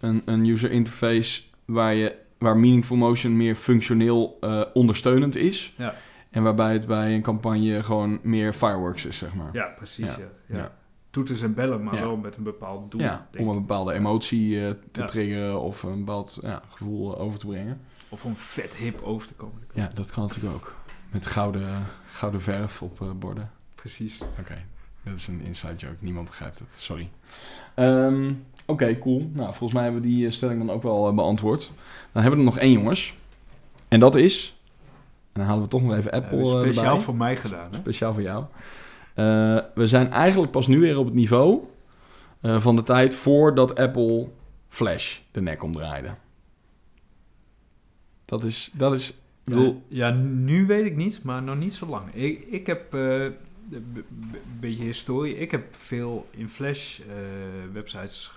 een, 0.01 0.23
een 0.25 0.47
user 0.47 0.71
interface 0.71 1.43
waar, 1.65 1.95
je, 1.95 2.15
waar 2.39 2.57
Meaningful 2.57 2.97
Motion 2.97 3.37
meer 3.37 3.55
functioneel 3.55 4.37
eh, 4.41 4.61
ondersteunend 4.75 5.37
is. 5.37 5.73
Ja. 5.77 5.95
En 6.31 6.43
waarbij 6.43 6.73
het 6.73 6.87
bij 6.87 7.15
een 7.15 7.23
campagne 7.23 7.83
gewoon 7.83 8.19
meer 8.23 8.53
fireworks 8.53 9.05
is, 9.05 9.17
zeg 9.19 9.35
maar. 9.35 9.51
Ja, 9.53 9.65
precies. 9.77 10.11
Ja. 10.47 10.73
Toeters 11.13 11.43
en 11.43 11.55
bellen, 11.55 11.83
maar 11.83 11.95
Ja. 11.95 12.01
wel 12.01 12.17
met 12.17 12.37
een 12.37 12.43
bepaald 12.43 12.91
doel. 12.91 13.01
Ja, 13.01 13.27
om 13.39 13.49
een 13.49 13.55
bepaalde 13.59 13.93
emotie 13.93 14.65
eh, 14.67 14.71
te 14.93 15.01
Ja. 15.01 15.07
triggeren 15.07 15.61
of 15.61 15.83
een 15.83 15.99
bepaald 15.99 16.39
ja, 16.43 16.63
gevoel 16.69 17.15
eh, 17.15 17.21
over 17.21 17.39
te 17.39 17.47
brengen. 17.47 17.81
Of 18.09 18.25
om 18.25 18.37
vet 18.37 18.75
hip 18.75 19.03
over 19.03 19.27
te 19.27 19.35
komen. 19.35 19.63
Ja, 19.73 19.91
dat 19.95 20.11
kan 20.11 20.23
natuurlijk 20.23 20.55
ook. 20.55 20.75
Met 21.11 21.27
gouden, 21.27 21.87
gouden 22.13 22.41
verf 22.43 22.83
op 22.83 23.01
eh, 23.03 23.11
borden. 23.19 23.51
Precies. 23.75 24.23
Oké, 24.41 24.65
dat 25.05 25.15
is 25.15 25.27
een 25.29 25.41
inside 25.45 25.75
joke. 25.77 25.97
Niemand 25.99 26.27
begrijpt 26.27 26.59
het. 26.59 26.75
Sorry. 26.79 27.09
Ehm, 27.75 28.33
Oké, 28.67 28.99
cool. 28.99 29.31
Nou, 29.33 29.47
volgens 29.49 29.73
mij 29.73 29.83
hebben 29.83 30.03
we 30.03 30.09
die 30.09 30.31
stelling 30.31 30.59
dan 30.67 30.71
ook 30.75 30.83
wel 30.83 31.15
beantwoord. 31.15 31.73
Dan 32.13 32.23
hebben 32.23 32.41
we 32.41 32.47
er 32.47 32.53
nog 32.53 32.63
één, 32.63 32.73
jongens. 32.73 33.15
En 33.89 34.01
dat 34.01 34.15
is... 34.15 34.57
En 35.33 35.41
dan 35.41 35.45
halen 35.45 35.63
we 35.63 35.69
toch 35.69 35.83
nog 35.83 35.95
even 35.95 36.11
Apple 36.11 36.47
speciaal 36.47 36.85
erbij. 36.85 36.99
voor 37.05 37.15
mij 37.17 37.37
gedaan. 37.37 37.69
Hè? 37.73 37.79
Speciaal 37.79 38.13
voor 38.13 38.23
jou. 38.23 38.45
Eh, 39.15 39.59
we 39.75 39.87
zijn 39.87 40.11
eigenlijk 40.11 40.53
pas 40.53 40.67
nu 40.67 40.79
weer 40.81 40.99
op 40.99 41.05
het 41.05 41.15
niveau 41.15 41.61
eh, 42.41 42.61
van 42.61 42.77
de 42.77 42.83
tijd 42.83 43.15
voordat 43.15 43.75
Apple 43.79 44.29
Flash 44.69 45.19
de 45.31 45.41
nek 45.41 45.63
omdraaide. 45.63 46.15
Dat 48.25 48.45
is, 48.45 48.71
dat 48.75 48.93
is, 48.95 49.07
Ja, 49.07 49.15
bedoel, 49.45 49.83
ja, 49.89 50.11
nu 50.21 50.67
weet 50.67 50.85
ik 50.85 50.97
niet, 50.97 51.23
maar 51.23 51.43
nog 51.43 51.57
niet 51.57 51.75
zo 51.75 51.87
lang. 51.87 52.15
Ik, 52.15 52.41
ik 52.51 52.67
heb 52.67 52.95
eh, 52.95 53.23
een 53.23 53.33
b- 53.93 54.05
beetje 54.61 54.85
historie. 54.85 55.39
Ik 55.39 55.51
heb 55.51 55.65
veel 55.77 56.27
in 56.31 56.49
Flash 56.49 57.01
eh, 57.01 57.07
websites 57.73 58.33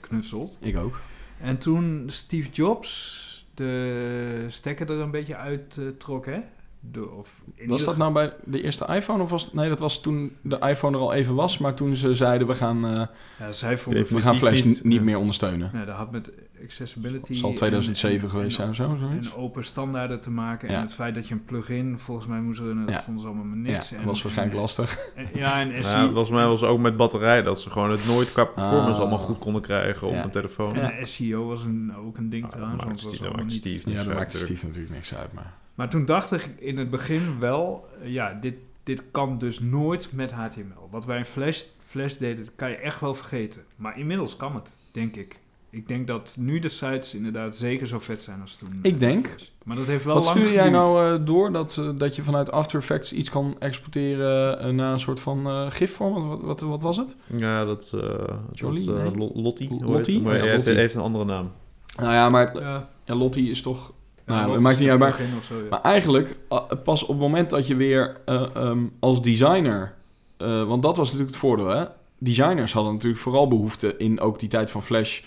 geknutseld. 0.00 0.58
ik 0.60 0.76
ook. 0.76 1.00
En 1.40 1.58
toen 1.58 2.04
Steve 2.06 2.50
Jobs 2.50 3.24
de 3.54 4.44
stekker 4.48 4.90
er 4.90 4.98
een 5.00 5.10
beetje 5.10 5.36
uit 5.36 5.76
eh, 5.78 5.84
trok, 5.98 6.26
hè? 6.26 6.38
De, 6.80 7.08
of 7.10 7.42
in 7.54 7.68
Was 7.68 7.84
dat 7.84 7.96
nou 7.96 8.12
bij 8.12 8.32
de 8.44 8.62
eerste 8.62 8.86
iPhone 8.86 9.22
of 9.22 9.30
was 9.30 9.44
het, 9.44 9.54
nee, 9.54 9.68
dat 9.68 9.78
was 9.78 10.00
toen 10.00 10.36
de 10.40 10.58
iPhone 10.58 10.96
er 10.96 11.02
al 11.02 11.12
even 11.12 11.34
was, 11.34 11.58
maar 11.58 11.74
toen 11.74 11.96
ze 11.96 12.14
zeiden 12.14 12.46
we 12.46 12.54
gaan, 12.54 12.86
eh, 12.86 13.06
Ja, 13.38 13.52
zij 13.52 13.78
vonden... 13.78 14.06
we 14.08 14.20
gaan 14.20 14.36
Flash 14.36 14.62
niet, 14.62 14.80
ja. 14.84 15.00
meer 15.00 15.18
ondersteunen. 15.18 15.70
Nee, 15.72 15.84
dat 15.84 15.94
had 15.94 16.10
met 16.10 16.30
accessibility... 16.62 17.28
Het 17.32 17.38
zal 17.38 17.48
en- 17.50 17.54
2007 17.54 18.22
en- 18.24 18.30
geweest 18.30 18.56
zijn 18.56 18.66
en- 18.66 18.70
of 18.72 18.76
zo, 18.76 18.96
zoiets. 19.06 19.32
En 19.32 19.36
open 19.36 19.64
standaarden 19.64 20.20
te 20.20 20.30
maken. 20.30 20.68
Ja. 20.68 20.74
En 20.74 20.80
het 20.80 20.92
feit 20.94 21.14
dat 21.14 21.28
je 21.28 21.34
een 21.34 21.44
plugin 21.44 21.98
volgens 21.98 22.26
mij 22.26 22.40
moest 22.40 22.60
runnen, 22.60 22.86
dat 22.86 22.94
Ja. 22.94 23.02
vonden 23.02 23.22
ze 23.22 23.28
allemaal 23.28 23.46
maar 23.46 23.56
Ja, 23.56 23.62
niks. 23.72 23.90
dat 23.90 23.98
En- 23.98 24.04
was 24.04 24.22
waarschijnlijk 24.22 24.56
en- 24.56 24.62
lastig. 24.62 24.98
en- 25.14 25.28
ja, 25.34 25.60
en 25.60 25.70
SE... 25.84 25.96
Ja, 25.96 26.04
volgens 26.06 26.30
mij 26.30 26.46
was 26.46 26.60
het 26.60 26.70
ook 26.70 26.78
met 26.78 26.96
batterij 26.96 27.42
dat 27.42 27.60
ze 27.60 27.70
gewoon 27.70 27.90
het 27.90 28.06
nooit 28.06 28.32
qua 28.32 28.44
performance 28.44 28.92
Ah. 28.92 28.98
allemaal 28.98 29.18
goed 29.18 29.38
konden 29.38 29.62
krijgen 29.62 30.06
op 30.06 30.12
Ja. 30.12 30.24
een 30.24 30.30
telefoon. 30.30 30.76
En 30.76 31.06
SEO 31.06 31.46
was 31.46 31.64
een, 31.64 31.92
ook 32.06 32.16
een 32.16 32.30
ding 32.30 32.44
Ah, 32.44 32.50
dat 32.50 32.58
trouwens. 32.58 32.84
maakt 32.84 32.98
Steve- 33.00 33.22
dat 33.36 33.44
niet- 33.46 33.82
Ja, 33.84 33.98
uit, 33.98 34.14
maakte. 34.14 34.38
Steve 34.38 34.66
natuurlijk 34.66 34.94
niks 34.94 35.14
uit, 35.14 35.32
maar... 35.32 35.52
Maar 35.76 35.88
toen 35.90 36.04
dacht 36.04 36.32
ik 36.32 36.48
in 36.58 36.78
het 36.78 36.90
begin 36.90 37.22
wel, 37.40 37.86
eh, 38.02 38.12
ja, 38.12 38.38
dit, 38.40 38.54
dit 38.82 39.02
kan 39.10 39.38
dus 39.38 39.60
nooit 39.60 40.08
met 40.12 40.32
HTML. 40.32 40.88
Wat 40.90 41.04
wij 41.04 41.18
in 41.18 41.24
Flash, 41.26 41.62
Flash 41.84 42.14
deden, 42.16 42.44
dat 42.44 42.52
kan 42.56 42.70
je 42.70 42.76
echt 42.76 43.00
wel 43.00 43.14
vergeten. 43.14 43.62
Maar 43.76 43.98
inmiddels 43.98 44.36
kan 44.36 44.54
het, 44.54 44.70
denk 44.92 45.16
ik. 45.16 45.38
ik 45.70 45.88
denk 45.88 46.06
dat 46.06 46.36
nu 46.38 46.58
de 46.58 46.68
sites 46.68 47.14
inderdaad 47.14 47.56
zeker 47.56 47.86
zo 47.86 47.98
vet 47.98 48.22
zijn 48.22 48.40
als 48.40 48.56
toen. 48.56 48.78
Ik 48.82 49.00
denk. 49.00 49.34
Maar 49.64 49.76
dat 49.76 49.86
heeft 49.86 50.04
wel 50.04 50.14
Wat 50.14 50.24
lang 50.24 50.36
stuur 50.36 50.52
jij 50.52 50.64
geduurd. 50.64 50.84
nou 50.84 51.14
eh, 51.20 51.26
door? 51.26 51.52
Dat, 51.52 51.76
eh, 51.78 51.88
dat 51.96 52.16
je 52.16 52.22
vanuit 52.22 52.50
After 52.50 52.78
Effects 52.78 53.12
iets 53.12 53.30
kan 53.30 53.56
exporteren 53.58 54.58
eh, 54.60 54.70
naar 54.70 54.92
een 54.92 55.00
soort 55.00 55.20
van 55.20 55.46
eh 55.46 55.66
gifvorm? 55.70 56.28
Wat, 56.28 56.40
wat, 56.42 56.60
wat 56.60 56.82
was 56.82 56.96
het? 56.96 57.16
Ja, 57.36 57.64
dat 57.64 57.82
is, 57.82 57.92
eh, 57.92 58.00
dat 58.00 58.38
Jolie? 58.52 58.94
eh, 58.94 59.02
Nee. 59.02 59.16
Lo- 59.16 59.30
Lottie. 59.34 59.68
hoe 59.68 59.78
heet 59.84 59.88
Lottie? 59.88 60.18
Oh 60.18 60.24
ja, 60.24 60.30
hij 60.30 60.50
heeft, 60.50 60.64
heeft 60.66 60.94
een 60.94 61.00
andere 61.00 61.24
naam. 61.24 61.52
Nou 61.96 62.12
ja, 62.12 62.28
maar 62.28 62.58
Ja, 62.60 62.88
ja, 63.04 63.14
Lottie 63.14 63.50
is 63.50 63.62
toch... 63.62 63.92
nou, 64.26 64.52
dat 64.52 64.60
maakt 64.60 64.78
niet 64.78 64.88
uit. 64.88 64.98
Maar, 64.98 65.20
zo, 65.42 65.54
maar 65.70 65.80
eigenlijk, 65.80 66.36
eh, 66.48 66.62
pas 66.84 67.02
op 67.02 67.08
het 67.08 67.18
moment 67.18 67.50
dat 67.50 67.66
je 67.66 67.76
weer 67.76 68.16
eh, 68.24 68.46
ehm, 68.54 68.78
als 69.00 69.22
designer... 69.22 69.94
eh, 70.36 70.64
want 70.64 70.82
dat 70.82 70.96
was 70.96 71.06
natuurlijk 71.06 71.30
het 71.30 71.40
voordeel, 71.40 71.68
hè? 71.68 71.84
Designers 72.18 72.72
hadden 72.72 72.92
natuurlijk 72.92 73.22
vooral 73.22 73.48
behoefte 73.48 73.94
in 73.96 74.20
ook 74.20 74.38
die 74.40 74.48
tijd 74.48 74.70
van 74.70 74.82
Flash... 74.82 75.20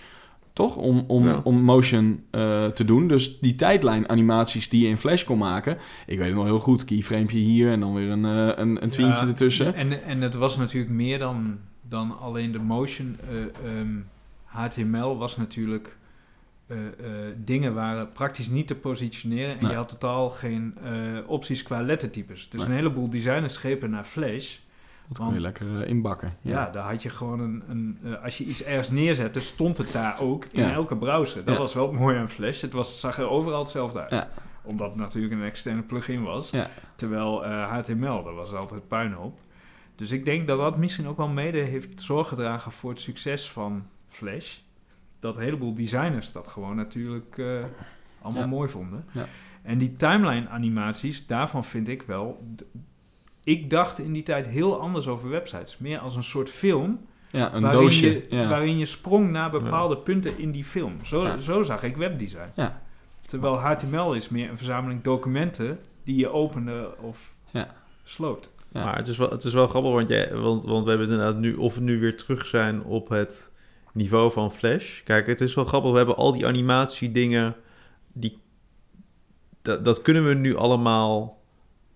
Toch? 0.53 0.75
Om, 0.75 1.03
om, 1.07 1.27
Ja. 1.27 1.41
om 1.43 1.61
motion 1.61 2.23
te 2.73 2.85
doen. 2.85 3.07
Dus 3.07 3.39
die 3.39 3.55
tijdlijn 3.55 4.09
animaties 4.09 4.69
die 4.69 4.81
je 4.83 4.87
in 4.87 4.97
Flash 4.97 5.23
kon 5.23 5.37
maken... 5.37 5.77
Ik 6.05 6.17
weet 6.17 6.27
het 6.27 6.35
nog 6.35 6.45
heel 6.45 6.59
goed. 6.59 6.85
Keyframepje 6.85 7.37
hier 7.37 7.71
en 7.71 7.79
dan 7.79 7.93
weer 7.93 8.09
een, 8.09 8.25
eh, 8.25 8.57
een, 8.57 8.83
een 8.83 8.91
Ja, 8.97 9.27
ertussen. 9.27 9.73
En, 9.73 10.03
en 10.03 10.21
het 10.21 10.33
was 10.35 10.57
natuurlijk 10.57 10.91
meer 10.91 11.19
dan, 11.19 11.57
dan 11.81 12.19
alleen 12.19 12.51
de 12.51 12.59
motion. 12.59 13.17
eh, 13.29 13.37
ehm, 13.79 13.87
HTML 14.43 15.17
was 15.17 15.37
natuurlijk... 15.37 15.97
eh, 16.69 16.77
eh, 16.87 17.35
dingen 17.37 17.73
waren 17.73 18.11
praktisch 18.11 18.47
niet 18.47 18.67
te 18.67 18.75
positioneren. 18.75 19.55
En 19.57 19.61
Nee. 19.61 19.69
je 19.71 19.77
had 19.77 19.89
totaal 19.89 20.29
geen 20.29 20.77
eh, 20.83 20.91
opties 21.25 21.63
qua 21.63 21.81
lettertypes. 21.81 22.49
Dus 22.49 22.59
Nee. 22.61 22.69
een 22.69 22.75
heleboel 22.75 23.09
designers 23.09 23.57
grepen 23.57 23.89
naar 23.89 24.03
Flash. 24.03 24.57
Dat 25.07 25.17
kon 25.17 25.33
je 25.33 25.39
lekker 25.39 25.87
inbakken. 25.87 26.37
Ja, 26.41 26.69
daar 26.69 26.89
had 26.91 27.01
je 27.03 27.09
gewoon 27.09 27.39
een... 27.39 27.63
een 27.69 28.17
als 28.23 28.37
je 28.37 28.43
iets 28.43 28.63
ergens 28.63 28.89
neerzette, 28.89 29.39
stond 29.39 29.77
het 29.77 29.91
daar 29.91 30.19
ook 30.19 30.45
in 30.51 30.61
Ja. 30.61 30.71
elke 30.73 30.97
browser. 30.97 31.43
Dat 31.45 31.53
Ja. 31.53 31.59
was 31.59 31.73
wel 31.73 31.91
mooi 31.91 32.17
aan 32.17 32.29
Flash. 32.29 32.61
Het 32.61 32.73
was, 32.73 32.99
zag 32.99 33.17
er 33.17 33.29
overal 33.29 33.59
hetzelfde 33.59 34.07
uit. 34.07 34.27
Omdat 34.63 34.89
het 34.89 34.99
natuurlijk 34.99 35.33
een 35.33 35.43
externe 35.43 35.81
plugin 35.81 36.23
was. 36.23 36.53
Terwijl 36.95 37.45
HTML, 37.47 38.23
dat 38.23 38.33
was 38.35 38.53
altijd 38.53 38.87
puinhoop. 38.87 39.39
Dus 39.95 40.11
ik 40.11 40.25
denk 40.25 40.47
dat 40.47 40.59
dat 40.59 40.77
misschien 40.77 41.07
ook 41.07 41.17
wel 41.17 41.27
mede 41.27 41.57
heeft 41.59 42.01
zorg 42.01 42.27
gedragen 42.27 42.71
voor 42.71 42.89
het 42.89 42.99
succes 42.99 43.49
van 43.51 43.87
Flash. 44.07 44.57
Dat 45.19 45.35
een 45.35 45.41
heleboel 45.43 45.73
designers 45.73 46.31
dat 46.31 46.47
gewoon 46.47 46.75
natuurlijk 46.75 47.37
eh, 47.37 47.45
allemaal 48.21 48.41
Ja. 48.41 48.47
mooi 48.47 48.69
vonden. 48.69 49.05
Ja. 49.11 49.25
En 49.61 49.77
die 49.77 49.95
timeline 49.95 50.47
animaties, 50.49 51.27
daarvan 51.27 51.65
vind 51.65 51.87
ik 51.87 52.01
wel... 52.01 52.43
Ik 53.43 53.69
dacht 53.69 53.99
in 53.99 54.13
die 54.13 54.23
tijd 54.23 54.45
heel 54.45 54.79
anders 54.81 55.07
over 55.07 55.29
websites. 55.29 55.77
Meer 55.77 55.99
als 55.99 56.15
een 56.15 56.23
soort 56.23 56.49
film 56.49 56.99
Ja, 57.31 57.53
een 57.53 57.61
waarin, 57.61 57.81
doosje. 57.81 58.07
je, 58.07 58.25
ja. 58.29 58.49
waarin 58.49 58.77
je 58.77 58.85
sprong 58.85 59.29
naar 59.31 59.49
bepaalde 59.49 59.97
punten 59.97 60.37
in 60.37 60.51
die 60.51 60.63
film. 60.65 60.93
Zo, 61.05 61.23
Ja. 61.25 61.37
zo 61.39 61.63
zag 61.63 61.83
ik 61.83 61.97
webdesign. 61.97 62.49
Ja. 62.55 62.81
Terwijl 63.27 63.55
HTML 63.59 64.13
is 64.13 64.29
meer 64.29 64.49
een 64.49 64.57
verzameling 64.57 65.01
documenten 65.03 65.79
die 66.03 66.15
je 66.15 66.29
opende 66.29 66.95
of 67.01 67.35
Ja. 67.51 67.67
sloot. 68.03 68.49
Ja. 68.71 68.83
Maar 68.83 68.95
het 68.97 69.07
is 69.07 69.17
wel, 69.17 69.29
het 69.29 69.43
is 69.43 69.53
wel 69.53 69.67
grappig, 69.67 69.91
want, 69.91 70.07
jij, 70.09 70.33
want, 70.35 70.63
want 70.63 70.83
we 70.83 70.89
hebben 70.89 71.07
het 71.09 71.17
inderdaad 71.17 71.41
nu, 71.41 71.55
of 71.55 71.75
we 71.75 71.81
nu 71.81 71.99
weer 71.99 72.17
terug 72.17 72.45
zijn 72.45 72.83
op 72.83 73.09
het 73.09 73.48
niveau 73.99 74.31
van 74.31 74.51
Flash. 74.51 75.03
Kijk, 75.03 75.27
het 75.27 75.41
is 75.41 75.53
wel 75.53 75.65
grappig, 75.65 75.91
we 75.91 75.97
hebben 75.97 76.15
al 76.15 76.31
die 76.31 76.45
animatiedingen, 76.45 77.55
die, 78.13 78.37
dat, 79.61 79.85
dat 79.85 80.01
kunnen 80.01 80.27
we 80.27 80.33
nu 80.33 80.55
allemaal 80.55 81.39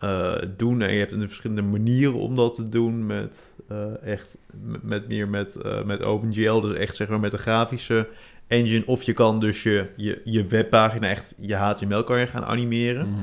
eh, 0.03 0.35
doen. 0.57 0.81
En 0.81 0.93
je 0.93 0.99
hebt 0.99 1.11
een 1.11 1.27
verschillende 1.27 1.61
manieren 1.61 2.13
om 2.13 2.35
dat 2.35 2.55
te 2.55 2.69
doen, 2.69 3.05
met 3.05 3.53
eh, 3.67 4.03
echt, 4.03 4.37
met, 4.61 4.83
met 4.83 5.07
meer 5.07 5.27
met, 5.27 5.55
eh, 5.55 5.83
met 5.83 6.01
OpenGL, 6.01 6.59
dus 6.59 6.77
echt 6.77 6.95
zeg 6.95 7.07
maar 7.07 7.19
met 7.19 7.31
de 7.31 7.37
grafische 7.37 8.07
engine. 8.47 8.85
Of 8.85 9.03
je 9.03 9.13
kan 9.13 9.39
dus 9.39 9.63
je, 9.63 9.89
je, 9.95 10.21
je 10.23 10.45
webpagina, 10.45 11.07
echt 11.07 11.35
je 11.39 11.55
HTML 11.55 12.03
kan 12.03 12.19
je 12.19 12.27
gaan 12.27 12.45
animeren. 12.45 13.09
Mhm. 13.09 13.21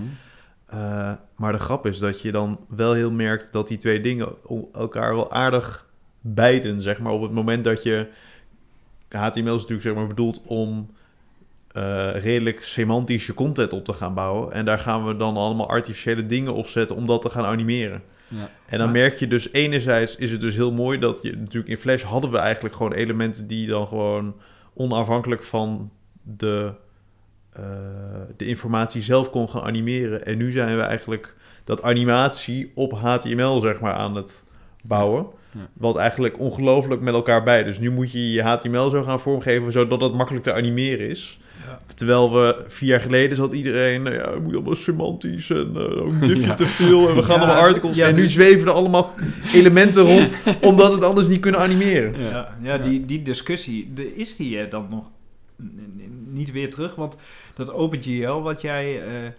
Maar 1.37 1.53
de 1.53 1.59
grap 1.59 1.87
is 1.87 1.99
dat 1.99 2.21
je 2.21 2.33
dan 2.33 2.61
wel 2.69 2.93
heel 2.93 3.13
merkt 3.13 3.53
dat 3.53 3.69
die 3.69 3.79
twee 3.79 4.01
dingen 4.01 4.29
elkaar 4.73 5.15
wel 5.15 5.33
aardig 5.33 5.89
bijten, 6.21 6.81
zeg 6.81 7.01
maar. 7.01 7.13
Op 7.13 7.23
het 7.23 7.33
moment 7.33 7.65
dat 7.65 7.83
je... 7.83 8.07
HTML 9.19 9.55
is 9.55 9.61
natuurlijk 9.61 9.83
zeg 9.83 9.95
maar 9.95 10.07
bedoeld 10.07 10.41
om 10.47 10.91
uh, 11.77 12.11
redelijk 12.15 12.63
semantische 12.63 13.35
content 13.35 13.73
op 13.73 13.85
te 13.85 13.93
gaan 13.93 14.15
bouwen. 14.15 14.53
En 14.53 14.65
daar 14.65 14.79
gaan 14.79 15.07
we 15.07 15.17
dan 15.17 15.37
allemaal 15.37 15.69
artificiële 15.69 16.27
dingen 16.27 16.55
op 16.55 16.69
zetten 16.69 16.97
om 16.97 17.07
dat 17.07 17.23
te 17.23 17.31
gaan 17.31 17.45
animeren. 17.45 18.03
Ja. 18.29 18.51
En 18.67 18.79
dan 18.79 18.93
merk 18.93 19.15
je 19.15 19.27
dus 19.27 19.53
enerzijds 19.53 20.17
is 20.17 20.31
het 20.31 20.41
dus 20.41 20.55
heel 20.55 20.73
mooi 20.73 20.99
dat 20.99 21.19
je... 21.23 21.37
Natuurlijk 21.37 21.69
in 21.69 21.77
Flash 21.77 22.03
hadden 22.03 22.31
we 22.31 22.39
eigenlijk 22.39 22.75
gewoon 22.75 22.93
elementen 22.93 23.47
die 23.47 23.67
dan 23.67 23.87
gewoon 23.87 24.35
onafhankelijk 24.75 25.43
van 25.43 25.91
de 26.23 26.73
uh, 27.59 27.65
de 28.37 28.47
informatie 28.47 29.03
zelf 29.03 29.31
kon 29.31 29.49
gaan 29.49 29.63
animeren. 29.63 30.27
En 30.27 30.37
nu 30.37 30.53
zijn 30.53 30.77
we 30.77 30.83
eigenlijk 30.83 31.35
dat 31.65 31.83
animatie 31.83 32.71
op 32.75 32.93
HTML 32.93 33.61
zeg 33.61 33.81
maar 33.81 33.95
aan 33.95 34.15
het 34.15 34.45
bouwen. 34.83 35.27
Ja. 35.53 35.69
Wat 35.73 35.97
eigenlijk 35.97 36.39
ongelooflijk 36.39 37.01
met 37.01 37.15
elkaar 37.15 37.43
bij. 37.43 37.63
Dus 37.63 37.79
nu 37.79 37.91
moet 37.91 38.13
je 38.13 38.33
je 38.33 38.43
HTML 38.43 38.91
zo 38.91 39.03
gaan 39.03 39.21
vormgeven 39.21 39.73
zodat 39.73 40.01
het 40.01 40.15
makkelijk 40.15 40.45
te 40.45 40.53
animeren 40.53 41.09
is. 41.09 41.39
Ja. 41.67 41.81
Terwijl 41.95 42.33
we 42.33 42.65
vier 42.69 42.89
jaar 42.89 43.01
geleden 43.01 43.37
zat 43.37 43.53
iedereen, 43.53 44.03
nou 44.03 44.15
ja, 44.17 44.31
het 44.31 44.43
moet 44.43 44.55
allemaal 44.55 44.75
semantisch 44.75 45.51
en 45.51 45.71
uh, 45.77 46.03
ook 46.03 46.21
diffie 46.21 46.47
Ja. 46.47 46.55
te 46.55 46.67
veel. 46.67 47.09
En 47.09 47.17
we 47.17 47.23
gaan 47.23 47.41
Ja, 47.41 47.45
allemaal 47.47 47.63
articles. 47.63 47.97
ja, 47.97 48.07
en 48.09 48.15
nu 48.15 48.23
dus- 48.23 48.33
zweven 48.33 48.67
er 48.69 48.73
allemaal 48.75 49.15
elementen 49.53 50.03
rond, 50.03 50.37
omdat 50.71 50.89
we 50.89 50.95
het 50.95 51.05
anders 51.05 51.29
niet 51.29 51.41
kunnen 51.41 51.61
animeren. 51.61 52.21
Ja. 52.21 52.31
Ja, 52.31 52.57
ja, 52.63 52.79
Die, 52.79 53.05
die 53.07 53.23
discussie, 53.23 53.91
de, 53.95 54.15
is 54.15 54.37
die 54.37 54.69
dan 54.69 54.87
nog 54.91 55.05
niet 56.33 56.53
weer 56.53 56.71
terug? 56.71 56.95
Want 56.95 57.17
dat 57.55 57.73
OpenGL 57.73 58.33
wat 58.41 58.61
jij 58.61 59.03
eh, 59.03 59.27
eh, 59.27 59.33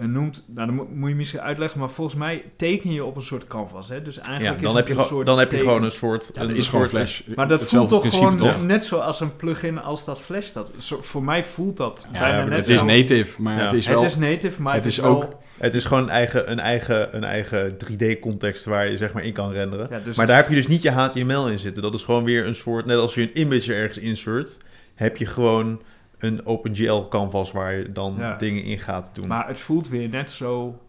noemt, 0.00 0.44
nou, 0.54 0.66
dan 0.66 0.76
mo- 0.76 0.88
moet 0.94 1.08
je 1.08 1.14
misschien 1.14 1.40
uitleggen, 1.40 1.80
maar 1.80 1.90
volgens 1.90 2.16
mij 2.16 2.42
teken 2.56 2.92
je 2.92 3.04
op 3.04 3.16
een 3.16 3.22
soort 3.22 3.46
canvas. 3.46 3.88
Hè? 3.88 4.02
Dus 4.02 4.14
Ja, 4.14 4.22
eigenlijk 4.22 4.62
dan 4.62 4.70
is 4.70 4.76
heb 4.76 4.86
het 4.86 4.94
je, 4.96 5.00
een 5.00 5.06
gewoon- 5.08 5.16
soort 5.16 5.26
dan 5.26 5.38
heb 5.38 5.52
je 5.52 5.58
gewoon 5.58 5.82
een 5.82 5.90
soort... 5.90 6.30
Ja, 6.34 6.40
een 6.42 6.56
is 6.56 6.68
gewoon 6.68 6.88
soort- 6.88 7.08
Flash. 7.10 7.20
Maar 7.36 7.48
dat 7.48 7.62
voelt 7.64 7.88
toch 7.88 8.10
gewoon 8.10 8.36
toch? 8.36 8.62
net 8.64 8.84
zoals 8.84 9.20
een 9.20 9.36
plugin 9.36 9.80
als 9.80 10.04
dat 10.04 10.20
Flash 10.20 10.52
dat. 10.52 10.70
Zo, 10.78 10.98
voor 11.02 11.22
mij 11.22 11.44
voelt 11.44 11.76
dat 11.76 12.08
Ja, 12.12 12.18
bijna 12.18 12.44
net 12.44 12.58
het 12.58 12.68
is 12.68 12.78
zo. 12.78 12.84
native, 12.84 13.42
maar 13.42 13.56
Ja. 13.56 13.64
het 13.64 13.72
is 13.72 13.86
het 13.86 13.94
wel... 13.94 14.04
is 14.04 14.16
native, 14.16 14.62
maar 14.62 14.74
het 14.74 14.84
het, 14.84 14.92
is 14.92 14.98
wel- 14.98 15.10
ook- 15.10 15.28
Het 15.56 15.74
is 15.74 15.84
gewoon 15.84 16.02
een 16.02 16.08
eigen, 16.08 16.50
een 16.50 16.58
eigen, 16.58 17.16
een 17.16 17.24
eigen 17.24 17.76
3D-context 17.76 18.64
waar 18.64 18.90
je 18.90 18.96
zeg 18.96 19.12
maar 19.12 19.24
in 19.24 19.32
kan 19.32 19.52
renderen. 19.52 19.86
Ja, 19.90 19.96
dus 19.98 20.04
maar 20.04 20.16
het- 20.16 20.26
daar 20.26 20.36
heb 20.36 20.48
je 20.48 20.54
dus 20.54 20.66
niet 20.66 20.82
je 20.82 20.90
HTML 20.90 21.48
in 21.48 21.58
zitten. 21.58 21.82
Dat 21.82 21.94
is 21.94 22.02
gewoon 22.02 22.24
weer 22.24 22.46
een 22.46 22.54
soort, 22.54 22.86
net 22.86 22.96
als 22.98 23.14
je 23.14 23.22
een 23.22 23.38
image 23.40 23.74
ergens 23.74 23.98
insert, 23.98 24.56
heb 24.94 25.16
je 25.16 25.26
gewoon 25.26 25.82
een 26.18 26.46
OpenGL 26.46 27.08
canvas 27.08 27.52
waar 27.52 27.74
je 27.74 27.92
dan 27.92 28.14
Ja. 28.18 28.36
dingen 28.36 28.62
in 28.64 28.78
gaat 28.78 29.10
doen. 29.12 29.26
Maar 29.28 29.48
het 29.48 29.58
voelt 29.58 29.88
weer 29.88 30.08
net 30.08 30.30
zo 30.30 30.80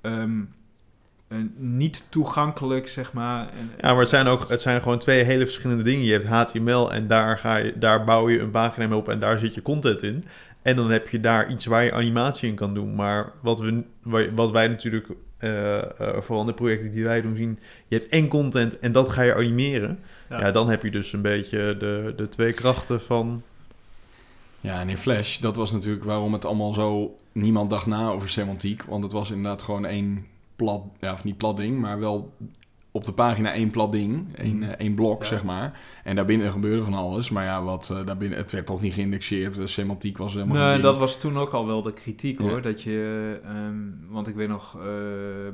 eh, 0.00 0.22
niet 1.56 2.10
toegankelijk, 2.10 2.88
zeg 2.88 3.12
maar. 3.12 3.48
Ja, 3.80 3.90
maar 3.90 3.98
het 4.00 4.08
zijn 4.08 4.26
ook, 4.26 4.48
het 4.48 4.60
zijn 4.62 4.82
gewoon 4.82 4.98
twee 4.98 5.22
hele 5.24 5.44
verschillende 5.44 5.82
dingen. 5.82 6.04
Je 6.04 6.12
hebt 6.12 6.24
HTML 6.26 6.92
en 6.92 7.06
daar, 7.06 7.38
ga 7.38 7.56
je, 7.56 7.78
daar 7.78 8.04
bouw 8.04 8.28
je 8.28 8.38
een 8.40 8.50
pagina 8.50 8.86
mee 8.86 8.98
op 8.98 9.08
en 9.08 9.20
daar 9.20 9.38
zit 9.38 9.54
je 9.54 9.62
content 9.62 10.02
in. 10.02 10.24
En 10.62 10.76
dan 10.76 10.90
heb 10.90 11.08
je 11.08 11.20
daar 11.20 11.50
iets 11.50 11.66
waar 11.66 11.84
je 11.84 11.92
animatie 11.92 12.48
in 12.48 12.54
kan 12.54 12.74
doen. 12.74 12.94
Maar 12.94 13.32
wat, 13.42 13.60
we, 13.60 13.82
wa- 14.02 14.32
wat 14.34 14.50
wij 14.50 14.68
natuurlijk, 14.68 15.06
eh, 15.38 15.76
eh, 15.78 15.84
vooral 15.98 16.40
in 16.40 16.46
de 16.46 16.54
projecten 16.54 16.90
die 16.92 17.04
wij 17.04 17.20
doen, 17.22 17.36
zien, 17.36 17.58
je 17.88 17.96
hebt 17.98 18.08
en 18.08 18.28
content 18.28 18.78
en 18.78 18.92
dat 18.92 19.08
ga 19.08 19.22
je 19.22 19.34
animeren. 19.34 19.98
ja. 20.30 20.40
Ja, 20.40 20.50
dan 20.50 20.70
heb 20.70 20.82
je 20.82 20.90
dus 20.90 21.12
een 21.12 21.22
beetje 21.22 21.76
de, 21.78 22.12
de 22.16 22.28
twee 22.28 22.52
krachten 22.52 23.00
van... 23.00 23.42
Ja, 24.60 24.80
en 24.80 24.88
in 24.88 24.98
Flash, 24.98 25.38
dat 25.38 25.56
was 25.56 25.70
natuurlijk 25.72 26.04
waarom 26.04 26.32
het 26.32 26.44
allemaal 26.44 26.72
zo... 26.72 27.18
Niemand 27.32 27.70
dacht 27.70 27.86
na 27.86 28.10
over 28.10 28.28
semantiek, 28.28 28.82
want 28.82 29.02
het 29.02 29.12
was 29.12 29.30
inderdaad 29.30 29.62
gewoon 29.62 29.84
één 29.84 30.26
plat... 30.56 30.82
Ja, 31.00 31.12
of 31.12 31.24
niet 31.24 31.36
plat 31.36 31.56
ding, 31.56 31.80
maar 31.80 31.98
wel 31.98 32.32
op 32.90 33.04
de 33.04 33.12
pagina 33.12 33.52
één 33.52 33.70
plat 33.70 33.92
ding. 33.92 34.34
Één, 34.36 34.62
eh, 34.62 34.68
één 34.68 34.94
blok, 34.94 35.22
Ja. 35.22 35.28
zeg 35.28 35.44
maar. 35.44 35.80
En 36.04 36.16
daarbinnen 36.16 36.52
gebeurde 36.52 36.84
van 36.84 36.94
alles. 36.94 37.30
Maar 37.30 37.44
ja, 37.44 37.62
wat, 37.62 37.90
eh, 37.92 38.06
daarbinnen, 38.06 38.38
het 38.38 38.50
werd 38.50 38.66
toch 38.66 38.80
niet 38.80 38.94
geïndexeerd. 38.94 39.54
De 39.54 39.66
semantiek 39.66 40.18
was 40.18 40.32
helemaal 40.32 40.68
Nee, 40.70 40.80
dat 40.80 40.98
was 40.98 41.20
toen 41.20 41.38
ook 41.38 41.50
al 41.52 41.66
wel 41.66 41.82
de 41.82 41.92
kritiek 41.92 42.40
Ja. 42.40 42.44
hoor. 42.48 42.62
Dat 42.62 42.82
je, 42.82 43.40
ehm, 43.44 43.74
want 44.08 44.26
ik 44.26 44.34
weet 44.34 44.48
nog, 44.48 44.74
eh, 44.76 44.82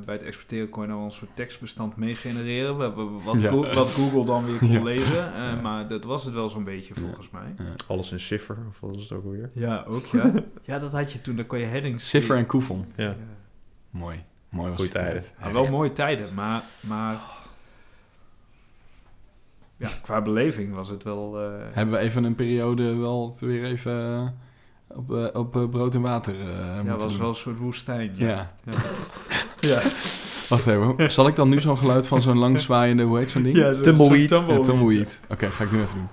bij 0.05 0.15
het 0.15 0.23
exporteren 0.23 0.69
kon 0.69 0.81
je 0.81 0.87
nou 0.87 0.99
wel 0.99 1.09
een 1.09 1.15
soort 1.15 1.35
tekstbestand 1.35 1.95
mee 1.97 2.15
genereren. 2.15 2.77
wa- 2.77 2.93
wa- 2.93 3.03
Wat, 3.25 3.39
Ja. 3.39 3.49
Go- 3.49 3.73
wat 3.73 3.89
Google 3.89 4.25
dan 4.25 4.45
weer 4.45 4.57
kon 4.57 4.71
Ja. 4.79 4.83
lezen. 4.83 5.33
Eh, 5.33 5.39
Ja. 5.43 5.55
Maar 5.61 5.87
dat 5.87 6.03
was 6.03 6.25
het 6.25 6.33
wel 6.33 6.49
zo'n 6.49 6.63
beetje 6.63 6.93
volgens 6.93 7.29
mij. 7.29 7.53
Ja. 7.57 7.73
Alles 7.87 8.11
in 8.11 8.19
cipher, 8.19 8.57
of 8.69 8.79
wat 8.79 8.95
is 8.95 9.01
het 9.03 9.11
ook 9.11 9.23
alweer? 9.23 9.49
Ja, 9.53 9.83
ook 9.87 10.05
ja. 10.05 10.31
ja, 10.63 10.79
dat 10.79 10.91
had 10.91 11.11
je 11.11 11.21
toen. 11.21 11.35
Dan 11.35 11.45
kon 11.45 11.59
je 11.59 11.65
headings... 11.65 12.09
Cipher 12.09 12.37
en 12.37 12.45
Koefon. 12.45 12.85
Ja. 12.95 13.03
Ja. 13.03 13.15
Mooi. 13.89 14.23
Mooi 14.49 14.67
was 14.69 14.77
Goeie 14.77 14.91
tijden. 14.91 15.11
tijd. 15.21 15.33
Ja, 15.43 15.51
wel 15.51 15.69
mooie 15.69 15.91
tijden, 15.93 16.33
maar, 16.33 16.61
maar 16.87 17.19
ja, 19.77 19.89
qua 20.01 20.21
beleving 20.21 20.73
was 20.73 20.89
het 20.89 21.03
wel... 21.03 21.41
eh, 21.41 21.49
Hebben 21.71 21.93
we 21.95 21.99
even 22.01 22.23
een 22.23 22.35
periode 22.35 22.95
wel 22.95 23.35
weer 23.39 23.63
even 23.65 23.93
eh, 24.89 24.97
op, 24.97 25.13
eh, 25.15 25.27
op 25.39 25.51
brood 25.71 25.95
en 25.95 26.01
water 26.01 26.39
eh 26.39 26.47
ja, 26.85 26.95
was 26.95 27.03
doen. 27.11 27.17
wel 27.19 27.29
een 27.29 27.35
soort 27.35 27.57
woestijn. 27.57 28.11
Ja. 28.15 28.55
Ja. 28.63 28.73
ja. 29.59 29.81
Wacht 30.49 30.67
even. 30.67 31.11
Zal 31.11 31.27
ik 31.27 31.35
dan 31.35 31.49
nu 31.49 31.59
zo'n 31.61 31.77
geluid 31.77 32.07
van 32.07 32.21
zo'n 32.21 32.37
langzwaaiende, 32.37 33.03
hoe 33.03 33.17
heet 33.17 33.29
zo'n 33.29 33.43
ding? 33.43 33.57
Ja, 33.57 33.73
zo- 33.73 33.83
Tumbleweed. 33.83 34.29
Ja, 34.29 34.37
tumbleweed. 34.37 34.63
tumbleweed. 34.65 35.21
Oké, 35.29 35.49
ga 35.49 35.63
ik 35.63 35.71
nu 35.71 35.81
even 35.81 35.95
doen. 35.95 36.07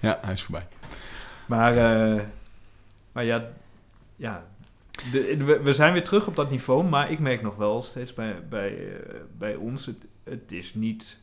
Ja, 0.00 0.18
hij 0.22 0.32
is 0.32 0.42
voorbij. 0.42 0.66
Maar, 1.46 1.76
eh, 1.76 2.22
maar 3.12 3.24
ja, 3.24 3.44
ja 4.16 4.44
de, 5.12 5.36
we, 5.44 5.60
we 5.62 5.72
zijn 5.72 5.92
weer 5.92 6.04
terug 6.04 6.26
op 6.26 6.36
dat 6.36 6.50
niveau, 6.50 6.84
maar 6.84 7.10
ik 7.10 7.18
merk 7.18 7.42
nog 7.42 7.56
wel 7.56 7.82
steeds 7.82 8.14
bij, 8.14 8.34
bij, 8.48 8.78
bij 9.38 9.54
ons, 9.54 9.86
het, 9.86 9.96
het 10.24 10.52
is 10.52 10.74
niet 10.74 11.20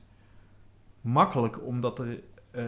makkelijk 1.03 1.65
om 1.65 1.81
dat 1.81 1.95
te, 1.95 2.19
eh, 2.51 2.63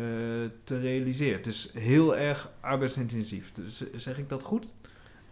te 0.64 0.80
realiseren. 0.80 1.38
Het 1.38 1.48
is 1.48 1.70
heel 1.74 2.18
erg 2.18 2.50
arbeidsintensief. 2.60 3.52
Dus 3.54 3.84
zeg 3.96 4.18
ik 4.18 4.30
dat 4.30 4.44
goed? 4.44 4.72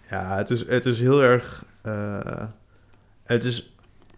Ja, 0.10 0.36
het 0.38 0.50
is, 0.50 0.68
het 0.68 0.86
is 0.86 1.00
heel 1.00 1.22
erg. 1.24 1.66
eh, 1.82 2.44
het 3.24 3.44
is 3.46 3.74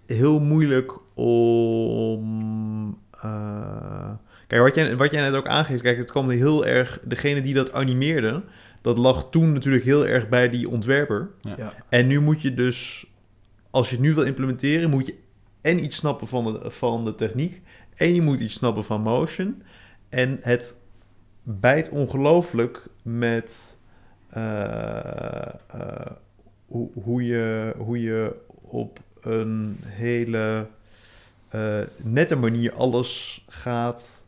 heel 0.05 0.39
moeilijk 0.39 0.93
om. 1.13 2.97
eh, 3.21 4.11
kijk, 4.47 4.61
wat 4.61 4.75
jij, 4.75 4.97
wat 4.97 5.11
jij 5.11 5.21
net 5.21 5.33
ook 5.33 5.47
aangeeft, 5.47 5.81
kijk, 5.81 5.97
het 5.97 6.11
kwam 6.11 6.29
heel 6.29 6.65
erg. 6.65 6.99
Degene 7.03 7.41
die 7.41 7.53
dat 7.53 7.71
animeerde, 7.73 8.43
dat 8.81 8.97
lag 8.97 9.29
toen 9.29 9.53
natuurlijk 9.53 9.83
heel 9.83 10.05
erg 10.07 10.29
bij 10.29 10.49
die 10.49 10.69
ontwerper. 10.69 11.29
Ja. 11.41 11.53
Ja. 11.57 11.73
En 11.89 12.07
nu 12.07 12.19
moet 12.19 12.41
je 12.41 12.53
dus, 12.53 13.05
als 13.69 13.89
je 13.89 13.95
het 13.95 14.05
nu 14.05 14.13
wil 14.13 14.23
implementeren, 14.23 14.89
moet 14.89 15.05
je 15.05 15.15
en 15.61 15.83
iets 15.83 15.95
snappen 15.95 16.27
van 16.27 16.43
de, 16.53 16.71
van 16.71 17.05
de 17.05 17.15
techniek. 17.15 17.61
En 17.96 18.14
je 18.14 18.22
moet 18.22 18.39
iets 18.39 18.54
snappen 18.54 18.84
van 18.84 19.02
motion. 19.02 19.64
En 20.10 20.39
het 20.41 20.76
bijt 21.43 21.89
ongelooflijk 21.89 22.88
met 23.02 23.78
eh, 24.30 25.46
eh, 25.48 26.12
hoe, 26.66 26.89
hoe, 27.04 27.26
je, 27.26 27.74
hoe 27.78 28.02
je 28.02 28.36
op 28.62 29.00
een 29.22 29.78
hele 29.84 30.68
eh, 31.50 31.80
nette 31.98 32.36
manier 32.36 32.74
alles 32.74 33.43
gaat 33.48 34.24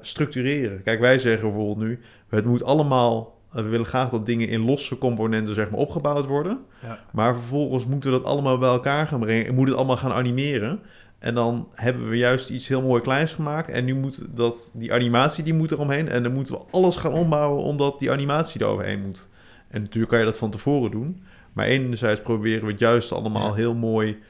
structureren. 0.00 0.82
Kijk, 0.82 1.00
wij 1.00 1.18
zeggen 1.18 1.48
bijvoorbeeld 1.48 1.86
nu, 1.86 2.00
het 2.28 2.44
moet 2.44 2.64
allemaal, 2.64 3.40
we 3.50 3.62
willen 3.62 3.86
graag 3.86 4.10
dat 4.10 4.26
dingen 4.26 4.48
in 4.48 4.60
losse 4.60 4.98
componenten 4.98 5.54
zeg 5.54 5.70
maar 5.70 5.80
opgebouwd 5.80 6.26
worden. 6.26 6.58
Ja. 6.82 6.98
Maar 7.12 7.34
vervolgens 7.34 7.86
moeten 7.86 8.10
we 8.10 8.16
dat 8.16 8.26
allemaal 8.26 8.58
bij 8.58 8.68
elkaar 8.68 9.06
gaan 9.06 9.20
brengen 9.20 9.46
en 9.46 9.54
moet 9.54 9.68
het 9.68 9.76
allemaal 9.76 9.96
gaan 9.96 10.12
animeren. 10.12 10.80
En 11.24 11.34
dan 11.34 11.68
hebben 11.74 12.08
we 12.08 12.16
juist 12.16 12.50
iets 12.50 12.68
heel 12.68 12.82
mooi 12.82 13.02
kleins 13.02 13.32
gemaakt. 13.32 13.68
En 13.68 13.84
nu 13.84 13.94
moet 13.94 14.24
dat, 14.36 14.70
die 14.74 14.92
animatie 14.92 15.44
die 15.44 15.54
moet 15.54 15.70
eromheen. 15.70 16.08
En 16.08 16.22
dan 16.22 16.32
moeten 16.32 16.54
we 16.54 16.60
alles 16.70 16.96
gaan 16.96 17.12
ombouwen 17.12 17.62
omdat 17.62 17.98
die 17.98 18.10
animatie 18.10 18.60
eroverheen 18.60 19.00
moet. 19.00 19.28
En 19.68 19.80
natuurlijk 19.80 20.10
kan 20.10 20.18
je 20.18 20.24
dat 20.24 20.38
van 20.38 20.50
tevoren 20.50 20.90
doen. 20.90 21.22
Maar 21.52 21.66
enerzijds 21.66 22.20
proberen 22.20 22.64
we 22.64 22.70
het 22.70 22.80
juist 22.80 23.12
allemaal 23.12 23.48
Ja. 23.48 23.54
heel 23.54 23.74
mooi 23.74 24.22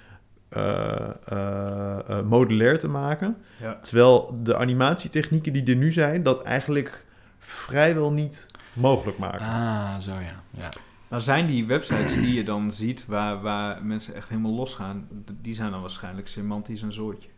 eh, 0.48 1.10
eh, 1.26 1.98
eh, 2.08 2.20
modulair 2.24 2.78
te 2.78 2.88
maken. 2.88 3.36
Ja. 3.60 3.78
Terwijl 3.82 4.38
de 4.42 4.56
animatietechnieken 4.56 5.52
die 5.52 5.64
er 5.64 5.76
nu 5.76 5.92
zijn, 5.92 6.22
dat 6.22 6.42
eigenlijk 6.42 7.04
vrijwel 7.38 8.12
niet 8.12 8.46
mogelijk 8.72 9.18
maken. 9.18 9.46
Ah, 9.46 9.98
zo 9.98 10.10
ja. 10.10 10.42
ja. 10.50 10.68
Nou 11.14 11.26
zijn 11.26 11.46
die 11.46 11.66
websites 11.66 12.14
die 12.14 12.34
je 12.34 12.44
dan 12.44 12.70
ziet 12.70 13.06
waar, 13.06 13.40
waar 13.42 13.84
mensen 13.84 14.14
echt 14.14 14.28
helemaal 14.28 14.52
losgaan, 14.52 15.08
die 15.40 15.54
zijn 15.54 15.70
dan 15.70 15.80
waarschijnlijk 15.80 16.28
semantisch 16.28 16.82
een 16.82 16.92
zootje. 16.92 17.28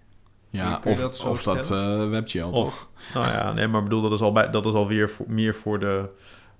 Ja, 0.51 0.77
Kun 0.77 0.91
je 0.91 0.97
of 0.97 1.03
dat 1.03 1.16
zo 1.16 1.29
of 1.29 1.43
dat 1.43 1.70
eh 1.70 2.09
WebGL, 2.09 2.39
toch? 2.51 2.53
Of, 2.53 2.89
nou 3.14 3.27
ja, 3.27 3.53
nee, 3.53 3.66
maar 3.66 3.79
ik 3.83 3.89
bedoel, 3.89 4.03
dat 4.03 4.12
is, 4.12 4.20
al 4.20 4.33
bij, 4.33 4.51
dat 4.51 4.66
is 4.66 4.72
alweer 4.72 5.11
voor, 5.11 5.27
meer 5.29 5.55
voor 5.55 5.79
de... 5.79 6.09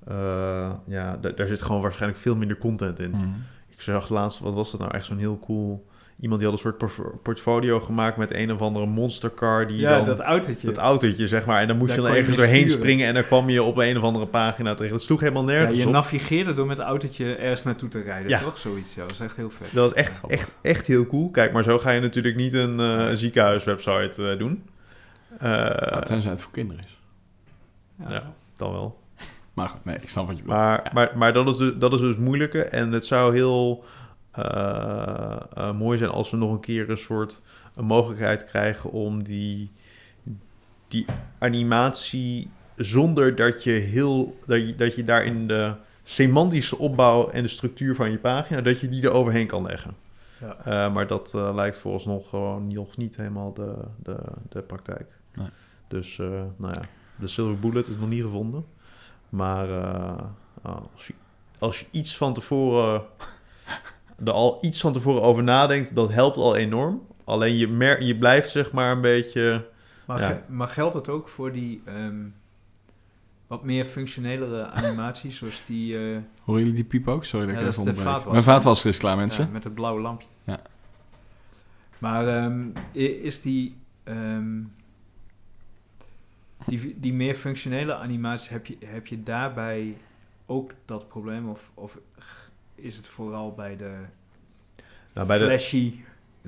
eh, 0.07 0.73
ja, 0.87 1.17
da- 1.17 1.31
daar 1.31 1.47
zit 1.47 1.63
gewoon 1.63 1.81
waarschijnlijk 1.83 2.21
veel 2.21 2.37
minder 2.37 2.59
content 2.59 3.01
in. 3.01 3.11
Mhm. 3.11 3.29
Ik 3.69 3.81
zag 3.83 4.09
laatst, 4.09 4.39
wat 4.41 4.55
was 4.55 4.71
dat 4.71 4.81
nou, 4.81 4.95
echt 4.95 5.07
zo'n 5.07 5.19
heel 5.19 5.39
cool... 5.39 5.87
Iemand 6.21 6.41
die 6.41 6.51
had 6.51 6.59
een 6.65 6.73
soort 6.79 7.23
portfolio 7.23 7.81
gemaakt 7.81 8.17
met 8.17 8.35
een 8.35 8.53
of 8.53 8.61
andere 8.61 8.87
monstercar 8.87 9.67
die 9.67 9.77
ja, 9.77 9.97
dan... 9.97 10.05
dat 10.07 10.21
autootje. 10.21 10.67
dat 10.67 10.77
autootje, 10.77 11.27
zeg 11.27 11.45
maar. 11.47 11.61
En 11.61 11.69
dan 11.69 11.77
moest 11.77 11.89
Daar 11.89 11.97
je 11.99 12.03
dan 12.05 12.13
je 12.13 12.19
ergens 12.19 12.37
doorheen 12.37 12.61
sturen. 12.61 12.79
springen... 12.79 13.07
en 13.07 13.15
dan 13.15 13.25
kwam 13.25 13.49
je 13.51 13.63
op 13.63 13.77
een 13.77 13.97
of 13.97 14.03
andere 14.03 14.27
pagina 14.27 14.75
terecht. 14.75 14.93
Dat 14.93 15.03
sloeg 15.03 15.21
helemaal 15.21 15.43
ja, 15.49 15.49
nergens 15.53 15.79
je 15.79 15.87
op. 15.87 15.93
navigeerde 15.93 16.53
door 16.53 16.67
met 16.67 16.79
het 16.79 16.87
autootje 16.87 17.35
ergens 17.35 17.63
naartoe 17.63 17.89
te 17.89 18.01
rijden, 18.03 18.29
Ja. 18.29 18.41
toch? 18.41 18.59
Zoiets, 18.59 18.95
ja. 18.95 19.01
Dat 19.03 19.11
is 19.11 19.21
echt 19.21 19.37
heel 19.37 19.51
vet. 19.51 19.67
Dat 19.73 19.91
is 19.91 19.97
echt, 19.97 20.13
Ja, 20.23 20.29
echt, 20.29 20.53
echt 20.63 20.87
heel 20.87 21.07
cool. 21.07 21.31
Kijk, 21.31 21.53
maar 21.53 21.63
zo 21.63 21.79
ga 21.79 21.91
je 21.91 22.01
natuurlijk 22.01 22.37
niet 22.37 22.53
een 22.55 22.81
eh, 22.81 23.09
ziekenhuiswebsite 23.15 24.31
eh, 24.31 24.39
doen. 24.39 24.65
Eh, 25.39 25.51
Nou, 25.91 26.05
tenzij 26.05 26.31
het 26.31 26.43
voor 26.43 26.53
kinderen 26.53 26.85
is. 26.85 26.99
ja, 28.09 28.33
dan 28.57 28.73
wel. 28.73 28.99
Maar 29.55 29.69
goed, 29.69 29.85
nee, 29.85 29.97
ik 30.01 30.09
snap 30.09 30.27
wat 30.27 30.37
je 30.37 30.43
bedoelt. 30.43 30.61
Maar, 30.61 30.91
maar, 30.95 31.11
maar 31.15 31.33
dat, 31.33 31.49
is 31.49 31.57
dus, 31.57 31.73
dat 31.79 31.93
is 31.93 32.01
dus 32.01 32.09
het 32.09 32.19
moeilijke. 32.25 32.63
En 32.63 32.93
het 32.93 33.05
zou 33.05 33.35
heel 33.35 33.85
mooi 35.75 35.99
zijn 35.99 36.11
als 36.11 36.31
we 36.31 36.37
nog 36.37 36.51
een 36.51 36.61
keer 36.61 36.91
een 36.91 36.97
soort 36.97 37.41
een 37.75 37.85
mogelijkheid 37.85 38.45
krijgen 38.45 38.91
om 38.91 39.23
die, 39.23 39.71
die 40.89 41.07
animatie 41.39 42.51
zonder 42.77 43.35
dat 43.37 43.65
je 43.65 43.71
heel 43.71 44.39
dat 44.47 44.67
je, 44.67 44.77
dat 44.77 44.95
je 44.95 45.05
daar 45.05 45.25
in 45.25 45.47
de 45.47 45.73
semantische 46.03 46.79
opbouw 46.79 47.31
en 47.31 47.43
de 47.43 47.49
structuur 47.49 47.95
van 47.95 48.11
je 48.11 48.19
pagina, 48.19 48.61
dat 48.61 48.81
je 48.81 48.89
die 48.89 49.03
er 49.03 49.11
overheen 49.11 49.47
kan 49.47 49.63
leggen. 49.63 49.95
Ja. 50.41 50.57
Eh, 50.65 50.93
maar 50.93 51.07
dat 51.07 51.35
eh, 51.35 51.55
lijkt 51.55 51.77
vooralsnog 51.77 52.29
gewoon 52.29 52.73
nog 52.73 52.97
niet 52.97 53.17
helemaal 53.17 53.53
de, 53.53 53.75
de, 54.03 54.17
de 54.49 54.63
praktijk. 54.63 55.11
Nee. 55.35 55.49
Dus, 55.89 56.19
eh, 56.19 56.43
nou 56.57 56.75
ja, 56.75 56.81
de 57.17 57.27
silver 57.27 57.59
bullet 57.59 57.89
is 57.89 57.97
nog 57.97 58.09
niet 58.09 58.23
gevonden. 58.23 58.65
Maar 59.29 59.71
eh, 59.71 60.27
als, 60.95 61.07
je, 61.07 61.15
als 61.59 61.81
je 61.81 61.87
iets 61.91 62.17
van 62.17 62.35
tevoren 62.35 63.03
er 64.25 64.33
al 64.33 64.59
iets 64.61 64.81
van 64.81 64.93
tevoren 64.93 65.23
over 65.23 65.43
nadenkt, 65.43 65.95
dat 65.95 66.11
helpt 66.13 66.37
al 66.37 66.57
enorm. 66.57 67.03
Alleen 67.25 67.57
je, 67.57 67.69
mer 67.69 68.03
je 68.03 68.17
blijft 68.17 68.51
zeg 68.51 68.73
maar 68.73 68.93
een 68.93 69.01
beetje... 69.01 69.67
Maar, 70.07 70.21
Ja. 70.21 70.29
ge- 70.29 70.53
maar 70.53 70.69
geldt 70.69 70.95
het 70.95 71.09
ook 71.09 71.29
voor 71.29 71.53
die 71.53 71.83
ehm, 71.85 72.25
wat 73.47 73.65
meer 73.65 73.85
functionelere 73.85 74.65
animaties, 74.81 75.37
zoals 75.39 75.63
die 75.67 75.99
eh, 75.99 76.19
Horen 76.43 76.61
jullie 76.61 76.75
die 76.77 76.85
piep 76.85 77.09
ook? 77.09 77.25
Sorry 77.25 77.47
dat 77.47 77.55
Ja, 77.55 77.61
ik 77.61 77.67
dat 77.75 77.79
even 77.87 77.97
vaatwasser. 77.97 78.31
Mijn 78.33 78.43
vaatwasser 78.43 78.91
is 78.91 78.99
klaar, 78.99 79.17
mensen. 79.17 79.45
ja, 79.45 79.51
met 79.51 79.65
het 79.65 79.75
blauwe 79.75 80.01
lampje? 80.01 80.27
Ja. 80.45 80.61
Maar 81.99 82.29
ehm, 82.29 82.67
is 82.93 83.41
die, 83.43 83.77
ehm, 84.05 84.63
die, 86.67 86.97
die 87.01 87.13
meer 87.13 87.35
functionele 87.35 87.95
animaties, 87.95 88.49
heb 88.49 88.67
je, 88.67 88.77
heb 88.85 89.07
je 89.07 89.23
daarbij 89.23 89.97
ook 90.47 90.71
dat 90.85 91.09
probleem? 91.09 91.49
Of, 91.49 91.71
of 91.75 91.99
is 92.77 92.97
het 92.97 93.07
vooral 93.07 93.53
bij 93.55 93.77
de, 93.77 93.91
Nou, 95.15 95.27
bij 95.27 95.39
de, 95.39 95.45
flashy... 95.45 95.95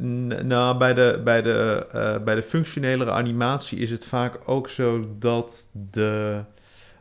N- 0.01 0.47
nou, 0.47 0.79
bij 0.79 0.95
de, 0.95 1.21
bij, 1.25 1.43
de, 1.43 1.87
eh, 1.93 2.19
bij 2.25 2.35
de 2.35 2.43
functionelere 2.43 3.11
animatie 3.11 3.79
is 3.79 3.91
het 3.91 4.05
vaak 4.05 4.39
ook 4.47 4.69
zo 4.69 5.07
dat 5.19 5.69
de 5.91 6.41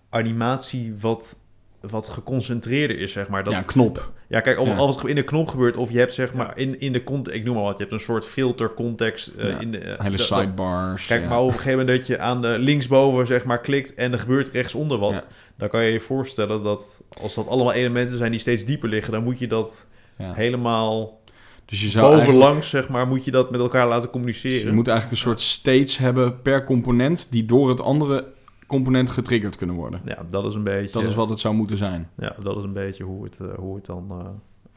animatie 0.09 0.95
wat, 0.99 1.35
wat 1.81 2.07
geconcentreerder 2.07 2.99
is, 2.99 3.11
zeg 3.11 3.27
maar. 3.27 3.43
Dat, 3.43 3.53
ja, 3.53 3.61
knop. 3.61 4.11
Ja, 4.27 4.39
kijk, 4.39 4.59
of 4.59 4.67
Ja. 4.67 4.75
als 4.75 4.95
het 4.95 5.05
in 5.05 5.15
de 5.15 5.23
knop 5.23 5.47
gebeurt, 5.47 5.77
of 5.77 5.91
je 5.91 5.99
hebt 5.99 6.13
zeg 6.13 6.33
maar 6.33 6.57
in, 6.57 6.79
in 6.79 6.93
de 6.93 7.03
context, 7.03 7.39
ik 7.39 7.45
noem 7.45 7.55
maar 7.55 7.63
wat, 7.63 7.73
je 7.77 7.81
hebt 7.81 7.93
een 7.93 7.99
soort 7.99 8.25
filter 8.25 8.73
context 8.73 9.27
eh, 9.27 9.49
Ja, 9.49 9.59
in 9.59 9.71
de... 9.71 9.77
eh, 9.79 10.03
Hele 10.03 10.17
sidebars. 10.17 11.05
Kijk, 11.05 11.21
ja. 11.23 11.29
maar 11.29 11.39
op 11.41 11.47
een 11.47 11.53
gegeven 11.53 11.79
moment 11.79 11.97
dat 11.97 12.07
je 12.07 12.19
aan 12.19 12.41
de 12.41 12.47
linksboven 12.59 13.27
zeg 13.27 13.43
maar 13.43 13.59
klikt 13.61 13.93
en 13.95 14.11
er 14.11 14.19
gebeurt 14.19 14.49
rechtsonder 14.49 14.97
wat, 14.97 15.13
Ja. 15.13 15.23
Dan 15.57 15.69
kan 15.69 15.83
je 15.85 15.91
je 15.91 15.99
voorstellen 15.99 16.63
dat 16.63 17.01
als 17.21 17.33
dat 17.35 17.47
allemaal 17.47 17.73
elementen 17.73 18.17
zijn 18.17 18.31
die 18.31 18.39
steeds 18.39 18.65
dieper 18.65 18.89
liggen, 18.89 19.13
dan 19.13 19.23
moet 19.23 19.39
je 19.39 19.47
dat 19.47 19.85
Ja. 20.17 20.33
helemaal 20.33 21.21
Dus 21.65 21.81
je 21.81 21.89
zou 21.89 22.05
eigenlijk... 22.05 22.33
bovenlangs 22.37 22.69
zeg 22.69 22.89
maar, 22.89 23.07
moet 23.07 23.25
je 23.25 23.31
dat 23.31 23.51
met 23.51 23.59
elkaar 23.59 23.87
laten 23.87 24.09
communiceren. 24.09 24.67
Je 24.67 24.71
moet 24.73 24.87
eigenlijk 24.87 25.17
een 25.17 25.27
soort 25.27 25.39
states 25.41 25.97
hebben 25.97 26.41
per 26.41 26.63
component 26.63 27.27
die 27.31 27.45
door 27.45 27.69
het 27.69 27.81
andere 27.81 28.25
component 28.67 29.09
getriggerd 29.09 29.55
kunnen 29.55 29.75
worden. 29.75 30.01
Ja, 30.05 30.25
dat 30.29 30.45
is 30.45 30.53
een 30.53 30.63
beetje. 30.63 30.93
Dat 30.99 31.09
is 31.09 31.15
wat 31.15 31.29
het 31.29 31.39
zou 31.39 31.55
moeten 31.55 31.77
zijn. 31.77 32.09
Ja, 32.17 32.35
dat 32.43 32.57
is 32.57 32.63
een 32.63 32.73
beetje 32.73 33.03
hoe 33.03 33.23
het, 33.23 33.39
eh, 33.39 33.47
hoe 33.55 33.75
het 33.75 33.85
dan, 33.85 34.05
eh, 34.09 34.17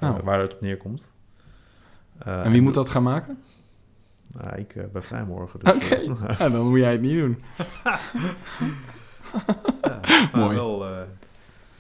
Nou. 0.09 0.19
eh, 0.19 0.25
waar 0.25 0.41
het 0.41 0.55
op 0.55 0.61
neerkomt. 0.61 1.11
En 2.25 2.51
wie 2.51 2.63
moet 2.63 2.75
dat 2.75 2.89
gaan 2.89 3.03
maken? 3.03 3.39
Nou, 4.33 4.57
ik 4.57 4.75
eh, 4.75 4.85
ben 4.93 5.03
vrij 5.03 5.25
morgen. 5.25 5.61
Dus, 5.61 5.75
Oké. 5.75 6.15
Ja, 6.39 6.49
dan 6.49 6.69
moet 6.69 6.79
jij 6.79 6.93
het 6.93 7.01
niet 7.01 7.17
doen. 7.19 7.39
Ja, 9.83 10.01
maar 10.33 10.45
Mooi. 10.45 10.57
Wel, 10.57 10.85
eh, 10.87 11.03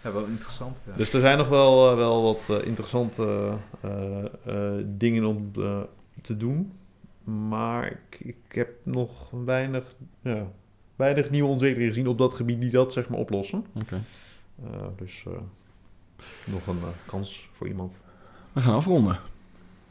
ja, 0.04 0.12
wel 0.12 0.24
interessant. 0.24 0.80
Ja. 0.86 0.92
dus 0.96 1.12
er 1.12 1.20
zijn 1.20 1.38
nog 1.38 1.48
wel, 1.48 1.90
eh, 1.90 1.96
wel 1.96 2.22
wat 2.22 2.46
eh, 2.50 2.66
interessante 2.66 3.52
eh, 3.80 4.24
eh, 4.46 4.84
dingen 4.86 5.24
om 5.24 5.52
te 6.22 6.36
doen. 6.36 6.72
Maar 7.24 7.86
ik, 7.86 8.20
ik 8.20 8.36
heb 8.54 8.70
nog 8.82 9.30
weinig, 9.44 9.94
ja, 10.22 10.46
weinig 10.96 11.30
nieuwe 11.30 11.48
ontwikkelingen 11.48 11.92
gezien 11.94 12.08
op 12.08 12.18
dat 12.18 12.34
gebied 12.34 12.60
die 12.60 12.70
dat 12.70 12.92
zeg 12.92 13.08
maar 13.08 13.18
oplossen. 13.18 13.66
Oké. 13.74 14.00
Eh, 14.64 14.86
dus 14.96 15.24
eh, 15.26 15.32
nog 16.44 16.66
een 16.66 16.78
kans 17.06 17.48
voor 17.52 17.68
iemand. 17.68 18.00
We 18.52 18.60
gaan 18.60 18.74
afronden. 18.74 19.18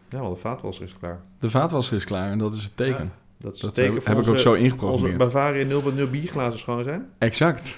Ja, 0.10 0.20
want 0.20 0.36
de 0.36 0.42
vaatwasser 0.42 0.86
is 0.86 0.94
klaar. 1.00 1.20
De 1.40 1.50
vaatwasser 1.50 1.98
is 1.98 2.04
klaar 2.04 2.32
en 2.32 2.38
dat 2.38 2.54
is 2.54 2.64
het 2.64 2.78
teken. 2.78 3.12
Dat 3.40 3.54
is 3.56 3.60
Dat 3.60 3.74
teken 3.74 3.94
heb, 3.94 4.02
voor 4.04 4.10
heb 4.16 4.22
ik 4.24 4.28
ook 4.28 4.32
onze- 4.34 4.44
zo 4.44 4.50
Onze 4.52 4.64
ingeprogrammeerd. 4.64 5.18
Bavaria 5.18 5.66
0.0 5.66 6.10
bierglazen 6.12 6.60
schoon 6.60 6.84
zijn. 6.84 7.06
Exact. 7.18 7.78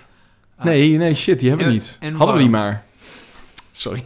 Ah, 0.57 0.65
Nee, 0.65 0.97
nee, 0.97 1.13
shit, 1.15 1.39
die 1.39 1.49
hebben 1.49 1.67
we 1.67 1.73
niet. 1.73 1.97
en 1.99 2.13
Hadden 2.13 2.35
we 2.35 2.41
die 2.41 2.49
maar. 2.49 2.83
Sorry. 3.71 4.03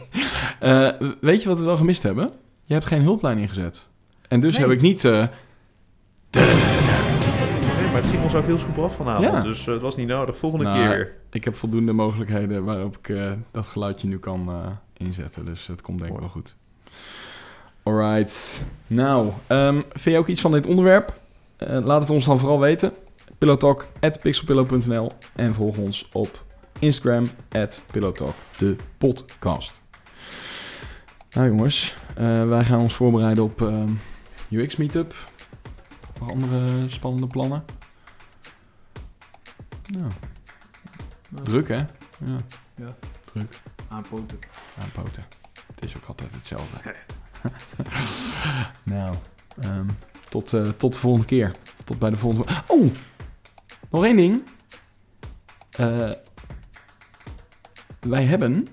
Eh, 0.60 0.90
weet 1.20 1.42
je 1.42 1.48
wat 1.48 1.58
we 1.58 1.64
wel 1.64 1.76
gemist 1.76 2.02
hebben? 2.02 2.30
Je 2.64 2.72
hebt 2.74 2.86
geen 2.86 3.02
hulplijn 3.02 3.38
ingezet. 3.38 3.88
En 4.28 4.40
dus 4.40 4.52
Nee. 4.58 4.62
heb 4.62 4.76
ik 4.76 4.80
niet... 4.82 5.04
eh, 5.04 5.10
Nee, 6.30 7.86
maar 7.92 8.02
het 8.02 8.10
ging 8.10 8.22
ons 8.22 8.34
ook 8.34 8.44
heel 8.46 8.58
goed 8.58 8.78
af 8.84 8.96
vanavond. 8.96 9.32
Ja. 9.32 9.40
Dus 9.40 9.66
eh, 9.66 9.72
het 9.72 9.82
was 9.82 9.96
niet 9.96 10.06
nodig. 10.08 10.38
Volgende 10.38 10.64
Nou, 10.64 10.76
keer 10.78 10.88
weer. 10.88 11.14
Ik 11.30 11.44
heb 11.44 11.56
voldoende 11.56 11.92
mogelijkheden 11.92 12.64
waarop 12.64 12.96
ik 13.02 13.16
dat 13.50 13.66
geluidje 13.66 14.08
nu 14.08 14.18
kan 14.18 14.48
eh, 14.48 15.06
inzetten. 15.06 15.44
Dus 15.44 15.66
het 15.66 15.80
komt 15.80 15.98
denk 16.00 16.12
ik 16.12 16.18
wel 16.18 16.28
goed. 16.28 16.56
Alright. 17.82 18.60
Nou, 18.86 19.30
ehm, 19.46 19.74
vind 19.90 20.14
je 20.14 20.18
ook 20.18 20.26
iets 20.28 20.40
van 20.40 20.52
dit 20.52 20.66
onderwerp? 20.66 21.14
Eh, 21.56 21.84
laat 21.84 22.00
het 22.00 22.10
ons 22.10 22.24
dan 22.24 22.38
vooral 22.38 22.60
weten. 22.60 22.92
Pillowtalk 23.38 23.86
at 24.00 24.20
pixelpillow.nl 24.20 25.10
en 25.34 25.54
volg 25.54 25.76
ons 25.76 26.08
op 26.12 26.44
Instagram 26.78 27.26
at 27.50 27.82
Pillowtalk, 27.92 28.34
de 28.58 28.76
podcast. 28.98 29.80
Nou 31.30 31.48
jongens, 31.48 31.94
eh, 32.16 32.44
wij 32.44 32.64
gaan 32.64 32.80
ons 32.80 32.94
voorbereiden 32.94 33.44
op 33.44 33.62
ehm, 33.62 33.92
UX 34.50 34.76
Meetup. 34.76 35.14
Nog 36.20 36.30
andere 36.30 36.88
spannende 36.88 37.26
plannen? 37.26 37.64
Nou, 39.86 40.10
druk 41.42 41.68
hè? 41.68 41.76
Ja. 41.76 42.36
Ja. 42.74 42.96
Druk 43.24 43.60
Aanpoten. 43.88 44.38
aanpoten. 44.82 45.24
Het 45.74 45.84
is 45.84 45.96
ook 45.96 46.04
altijd 46.04 46.34
hetzelfde. 46.34 46.94
nou, 48.94 49.14
ehm, 49.60 49.86
tot, 50.28 50.52
eh, 50.52 50.68
tot 50.76 50.92
de 50.92 50.98
volgende 50.98 51.26
keer. 51.26 51.50
Tot 51.84 51.98
bij 51.98 52.10
de 52.10 52.16
volgende... 52.16 52.46
Oh! 52.66 52.90
Nog 53.90 54.04
één 54.04 54.16
ding. 54.16 54.42
Eh, 55.70 56.10
wij 58.00 58.24
hebben 58.24 58.68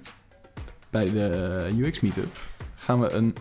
bij 0.89 1.05
de 1.11 1.69
UX 1.77 1.99
Meetup 1.99 2.37
gaan 2.75 2.99
we 2.99 3.11
een, 3.11 3.35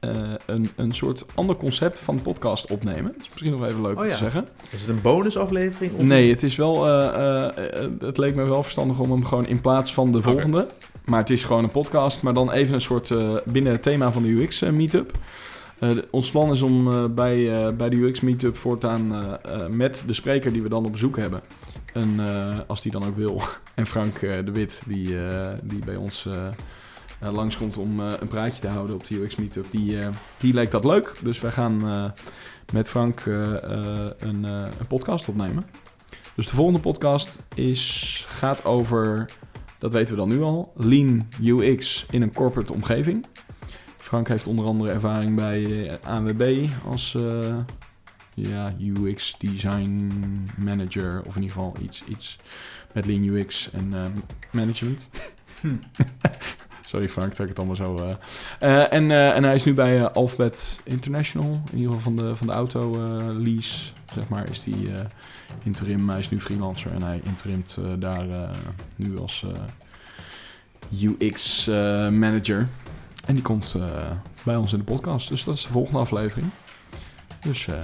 eh, 0.00 0.32
een, 0.46 0.68
een 0.76 0.92
soort 0.92 1.24
ander 1.34 1.56
concept 1.56 1.98
van 1.98 2.22
podcast 2.22 2.70
opnemen. 2.70 3.12
Dat 3.12 3.20
is 3.22 3.28
misschien 3.28 3.50
nog 3.50 3.64
even 3.64 3.82
leuk 3.82 3.94
Oh 3.96 4.00
om 4.02 4.04
ja. 4.08 4.10
te 4.12 4.22
zeggen. 4.22 4.48
Is 4.70 4.80
het 4.80 4.88
een 4.88 5.00
bonusaflevering? 5.02 5.94
Of 5.94 6.02
Nee, 6.02 6.30
het 6.30 6.42
is 6.42 6.56
wel. 6.56 6.86
eh, 6.86 7.44
eh, 7.48 7.82
eh, 7.84 7.90
het 8.00 8.16
leek 8.18 8.34
me 8.34 8.44
wel 8.44 8.62
verstandig 8.62 8.98
om 8.98 9.10
hem 9.10 9.24
gewoon 9.24 9.46
in 9.46 9.60
plaats 9.60 9.94
van 9.94 10.12
de 10.12 10.22
volgende. 10.22 10.66
Maar 11.04 11.20
het 11.20 11.30
is 11.30 11.44
gewoon 11.44 11.64
een 11.64 11.70
podcast, 11.70 12.22
maar 12.22 12.32
dan 12.32 12.50
even 12.52 12.74
een 12.74 12.80
soort 12.80 13.10
eh, 13.10 13.36
binnen 13.44 13.72
het 13.72 13.82
thema 13.82 14.12
van 14.12 14.22
de 14.22 14.28
UX 14.42 14.62
eh, 14.62 14.70
meetup. 14.70 15.12
Eh, 15.78 15.90
ons 16.10 16.30
plan 16.30 16.52
is 16.52 16.62
om 16.62 16.92
eh, 16.92 17.04
bij, 17.04 17.54
eh, 17.54 17.72
bij 17.76 17.88
de 17.88 17.96
UX 17.96 18.20
meetup 18.20 18.56
voortaan 18.56 19.38
met 19.70 20.04
de 20.06 20.12
spreker 20.12 20.52
die 20.52 20.62
we 20.62 20.68
dan 20.68 20.84
op 20.84 20.92
bezoek 20.92 21.16
hebben. 21.16 21.40
En 21.92 22.20
als 22.66 22.82
die 22.82 22.92
dan 22.92 23.04
ook 23.04 23.16
wil. 23.16 23.42
En 23.74 23.86
Frank 23.86 24.20
de 24.20 24.50
Wit, 24.52 24.82
die, 24.86 25.16
die 25.62 25.84
bij 25.84 25.96
ons 25.96 26.28
eh, 27.20 27.32
langskomt 27.32 27.76
om 27.76 28.00
een 28.00 28.28
praatje 28.28 28.60
te 28.60 28.68
houden 28.68 28.96
op 28.96 29.06
de 29.06 29.22
UX 29.22 29.34
meetup. 29.34 29.66
Die, 29.70 29.98
die 30.38 30.54
leek 30.54 30.70
dat 30.70 30.84
leuk. 30.84 31.14
Dus 31.22 31.40
wij 31.40 31.50
gaan 31.50 31.76
met 32.72 32.88
Frank 32.88 33.24
een, 33.24 34.44
een 34.44 34.86
podcast 34.88 35.28
opnemen. 35.28 35.64
Dus 36.34 36.46
de 36.46 36.54
volgende 36.54 36.80
podcast 36.80 37.36
is, 37.54 38.24
gaat 38.28 38.64
over, 38.64 39.30
dat 39.78 39.92
weten 39.92 40.14
we 40.14 40.20
dan 40.20 40.28
nu 40.28 40.42
al, 40.42 40.72
Lean 40.76 41.28
UX 41.42 42.06
in 42.10 42.22
een 42.22 42.32
corporate 42.32 42.72
omgeving. 42.72 43.26
Frank 44.04 44.28
heeft 44.28 44.46
onder 44.46 44.64
andere 44.64 44.90
ervaring 44.90 45.34
bij 45.34 45.88
eh, 45.88 46.08
ANWB 46.08 46.68
als 46.88 47.14
eh, 47.14 47.56
ja, 48.34 48.74
UX 48.80 49.34
design 49.38 50.12
manager, 50.56 51.22
of 51.26 51.36
in 51.36 51.42
ieder 51.42 51.56
geval 51.56 51.74
iets, 51.82 52.02
iets 52.08 52.36
met 52.92 53.06
Lean 53.06 53.24
UX 53.24 53.70
en 53.72 53.94
eh, 53.94 54.04
management. 54.50 55.08
Hm. 55.60 55.68
Sorry 56.90 57.08
Frank, 57.08 57.32
trek 57.32 57.48
het 57.48 57.58
allemaal 57.58 57.76
zo. 57.76 58.16
en, 58.58 59.10
en 59.10 59.44
hij 59.44 59.54
is 59.54 59.64
nu 59.64 59.74
bij 59.74 60.08
Alphabet 60.08 60.80
International, 60.84 61.62
in 61.72 61.78
ieder 61.78 61.92
geval 61.92 62.14
van 62.14 62.16
de, 62.16 62.36
van 62.36 62.46
de 62.46 62.52
auto 62.52 62.90
lease, 63.32 63.90
zeg 64.14 64.28
maar, 64.28 64.50
is 64.50 64.62
die 64.62 64.88
interim. 65.62 66.08
Hij 66.08 66.18
is 66.18 66.30
nu 66.30 66.40
freelancer 66.40 66.90
en 66.90 67.02
hij 67.02 67.20
interimt 67.24 67.78
daar 67.98 68.26
nu 68.96 69.18
als 69.18 69.44
UX 71.00 71.66
manager. 72.10 72.68
En 73.26 73.34
die 73.34 73.42
komt 73.42 73.74
eh, 73.74 74.10
bij 74.42 74.56
ons 74.56 74.72
in 74.72 74.78
de 74.78 74.84
podcast, 74.84 75.28
dus 75.28 75.44
dat 75.44 75.54
is 75.54 75.62
de 75.62 75.68
volgende 75.72 75.98
aflevering. 75.98 76.50
Dus 77.40 77.66
eh, 77.66 77.74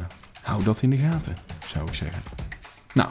hou 0.43 0.63
dat 0.65 0.83
in 0.83 0.91
de 0.91 0.97
gaten, 0.97 1.37
zou 1.67 1.87
ik 1.89 1.95
zeggen. 1.95 2.23
Nou, 2.95 3.11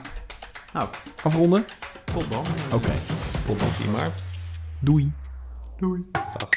Nou, 0.74 0.88
afronden? 1.24 1.66
tot 2.04 2.32
dan. 2.32 2.46
Oké, 2.74 2.92
tot 3.46 3.60
dan. 3.60 3.68
10 3.78 3.92
maart. 3.92 4.24
Doei. 4.80 6.06
Dag. 6.12 6.50